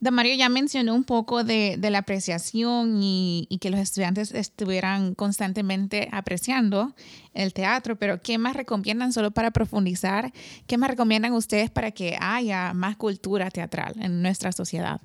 Mario 0.00 0.34
ya 0.34 0.48
mencionó 0.48 0.94
un 0.94 1.04
poco 1.04 1.44
de, 1.44 1.78
la 1.80 1.98
apreciación 1.98 3.00
y, 3.02 3.58
que 3.60 3.70
los 3.70 3.80
estudiantes 3.80 4.32
estuvieran 4.32 5.14
constantemente 5.14 6.08
apreciando 6.12 6.94
el 7.32 7.52
teatro, 7.52 7.96
pero 7.96 8.20
¿qué 8.20 8.36
más 8.38 8.54
recomiendan 8.54 9.12
solo 9.12 9.30
para 9.30 9.50
profundizar? 9.50 10.32
¿Qué 10.66 10.76
más 10.76 10.90
recomiendan 10.90 11.32
ustedes 11.32 11.70
para 11.70 11.90
que 11.90 12.16
haya 12.20 12.74
más 12.74 12.96
cultura 12.96 13.50
teatral 13.50 13.94
en 14.00 14.22
nuestra 14.22 14.52
sociedad? 14.52 15.00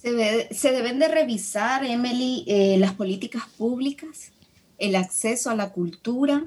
Se, 0.00 0.48
se 0.54 0.72
deben 0.72 0.98
de 0.98 1.08
revisar, 1.08 1.84
Emily, 1.84 2.44
eh, 2.46 2.76
las 2.78 2.94
políticas 2.94 3.42
públicas 3.58 4.32
el 4.78 4.94
acceso 4.94 5.50
a 5.50 5.56
la 5.56 5.70
cultura, 5.70 6.44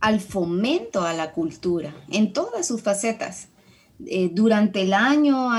al 0.00 0.20
fomento 0.20 1.02
a 1.02 1.12
la 1.12 1.32
cultura 1.32 1.94
en 2.10 2.32
todas 2.32 2.66
sus 2.66 2.82
facetas. 2.82 3.48
Eh, 4.06 4.30
durante 4.32 4.82
el 4.82 4.92
año 4.92 5.50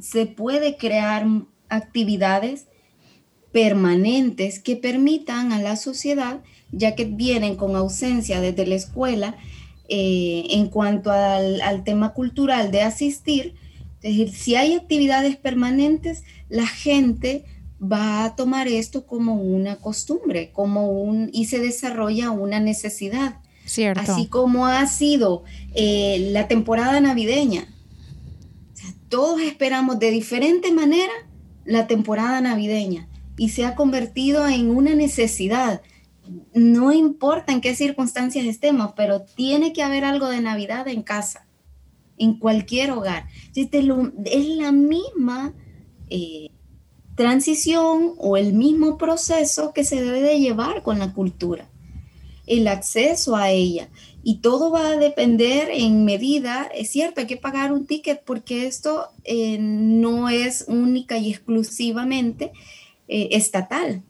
se 0.00 0.26
puede 0.26 0.76
crear 0.76 1.26
actividades 1.68 2.66
permanentes 3.52 4.58
que 4.58 4.76
permitan 4.76 5.52
a 5.52 5.60
la 5.60 5.76
sociedad, 5.76 6.40
ya 6.72 6.94
que 6.94 7.04
vienen 7.04 7.56
con 7.56 7.76
ausencia 7.76 8.40
desde 8.40 8.66
la 8.66 8.74
escuela, 8.74 9.36
eh, 9.88 10.46
en 10.50 10.68
cuanto 10.68 11.10
al, 11.10 11.60
al, 11.60 11.84
tema 11.84 12.14
cultural 12.14 12.70
de 12.70 12.80
asistir, 12.82 13.54
es 14.02 14.16
decir, 14.16 14.30
si 14.34 14.56
hay 14.56 14.74
actividades 14.74 15.36
permanentes, 15.36 16.24
la 16.48 16.66
gente 16.66 17.44
va 17.80 18.24
a 18.24 18.36
tomar 18.36 18.68
esto 18.68 19.06
como 19.06 19.34
una 19.34 19.76
costumbre, 19.76 20.50
como 20.52 20.90
un, 20.90 21.30
y 21.32 21.46
se 21.46 21.58
desarrolla 21.58 22.30
una 22.30 22.60
necesidad. 22.60 23.36
Cierto. 23.64 24.00
Así 24.00 24.26
como 24.26 24.66
ha 24.66 24.86
sido 24.86 25.44
eh, 25.74 26.28
la 26.32 26.48
temporada 26.48 27.00
navideña. 27.00 27.66
Todos 29.14 29.40
esperamos 29.42 30.00
de 30.00 30.10
diferente 30.10 30.72
manera 30.72 31.12
la 31.64 31.86
temporada 31.86 32.40
navideña 32.40 33.08
y 33.36 33.50
se 33.50 33.64
ha 33.64 33.76
convertido 33.76 34.48
en 34.48 34.70
una 34.70 34.96
necesidad. 34.96 35.82
No 36.52 36.92
importa 36.92 37.52
en 37.52 37.60
qué 37.60 37.76
circunstancias 37.76 38.44
estemos, 38.44 38.92
pero 38.96 39.22
tiene 39.22 39.72
que 39.72 39.84
haber 39.84 40.04
algo 40.04 40.28
de 40.28 40.40
Navidad 40.40 40.88
en 40.88 41.04
casa, 41.04 41.46
en 42.18 42.40
cualquier 42.40 42.90
hogar. 42.90 43.28
Es 43.54 44.48
la 44.48 44.72
misma 44.72 45.54
eh, 46.10 46.50
transición 47.14 48.14
o 48.18 48.36
el 48.36 48.52
mismo 48.52 48.98
proceso 48.98 49.72
que 49.72 49.84
se 49.84 50.02
debe 50.02 50.22
de 50.22 50.40
llevar 50.40 50.82
con 50.82 50.98
la 50.98 51.12
cultura, 51.12 51.70
el 52.48 52.66
acceso 52.66 53.36
a 53.36 53.50
ella. 53.50 53.88
Y 54.26 54.38
todo 54.38 54.70
va 54.70 54.88
a 54.88 54.96
depender 54.96 55.68
en 55.70 56.06
medida, 56.06 56.66
es 56.74 56.88
cierto, 56.88 57.20
hay 57.20 57.26
que 57.26 57.36
pagar 57.36 57.72
un 57.72 57.84
ticket 57.84 58.24
porque 58.24 58.66
esto 58.66 59.08
eh, 59.24 59.58
no 59.60 60.30
es 60.30 60.64
única 60.66 61.18
y 61.18 61.30
exclusivamente 61.30 62.50
eh, 63.06 63.28
estatal 63.32 64.02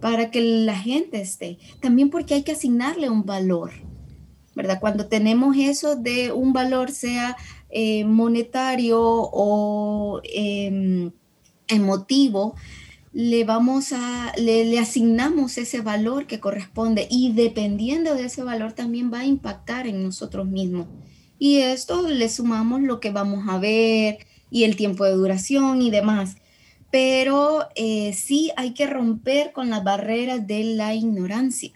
para 0.00 0.32
que 0.32 0.40
la 0.40 0.76
gente 0.76 1.20
esté. 1.20 1.58
También 1.80 2.10
porque 2.10 2.34
hay 2.34 2.42
que 2.42 2.52
asignarle 2.52 3.08
un 3.08 3.24
valor, 3.24 3.70
¿verdad? 4.56 4.80
Cuando 4.80 5.06
tenemos 5.06 5.56
eso 5.56 5.94
de 5.94 6.32
un 6.32 6.52
valor, 6.52 6.90
sea 6.90 7.36
eh, 7.70 8.04
monetario 8.04 9.00
o 9.00 10.20
em, 10.24 11.12
emotivo, 11.68 12.56
le 13.14 13.44
vamos 13.44 13.92
a, 13.92 14.32
le, 14.36 14.76
asignamos 14.76 15.56
ese 15.56 15.80
valor 15.80 16.26
que 16.26 16.40
corresponde 16.40 17.06
y 17.08 17.32
dependiendo 17.32 18.16
de 18.16 18.24
ese 18.24 18.42
valor 18.42 18.72
también 18.72 19.12
va 19.12 19.20
a 19.20 19.24
impactar 19.24 19.86
en 19.86 20.02
nosotros 20.02 20.48
mismos. 20.48 20.88
Y 21.38 21.58
esto 21.58 22.08
le 22.08 22.28
sumamos 22.28 22.82
lo 22.82 22.98
que 22.98 23.10
vamos 23.10 23.44
a 23.48 23.58
ver 23.58 24.18
y 24.50 24.64
el 24.64 24.74
tiempo 24.74 25.04
de 25.04 25.12
duración 25.12 25.80
y 25.80 25.90
demás. 25.90 26.38
Pero 26.90 27.68
eh, 27.76 28.12
sí 28.14 28.50
hay 28.56 28.74
que 28.74 28.88
romper 28.88 29.52
con 29.52 29.70
las 29.70 29.84
barreras 29.84 30.44
de 30.48 30.64
la 30.64 30.94
ignorancia. 30.94 31.70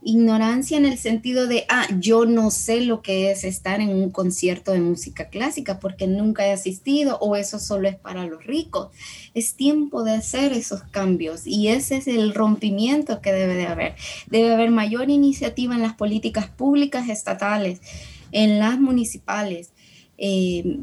Ignorancia 0.00 0.78
en 0.78 0.84
el 0.84 0.96
sentido 0.96 1.48
de, 1.48 1.64
ah, 1.68 1.86
yo 1.98 2.24
no 2.24 2.52
sé 2.52 2.82
lo 2.82 3.02
que 3.02 3.32
es 3.32 3.42
estar 3.42 3.80
en 3.80 3.88
un 3.88 4.10
concierto 4.10 4.70
de 4.70 4.80
música 4.80 5.28
clásica 5.28 5.80
porque 5.80 6.06
nunca 6.06 6.46
he 6.46 6.52
asistido 6.52 7.18
o 7.18 7.34
eso 7.34 7.58
solo 7.58 7.88
es 7.88 7.96
para 7.96 8.24
los 8.26 8.44
ricos. 8.44 8.90
Es 9.34 9.54
tiempo 9.54 10.04
de 10.04 10.12
hacer 10.12 10.52
esos 10.52 10.84
cambios 10.84 11.46
y 11.46 11.68
ese 11.68 11.96
es 11.96 12.06
el 12.06 12.32
rompimiento 12.32 13.20
que 13.20 13.32
debe 13.32 13.54
de 13.54 13.66
haber. 13.66 13.96
Debe 14.28 14.54
haber 14.54 14.70
mayor 14.70 15.10
iniciativa 15.10 15.74
en 15.74 15.82
las 15.82 15.94
políticas 15.94 16.48
públicas 16.48 17.08
estatales, 17.08 17.80
en 18.30 18.60
las 18.60 18.78
municipales. 18.78 19.72
Eh, 20.16 20.78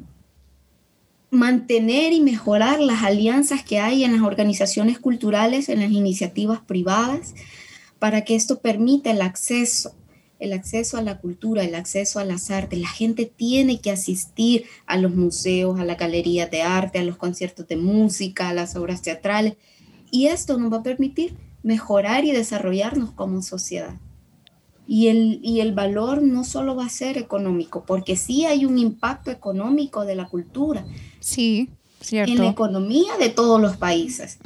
mantener 1.31 2.11
y 2.11 2.21
mejorar 2.21 2.79
las 2.79 3.03
alianzas 3.03 3.63
que 3.63 3.79
hay 3.79 4.03
en 4.03 4.13
las 4.13 4.21
organizaciones 4.21 4.99
culturales, 4.99 5.69
en 5.69 5.79
las 5.79 5.91
iniciativas 5.91 6.59
privadas 6.59 7.33
para 7.99 8.23
que 8.23 8.35
esto 8.35 8.59
permita 8.59 9.11
el 9.11 9.21
acceso, 9.21 9.95
el 10.39 10.53
acceso 10.53 10.97
a 10.97 11.01
la 11.01 11.19
cultura, 11.19 11.63
el 11.63 11.75
acceso 11.75 12.19
a 12.19 12.25
las 12.25 12.51
artes. 12.51 12.79
La 12.79 12.89
gente 12.89 13.25
tiene 13.25 13.79
que 13.79 13.91
asistir 13.91 14.65
a 14.85 14.97
los 14.97 15.15
museos, 15.15 15.79
a 15.79 15.85
la 15.85 15.95
galería 15.95 16.47
de 16.47 16.61
arte, 16.61 16.99
a 16.99 17.03
los 17.03 17.17
conciertos 17.17 17.67
de 17.67 17.77
música, 17.77 18.49
a 18.49 18.53
las 18.53 18.75
obras 18.75 19.01
teatrales. 19.01 19.55
Y 20.11 20.27
esto 20.27 20.57
nos 20.57 20.71
va 20.71 20.77
a 20.77 20.83
permitir 20.83 21.35
mejorar 21.63 22.25
y 22.25 22.31
desarrollarnos 22.31 23.11
como 23.11 23.41
sociedad. 23.41 23.95
Y 24.87 25.07
el, 25.07 25.39
y 25.41 25.61
el 25.61 25.73
valor 25.73 26.21
no 26.21 26.43
solo 26.43 26.75
va 26.75 26.85
a 26.85 26.89
ser 26.89 27.17
económico, 27.17 27.85
porque 27.87 28.15
sí 28.15 28.45
hay 28.45 28.65
un 28.65 28.77
impacto 28.77 29.31
económico 29.31 30.05
de 30.05 30.15
la 30.15 30.27
cultura. 30.27 30.85
Sí. 31.19 31.69
en 32.11 32.37
la 32.37 32.49
economía 32.49 33.17
de 33.19 33.29
todos 33.29 33.59
los 33.59 33.77
países. 33.77 34.37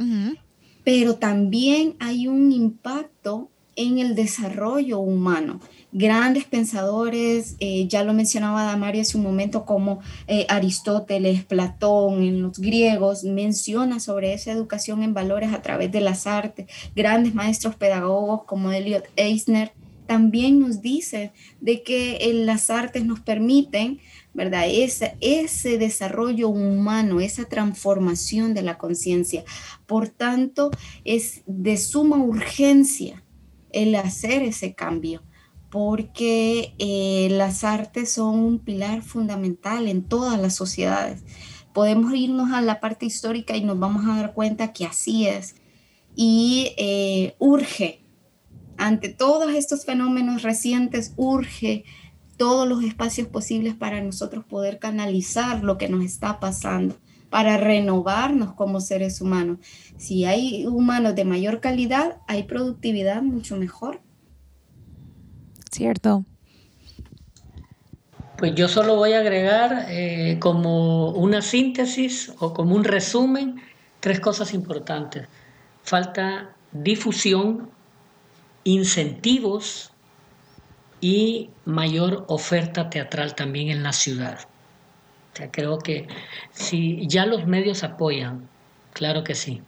Pero 0.84 1.16
también 1.16 1.96
hay 2.00 2.28
un 2.28 2.52
impacto 2.52 3.50
en 3.76 4.00
el 4.00 4.14
desarrollo 4.14 5.00
humano. 5.00 5.62
Grandes 5.92 6.44
pensadores, 6.44 7.56
eh, 7.60 7.88
ya 7.88 8.04
lo 8.04 8.14
mencionaba 8.14 8.64
Damario 8.64 9.02
hace 9.02 9.18
un 9.18 9.24
momento, 9.24 9.66
como 9.66 10.02
eh, 10.28 10.46
Aristóteles, 10.50 11.46
Platón, 11.46 12.22
en 12.22 12.42
los 12.42 12.60
griegos, 12.60 13.24
menciona 13.24 14.00
sobre 14.00 14.34
esa 14.34 14.52
educación 14.52 15.02
en 15.02 15.14
valores 15.14 15.54
a 15.54 15.62
través 15.62 15.92
de 15.92 16.02
las 16.02 16.28
artes. 16.28 16.68
Grandes 16.96 17.34
maestros 17.34 17.76
pedagogos 17.76 18.44
como 18.44 18.72
Elliot 18.72 19.06
Eisner 19.16 19.72
también 20.06 20.60
nos 20.60 20.82
dice 20.82 21.32
de 21.62 21.84
que 21.84 22.18
eh, 22.18 22.34
las 22.34 22.70
artes 22.70 23.06
nos 23.06 23.20
permiten, 23.20 24.00
¿verdad? 24.40 24.68
Ese, 24.70 25.18
ese 25.20 25.78
desarrollo 25.78 26.48
humano, 26.48 27.20
esa 27.20 27.44
transformación 27.44 28.54
de 28.54 28.62
la 28.62 28.78
conciencia. 28.78 29.44
Por 29.86 30.08
tanto, 30.08 30.72
es 31.04 31.42
de 31.46 31.76
suma 31.76 32.16
urgencia 32.16 33.22
el 33.74 33.94
hacer 33.96 34.42
ese 34.44 34.76
cambio, 34.76 35.24
porque 35.70 36.74
eh, 36.80 37.28
las 37.32 37.66
artes 37.66 38.14
son 38.14 38.40
un 38.40 38.60
pilar 38.60 39.02
fundamental 39.02 39.90
en 39.90 40.06
todas 40.06 40.40
las 40.40 40.56
sociedades. 40.56 41.22
Podemos 41.74 42.14
irnos 42.16 42.54
a 42.54 42.62
la 42.62 42.80
parte 42.80 43.06
histórica 43.06 43.58
y 43.58 43.66
nos 43.66 43.78
vamos 43.78 44.06
a 44.06 44.22
dar 44.22 44.34
cuenta 44.34 44.72
que 44.72 44.86
así 44.86 45.28
es. 45.28 45.56
Y 46.16 46.72
eh, 46.78 47.36
urge 47.40 48.06
ante 48.78 49.10
todos 49.10 49.54
estos 49.54 49.84
fenómenos 49.84 50.44
recientes, 50.44 51.14
urge 51.18 51.84
todos 52.40 52.68
los 52.68 52.84
espacios 52.84 53.28
posibles 53.28 53.76
para 53.76 54.02
nosotros 54.02 54.46
poder 54.46 54.80
canalizar 54.80 55.62
lo 55.62 55.78
que 55.78 55.90
nos 55.90 56.06
está 56.06 56.40
pasando, 56.40 56.96
para 57.30 57.58
renovarnos 57.58 58.54
como 58.54 58.80
seres 58.80 59.20
humanos. 59.20 59.60
Si 59.98 60.24
hay 60.24 60.66
humanos 60.66 61.16
de 61.16 61.26
mayor 61.26 61.60
calidad, 61.60 62.18
hay 62.28 62.44
productividad 62.44 63.22
mucho 63.22 63.58
mejor. 63.58 64.00
Cierto. 65.70 66.24
Pues 68.38 68.56
yo 68.56 68.70
solo 68.70 68.96
voy 68.96 69.12
a 69.14 69.20
agregar 69.20 69.88
eh, 69.90 70.38
como 70.40 71.10
una 71.10 71.42
síntesis 71.42 72.32
o 72.40 72.54
como 72.54 72.74
un 72.74 72.86
resumen 72.86 73.62
tres 74.00 74.22
cosas 74.22 74.54
importantes. 74.54 75.28
Falta 75.84 76.56
difusión 76.72 77.70
incentivos 78.64 79.89
y 81.02 81.50
mayor 81.66 82.26
oferta 82.28 82.90
teatral 82.90 83.36
también 83.36 83.70
en 83.70 83.84
la 83.84 83.94
ciudad. 83.94 84.40
creo 85.52 85.80
que 85.80 86.08
si 86.52 87.08
ya 87.08 87.26
los 87.26 87.48
medios 87.48 87.84
apoyan, 87.84 88.50
claro 88.94 89.24
que 89.24 89.36
sí, 89.36 89.62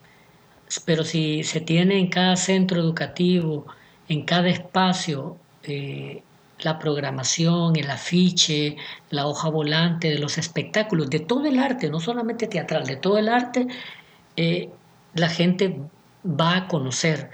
pero 0.86 1.04
si 1.04 1.44
se 1.44 1.62
tiene 1.62 1.98
en 2.00 2.10
cada 2.10 2.36
centro 2.36 2.80
educativo, 2.82 3.68
en 4.08 4.24
cada 4.24 4.50
espacio, 4.50 5.38
eh, 5.64 6.24
la 6.60 6.80
programación, 6.80 7.76
el 7.76 7.90
afiche, 7.90 8.78
la 9.10 9.28
hoja 9.28 9.50
volante 9.50 10.10
de 10.10 10.20
los 10.20 10.38
espectáculos, 10.38 11.10
de 11.10 11.20
todo 11.20 11.46
el 11.46 11.60
arte, 11.60 11.90
no 11.90 12.00
solamente 12.00 12.48
teatral, 12.48 12.86
de 12.86 12.98
todo 12.98 13.18
el 13.18 13.30
arte, 13.30 13.68
eh, 14.36 14.70
la 15.14 15.30
gente 15.30 15.80
va 16.26 16.58
a 16.58 16.68
conocer 16.68 17.32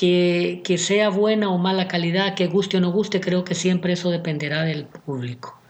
que, 0.00 0.78
sea 0.78 1.10
buena 1.10 1.50
o 1.50 1.58
mala 1.58 1.86
calidad, 1.86 2.34
que 2.34 2.46
guste 2.46 2.78
o 2.78 2.80
no 2.80 2.90
guste, 2.90 3.20
creo 3.20 3.44
que 3.44 3.54
siempre 3.54 3.92
eso 3.92 4.10
dependerá 4.10 4.62
del 4.62 4.86
público, 4.86 5.60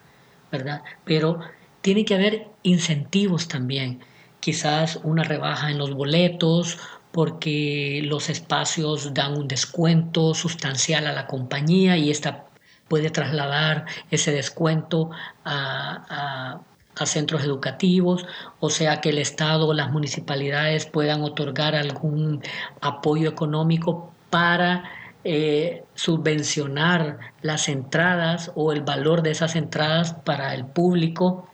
¿verdad? 0.52 0.82
Pero 1.04 1.40
tiene 1.80 2.04
que 2.04 2.14
haber 2.14 2.46
incentivos 2.62 3.48
también, 3.48 4.00
quizás 4.38 5.00
una 5.02 5.24
rebaja 5.24 5.72
en 5.72 5.78
los 5.78 5.92
boletos, 5.94 6.78
porque 7.10 8.02
los 8.04 8.30
espacios 8.30 9.14
dan 9.14 9.36
un 9.36 9.48
descuento 9.48 10.32
sustancial 10.34 11.08
a 11.08 11.12
la 11.12 11.26
compañía 11.26 11.96
y 11.96 12.10
esta 12.10 12.46
puede 12.86 13.10
trasladar 13.10 13.86
ese 14.12 14.30
descuento 14.30 15.10
a, 15.44 16.62
a 16.96 17.06
centros 17.06 17.42
educativos, 17.42 18.26
o 18.60 18.70
sea 18.70 19.00
que 19.00 19.08
el 19.08 19.18
Estado 19.18 19.66
o 19.66 19.74
las 19.74 19.90
municipalidades 19.90 20.86
puedan 20.86 21.22
otorgar 21.22 21.74
algún 21.74 22.42
apoyo 22.80 23.28
económico 23.28 24.09
para 24.30 24.84
eh, 25.22 25.84
subvencionar 25.94 27.18
las 27.42 27.68
entradas 27.68 28.52
o 28.54 28.72
el 28.72 28.80
valor 28.80 29.22
de 29.22 29.32
esas 29.32 29.54
entradas 29.54 30.14
para 30.14 30.54
el 30.54 30.64
público 30.64 31.46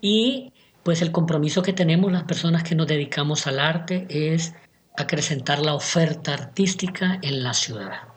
y 0.00 0.52
pues 0.82 1.02
el 1.02 1.12
compromiso 1.12 1.60
que 1.60 1.74
tenemos 1.74 2.10
las 2.10 2.22
personas 2.22 2.62
que 2.62 2.74
nos 2.74 2.86
dedicamos 2.86 3.46
al 3.46 3.58
arte 3.58 4.06
es 4.08 4.54
acrecentar 4.96 5.58
la 5.58 5.74
oferta 5.74 6.32
artística 6.32 7.18
en 7.20 7.42
la 7.42 7.52
ciudad. 7.52 8.08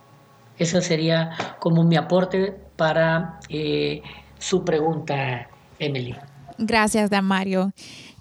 Eso 0.58 0.80
sería 0.80 1.32
como 1.60 1.84
mi 1.84 1.98
aporte 1.98 2.56
para 2.78 3.40
eh, 3.50 4.02
su 4.40 4.64
pregunta, 4.64 5.50
Emily. 5.80 6.16
Gracias, 6.58 7.10
Damario. 7.10 7.74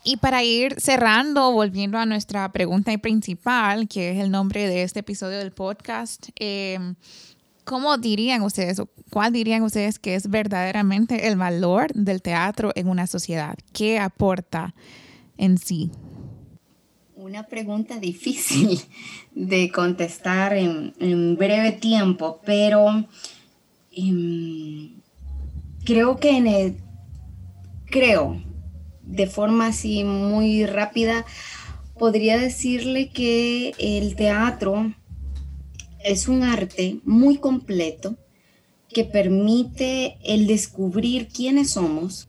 Y 0.03 0.17
para 0.17 0.43
ir 0.43 0.81
cerrando, 0.81 1.53
volviendo 1.53 1.99
a 1.99 2.07
nuestra 2.07 2.51
pregunta 2.53 2.97
principal, 2.99 3.87
que 3.87 4.11
es 4.11 4.19
el 4.19 4.31
nombre 4.31 4.67
de 4.67 4.83
este 4.83 5.01
episodio 5.01 5.39
del 5.39 5.53
podcast, 5.53 6.29
em, 6.37 6.95
¿cómo 7.65 7.99
dirían 7.99 8.41
ustedes 8.41 8.79
o 8.79 8.89
cuál 9.11 9.35
dirían 9.35 9.63
ustedes 9.63 9.99
que 9.99 10.15
es 10.15 10.31
verdaderamente 10.31 11.29
el 11.29 11.37
valor 11.37 11.93
del 11.93 12.23
teatro 12.23 12.73
en 12.77 12.89
una 12.89 13.07
sociedad? 13.07 13.59
¿Qué 13.75 13.99
aporta 13.99 14.75
en 15.37 15.59
sí? 15.59 15.91
Una 17.15 17.47
pregunta 17.47 17.99
difícil 17.99 18.81
de 19.35 19.71
contestar 19.71 20.55
en, 20.55 21.37
breve 21.37 21.73
tiempo, 21.73 22.41
pero 22.47 23.05
em, 23.93 24.95
creo 25.85 26.17
que 26.17 26.39
en 26.39 26.47
el, 26.47 26.77
creo 27.85 28.50
de 29.11 29.27
forma 29.27 29.67
así 29.67 30.05
muy 30.05 30.67
rápida, 30.67 31.27
podría 31.99 32.39
decirle 32.39 33.11
que 33.11 33.75
el 33.79 34.17
teatro 34.17 34.95
es 36.05 36.29
un 36.29 36.43
arte 36.43 37.01
muy 37.05 37.37
completo 37.37 38.17
que 38.89 39.05
permite 39.05 40.17
el 40.25 40.47
descubrir 40.47 41.29
quiénes 41.29 41.71
somos 41.71 42.29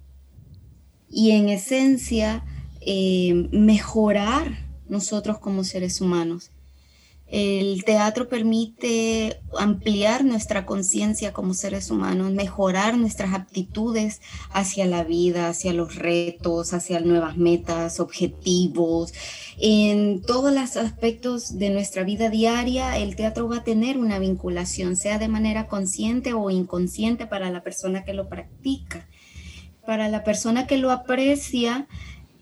y 1.10 1.32
en 1.32 1.50
esencia 1.50 2.44
eh, 2.82 3.48
mejorar 3.52 4.70
nosotros 4.88 5.40
como 5.40 5.64
seres 5.64 6.02
humanos. 6.02 6.52
El 7.32 7.86
teatro 7.86 8.28
permite 8.28 9.40
ampliar 9.58 10.26
nuestra 10.26 10.66
conciencia 10.66 11.32
como 11.32 11.54
seres 11.54 11.90
humanos, 11.90 12.34
mejorar 12.34 12.98
nuestras 12.98 13.34
aptitudes 13.34 14.22
hacia 14.52 14.86
la 14.86 15.06
vida, 15.06 15.48
hacia 15.48 15.72
los 15.72 15.96
retos, 15.96 16.74
hacia 16.74 17.00
nuevas 17.00 17.38
metas, 17.38 18.02
objetivos. 18.02 19.14
En 19.58 20.22
todos 20.22 20.52
los 20.54 20.76
aspectos 20.76 21.58
de 21.58 21.70
nuestra 21.70 22.04
vida 22.04 22.30
diaria, 22.30 22.98
el 22.98 23.16
teatro 23.16 23.48
va 23.48 23.58
a 23.58 23.64
tener 23.64 23.98
una 23.98 24.20
vinculación, 24.20 24.98
sea 24.98 25.18
de 25.18 25.30
manera 25.30 25.68
consciente 25.70 26.34
o 26.34 26.50
inconsciente 26.50 27.28
para 27.28 27.50
la 27.50 27.64
persona 27.64 28.04
que 28.04 28.14
lo 28.14 28.28
practica. 28.28 29.08
Para 29.86 30.10
la 30.10 30.26
persona 30.26 30.68
que 30.68 30.78
lo 30.78 30.92
aprecia, 30.92 31.88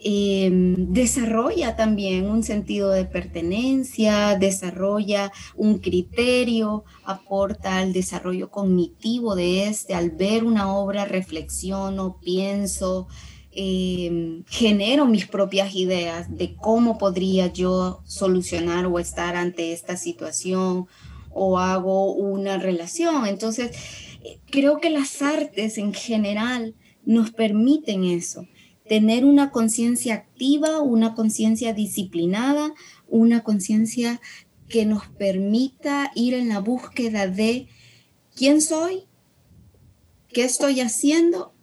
Em, 0.01 0.93
desarrolla 0.93 1.75
también 1.75 2.25
un 2.25 2.41
sentido 2.43 2.89
de 2.91 3.03
pertenencia, 3.03 4.37
desarrolla 4.37 5.33
un 5.57 5.79
criterio, 5.79 6.85
aporta 7.03 7.79
al 7.79 7.91
desarrollo 7.91 8.49
cognitivo 8.49 9.35
de 9.35 9.67
este, 9.67 9.95
al 9.95 10.11
ver 10.11 10.45
una 10.45 10.73
obra 10.73 11.03
reflexiono, 11.03 12.17
pienso, 12.23 13.07
em, 13.51 14.45
genero 14.47 15.05
mis 15.05 15.27
propias 15.27 15.75
ideas 15.75 16.33
de 16.37 16.55
cómo 16.55 16.97
podría 16.97 17.47
yo 17.47 18.01
solucionar 18.05 18.85
o 18.85 18.99
estar 18.99 19.35
ante 19.35 19.73
esta 19.73 19.97
situación 19.97 20.87
o 21.31 21.59
hago 21.59 22.13
una 22.13 22.57
relación. 22.57 23.25
Entonces, 23.27 23.71
eh, 24.23 24.39
creo 24.49 24.79
que 24.79 24.89
las 24.91 25.21
artes 25.21 25.77
en 25.77 25.93
general 25.93 26.75
nos 27.03 27.31
permiten 27.31 28.05
eso 28.05 28.45
tener 28.89 29.23
una 29.23 29.51
conciencia 29.51 30.15
activa, 30.15 30.81
una 30.81 31.13
conciencia 31.13 31.73
disciplinada, 31.73 32.73
una 33.07 33.43
conciencia 33.43 34.19
que 34.67 34.85
nos 34.85 35.07
permita 35.07 36.11
ir 36.15 36.33
en 36.33 36.49
la 36.49 36.59
búsqueda 36.59 37.27
de 37.27 37.67
quién 38.35 38.61
soy, 38.61 39.03
qué 40.27 40.43
estoy 40.43 40.81
haciendo, 40.81 41.53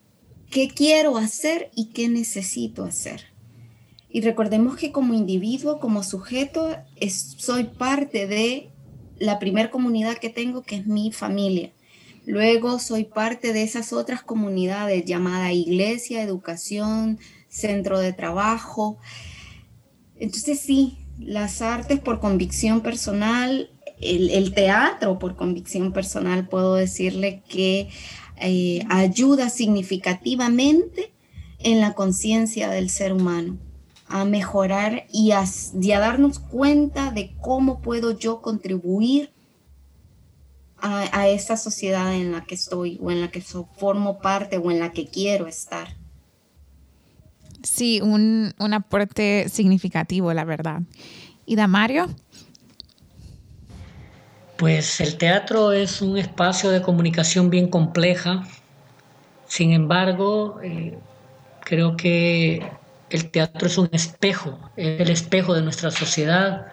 qué 0.50 0.68
quiero 0.68 1.16
hacer 1.16 1.70
y 1.74 1.86
qué 1.86 2.08
necesito 2.08 2.84
hacer. 2.84 3.24
Y 4.08 4.20
recordemos 4.20 4.76
que 4.76 4.92
como 4.92 5.12
individuo, 5.12 5.80
como 5.80 6.04
sujeto, 6.04 6.76
soy 7.10 7.64
parte 7.64 8.28
de 8.28 8.70
la 9.18 9.40
primer 9.40 9.70
comunidad 9.70 10.18
que 10.18 10.30
tengo, 10.30 10.62
que 10.62 10.76
es 10.76 10.86
mi 10.86 11.10
familia. 11.10 11.72
Luego 12.26 12.80
soy 12.80 13.04
parte 13.04 13.52
de 13.52 13.62
esas 13.62 13.92
otras 13.92 14.22
comunidades 14.22 15.04
llamada 15.04 15.52
iglesia, 15.52 16.22
educación, 16.22 17.18
centro 17.48 18.00
de 18.00 18.12
trabajo. 18.12 18.98
Entonces 20.16 20.58
sí, 20.58 20.98
las 21.18 21.62
artes 21.62 22.00
por 22.00 22.18
convicción 22.18 22.80
personal, 22.80 23.70
el, 24.00 24.52
teatro 24.52 25.20
por 25.20 25.36
convicción 25.36 25.92
personal, 25.92 26.48
puedo 26.48 26.74
decirle 26.74 27.44
que 27.48 27.88
eh, 28.38 28.84
ayuda 28.90 29.48
significativamente 29.48 31.12
en 31.60 31.80
la 31.80 31.94
conciencia 31.94 32.68
del 32.68 32.90
ser 32.90 33.12
humano 33.12 33.56
a 34.08 34.24
mejorar 34.24 35.06
y 35.12 35.32
a, 35.32 35.44
darnos 36.00 36.38
cuenta 36.38 37.10
de 37.10 37.34
cómo 37.40 37.80
puedo 37.80 38.18
yo 38.18 38.40
contribuir 38.40 39.32
a, 40.86 41.20
a, 41.20 41.28
esta 41.28 41.56
sociedad 41.56 42.14
en 42.14 42.32
la 42.32 42.44
que 42.44 42.54
estoy 42.54 42.98
o 43.02 43.10
en 43.10 43.20
la 43.20 43.30
que 43.30 43.40
formo 43.40 44.18
parte 44.20 44.58
o 44.58 44.70
en 44.70 44.80
la 44.80 44.92
que 44.92 45.06
quiero 45.06 45.46
estar. 45.46 45.88
Sí, 47.62 48.00
un, 48.00 48.54
un 48.58 48.74
aporte 48.74 49.48
significativo, 49.48 50.32
la 50.32 50.44
verdad. 50.44 50.82
¿Y 51.46 51.56
Damario? 51.56 52.08
Pues 54.56 55.00
el 55.00 55.18
teatro 55.18 55.72
es 55.72 56.00
un 56.00 56.16
espacio 56.16 56.70
de 56.70 56.80
comunicación 56.80 57.50
bien 57.50 57.68
compleja. 57.68 58.44
Sin 59.46 59.72
embargo, 59.72 60.60
eh, 60.62 60.98
creo 61.60 61.96
que 61.96 62.66
el 63.10 63.30
teatro 63.30 63.66
es 63.68 63.78
un 63.78 63.88
espejo, 63.92 64.58
es 64.76 65.00
el 65.00 65.10
espejo 65.10 65.54
de 65.54 65.62
nuestra 65.62 65.90
sociedad. 65.90 66.66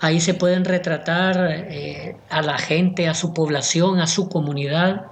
Ahí 0.00 0.20
se 0.20 0.34
pueden 0.34 0.64
retratar 0.64 1.36
eh, 1.50 2.16
a 2.28 2.42
la 2.42 2.58
gente, 2.58 3.08
a 3.08 3.14
su 3.14 3.32
población, 3.32 3.98
a 4.00 4.06
su 4.06 4.28
comunidad, 4.28 5.06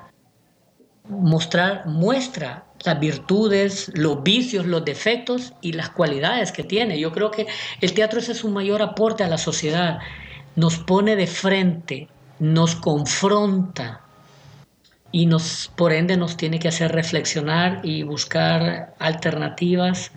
mostrar, 1.09 1.87
muestra 1.87 2.65
las 2.85 3.01
virtudes, 3.01 3.91
los 3.95 4.23
vicios, 4.23 4.67
los 4.67 4.85
defectos 4.85 5.55
y 5.63 5.73
las 5.73 5.91
cualidades 5.91 6.53
que 6.53 6.65
tiene. 6.65 6.99
Yo 6.99 7.13
creo 7.13 7.31
que 7.31 7.47
el 7.81 7.95
teatro 7.95 8.21
es 8.21 8.27
su 8.27 8.49
mayor 8.51 8.83
aporte 8.83 9.25
a 9.25 9.29
la 9.29 9.39
sociedad. 9.39 9.99
Nos 10.55 10.79
pone 10.79 11.17
de 11.17 11.27
frente, 11.27 12.09
nos 12.39 12.77
confronta 12.77 14.03
y 15.13 15.27
nos, 15.27 15.71
por 15.77 15.93
ende 15.93 16.17
nos 16.17 16.37
tiene 16.37 16.59
que 16.59 16.69
hacer 16.69 16.93
reflexionar 16.93 17.81
y 17.83 18.03
buscar 18.03 18.95
alternativas 18.99 20.13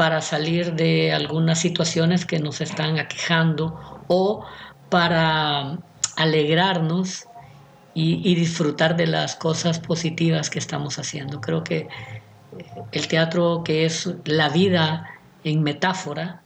para 0.00 0.22
salir 0.22 0.72
de 0.76 1.12
algunas 1.12 1.58
situaciones 1.58 2.24
que 2.24 2.38
nos 2.38 2.62
están 2.62 2.98
aquejando 2.98 3.78
o 4.08 4.42
para 4.88 5.76
alegrarnos 6.16 7.26
y, 7.92 8.34
disfrutar 8.34 8.96
de 8.96 9.06
las 9.06 9.36
cosas 9.36 9.78
positivas 9.78 10.48
que 10.48 10.58
estamos 10.58 10.98
haciendo. 10.98 11.42
Creo 11.42 11.64
que 11.64 11.80
eh, 11.80 11.88
el 12.92 13.08
teatro, 13.08 13.62
que 13.62 13.84
es 13.84 14.08
la 14.24 14.48
vida 14.48 15.06
en 15.44 15.62
metáfora, 15.62 16.40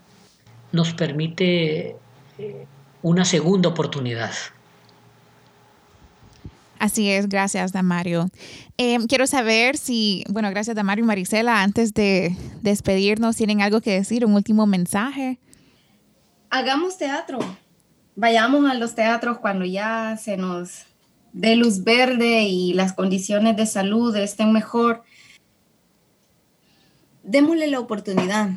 nos 0.73 0.93
permite 0.93 1.95
eh, 2.39 2.67
una 3.03 3.25
segunda 3.25 3.69
oportunidad. 3.69 4.33
Así 6.85 7.09
es, 7.09 7.31
gracias 7.31 7.73
Damario. 7.73 8.29
Eh, 8.77 8.99
quiero 9.09 9.27
saber 9.27 9.79
si, 9.79 10.23
bueno, 10.29 10.51
gracias 10.51 10.77
Damario 10.77 11.03
y 11.03 11.07
Marisela, 11.07 11.63
antes 11.63 11.95
de 11.95 12.37
despedirnos, 12.61 13.37
¿tienen 13.37 13.63
algo 13.63 13.81
que 13.81 13.93
decir, 13.93 14.27
un 14.27 14.35
último 14.35 14.67
mensaje? 14.67 15.39
Hagamos 16.51 16.99
teatro, 16.99 17.39
vayamos 18.17 18.71
a 18.71 18.75
los 18.75 18.95
teatros 18.95 19.39
cuando 19.39 19.65
ya 19.65 20.19
se 20.19 20.37
nos 20.37 20.85
dé 21.33 21.57
luz 21.57 21.85
verde 21.85 22.43
y 22.43 22.75
las 22.75 22.93
condiciones 22.93 23.57
de 23.57 23.65
salud 23.65 24.15
estén 24.17 24.53
mejor. 24.53 25.05
Démosle 27.23 27.69
la 27.69 27.81
oportunidad 27.81 28.51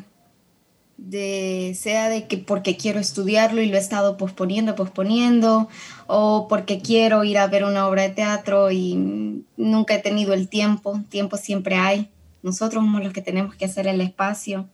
de 0.98 1.76
sea 1.80 2.10
de 2.10 2.26
que 2.26 2.36
porque 2.36 2.76
quiero 2.76 2.98
estudiarlo 2.98 3.62
y 3.62 3.68
lo 3.68 3.76
he 3.76 3.80
estado 3.80 4.16
posponiendo, 4.16 4.74
posponiendo, 4.74 5.68
o 6.06 6.48
porque 6.48 6.80
quiero 6.80 7.24
ir 7.24 7.38
a 7.38 7.46
ver 7.46 7.64
una 7.64 7.86
obra 7.86 8.02
de 8.02 8.10
teatro 8.10 8.70
y 8.70 9.44
nunca 9.56 9.94
he 9.94 10.00
tenido 10.00 10.34
el 10.34 10.48
tiempo, 10.48 11.00
tiempo 11.08 11.36
siempre 11.36 11.76
hay, 11.76 12.10
nosotros 12.42 12.82
somos 12.82 13.02
los 13.02 13.12
que 13.12 13.22
tenemos 13.22 13.54
que 13.54 13.64
hacer 13.64 13.86
el 13.86 14.00
espacio. 14.00 14.68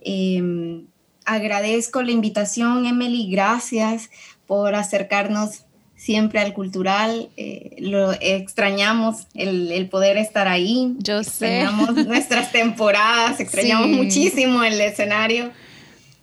Em, 0.00 0.86
agradezco 1.24 2.02
la 2.02 2.12
invitación, 2.12 2.86
Emily, 2.86 3.30
gracias 3.30 4.10
por 4.46 4.74
acercarnos 4.74 5.64
siempre 6.00 6.40
al 6.40 6.54
cultural, 6.54 7.28
eh, 7.36 7.76
lo 7.78 8.12
extrañamos 8.12 9.26
el, 9.34 9.86
poder 9.90 10.16
estar 10.16 10.48
ahí. 10.48 10.94
Yo 10.98 11.18
extrañamos 11.18 11.94
nuestras 12.06 12.50
temporadas, 12.52 13.38
extrañamos 13.38 13.88
muchísimo 13.88 14.64
el 14.64 14.80
escenario. 14.80 15.50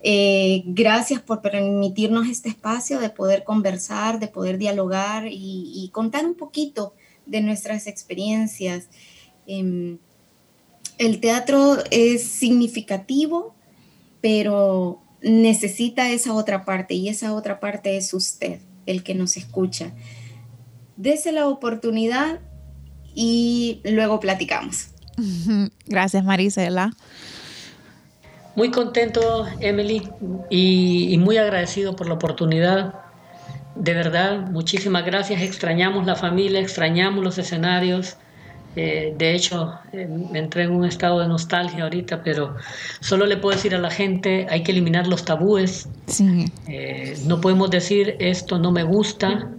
Eh, 0.01 0.63
gracias 0.65 1.21
por 1.21 1.43
permitirnos 1.43 2.27
este 2.27 2.49
espacio 2.49 2.99
de 2.99 3.11
poder 3.11 3.43
conversar, 3.43 4.19
de 4.19 4.27
poder 4.27 4.57
dialogar 4.57 5.27
y, 5.29 5.87
contar 5.93 6.25
un 6.25 6.33
poquito 6.33 6.95
de 7.27 7.41
nuestras 7.41 7.85
experiencias. 7.85 8.87
Em, 9.45 9.99
el 10.97 11.19
teatro 11.19 11.77
es 11.91 12.23
significativo, 12.23 13.53
pero 14.21 15.03
necesita 15.21 16.09
esa 16.09 16.33
otra 16.33 16.65
parte 16.65 16.95
y 16.95 17.09
esa 17.09 17.35
otra 17.35 17.59
parte 17.59 17.95
es 17.95 18.15
usted 18.15 18.59
el 18.87 19.03
que 19.03 19.13
nos 19.13 19.37
escucha. 19.37 19.91
Dese 20.95 21.31
la 21.31 21.47
oportunidad 21.47 22.39
y 23.13 23.81
luego 23.83 24.19
platicamos. 24.19 24.87
Gracias, 25.85 26.23
Marisela. 26.23 26.91
Muy 28.55 28.71
contento, 28.71 29.45
Emily, 29.59 30.01
y, 30.49 31.15
muy 31.19 31.37
agradecido 31.37 31.95
por 31.95 32.07
la 32.07 32.15
oportunidad. 32.15 32.95
De 33.75 33.93
verdad, 33.93 34.49
muchísimas 34.49 35.05
gracias. 35.05 35.43
Extrañamos 35.43 36.07
la 36.07 36.15
familia, 36.15 36.59
extrañamos 36.59 37.23
los 37.23 37.37
escenarios. 37.37 38.17
Eh, 38.79 39.15
de 39.17 39.33
hecho, 39.33 39.73
eh, 39.91 40.07
me 40.07 40.37
entré 40.37 40.65
en 40.65 40.71
un 40.71 40.85
estado 40.85 41.19
de 41.19 41.27
nostalgia 41.27 41.85
ahorita, 41.85 42.21
pero 42.21 42.55
solo 42.99 43.25
le 43.25 43.37
puedo 43.37 43.55
decir 43.55 43.73
a 43.73 43.79
la 43.79 43.89
gente, 43.89 44.45
hay 44.51 44.61
que 44.61 44.71
eliminar 44.71 45.07
los 45.07 45.25
tabúes. 45.25 45.89
Eh, 46.67 47.17
no 47.25 47.41
podemos 47.41 47.71
decir 47.71 48.15
esto 48.19 48.59
no 48.59 48.71
me 48.71 48.83
gusta, 48.83 49.49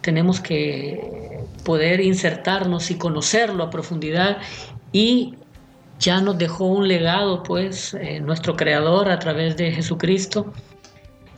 tenemos 0.00 0.40
que 0.40 1.40
poder 1.64 2.00
insertarnos 2.00 2.92
y 2.92 2.94
conocerlo 2.94 3.64
a 3.64 3.70
profundidad 3.70 4.38
y 4.92 5.34
ya 5.98 6.20
nos 6.20 6.38
dejó 6.38 6.66
un 6.66 6.86
legado, 6.86 7.42
pues, 7.42 7.96
nuestro 8.22 8.54
Creador 8.54 9.08
a 9.08 9.18
través 9.18 9.56
de 9.56 9.72
Jesucristo. 9.72 10.52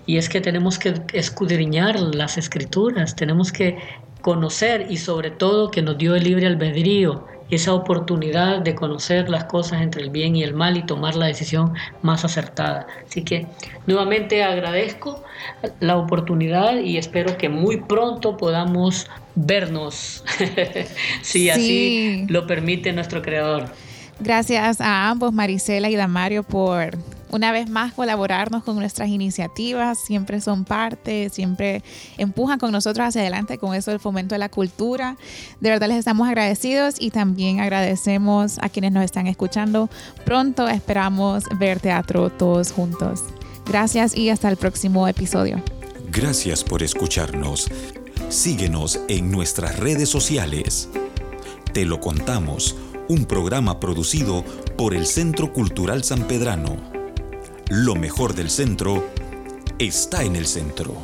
Y 0.07 0.19
es 0.19 0.29
que 0.29 0.43
tenemos 0.43 0.79
que 0.79 0.93
escudriñar 1.15 1.99
las 1.99 2.37
escrituras, 2.37 3.17
tenemos 3.17 3.51
que 3.51 3.79
conocer 4.25 4.87
y 4.89 4.97
sobre 4.97 5.31
todo 5.31 5.71
que 5.71 5.83
nos 5.83 5.99
dio 5.99 6.15
el 6.15 6.25
libre 6.25 6.47
albedrío, 6.47 7.27
esa 7.51 7.75
oportunidad 7.75 8.61
de 8.61 8.75
conocer 8.75 9.29
las 9.29 9.45
cosas 9.45 9.83
entre 9.83 10.01
el 10.01 10.09
bien 10.09 10.35
y 10.35 10.43
el 10.43 10.55
mal 10.55 10.79
y 10.79 10.83
tomar 10.83 11.15
la 11.15 11.27
decisión 11.27 11.75
más 12.01 12.25
acertada. 12.25 12.87
Así 13.07 13.23
que 13.23 13.47
nuevamente 13.87 14.43
agradezco 14.43 15.23
la 15.81 15.99
oportunidad 15.99 16.79
y 16.79 16.97
espero 16.97 17.37
que 17.37 17.51
muy 17.51 17.83
pronto 17.83 18.39
podamos 18.39 19.11
vernos, 19.35 20.25
si 21.21 21.51
así 21.51 22.25
lo 22.31 22.47
permite 22.47 22.95
nuestro 22.95 23.21
creador. 23.21 23.67
Gracias 24.21 24.81
a 24.81 25.11
ambos, 25.11 25.35
Marisela 25.35 25.91
y 25.91 25.97
Damario, 25.97 26.45
por 26.45 26.97
una 27.31 27.53
vez 27.53 27.69
más 27.69 27.93
colaborarnos 27.93 28.65
con 28.65 28.77
nuestras 28.77 29.09
iniciativas, 29.09 29.99
siempre 29.99 30.41
son 30.41 30.65
parte, 30.65 31.31
siempre 31.31 31.83
empujan 32.19 32.59
con 32.59 32.73
nosotros 32.73 33.09
hacia 33.09 33.23
adelante 33.23 33.59
con 33.59 33.75
eso 33.75 33.91
del 33.91 34.01
fomento 34.01 34.35
de 34.35 34.39
la 34.39 34.49
cultura. 34.49 35.17
De 35.61 35.71
verdad 35.71 35.89
les 35.89 35.99
estamos 35.99 36.29
agradecidos 36.29 36.97
y 36.99 37.11
también 37.11 37.61
agradecemos 37.61 38.59
a 38.61 38.69
quienes 38.69 38.93
nos 38.93 39.05
están 39.05 39.27
escuchando. 39.27 39.89
Pronto 40.25 40.69
esperamos 40.69 41.45
ver 41.59 41.81
teatro 41.81 42.31
todos 42.31 42.73
juntos. 42.73 43.23
Gracias 43.67 44.17
y 44.17 44.31
hasta 44.31 44.49
el 44.49 44.57
próximo 44.57 45.09
episodio. 45.09 45.63
Gracias 46.11 46.63
por 46.63 46.83
escucharnos. 46.83 47.69
Síguenos 48.29 49.01
en 49.09 49.31
nuestras 49.31 49.79
redes 49.79 50.09
sociales. 50.09 50.89
Te 51.73 51.85
lo 51.85 51.99
contamos, 52.01 52.77
un 53.09 53.25
programa 53.25 53.81
producido 53.81 54.45
por 54.77 54.95
el 54.95 55.07
Centro 55.07 55.53
Cultural 55.53 56.05
San 56.05 56.29
Pedrano. 56.29 56.94
Lo 57.71 57.95
mejor 57.95 58.35
del 58.35 58.51
centro 58.51 59.09
está 59.79 60.23
en 60.23 60.37
el 60.37 60.47
centro. 60.47 61.03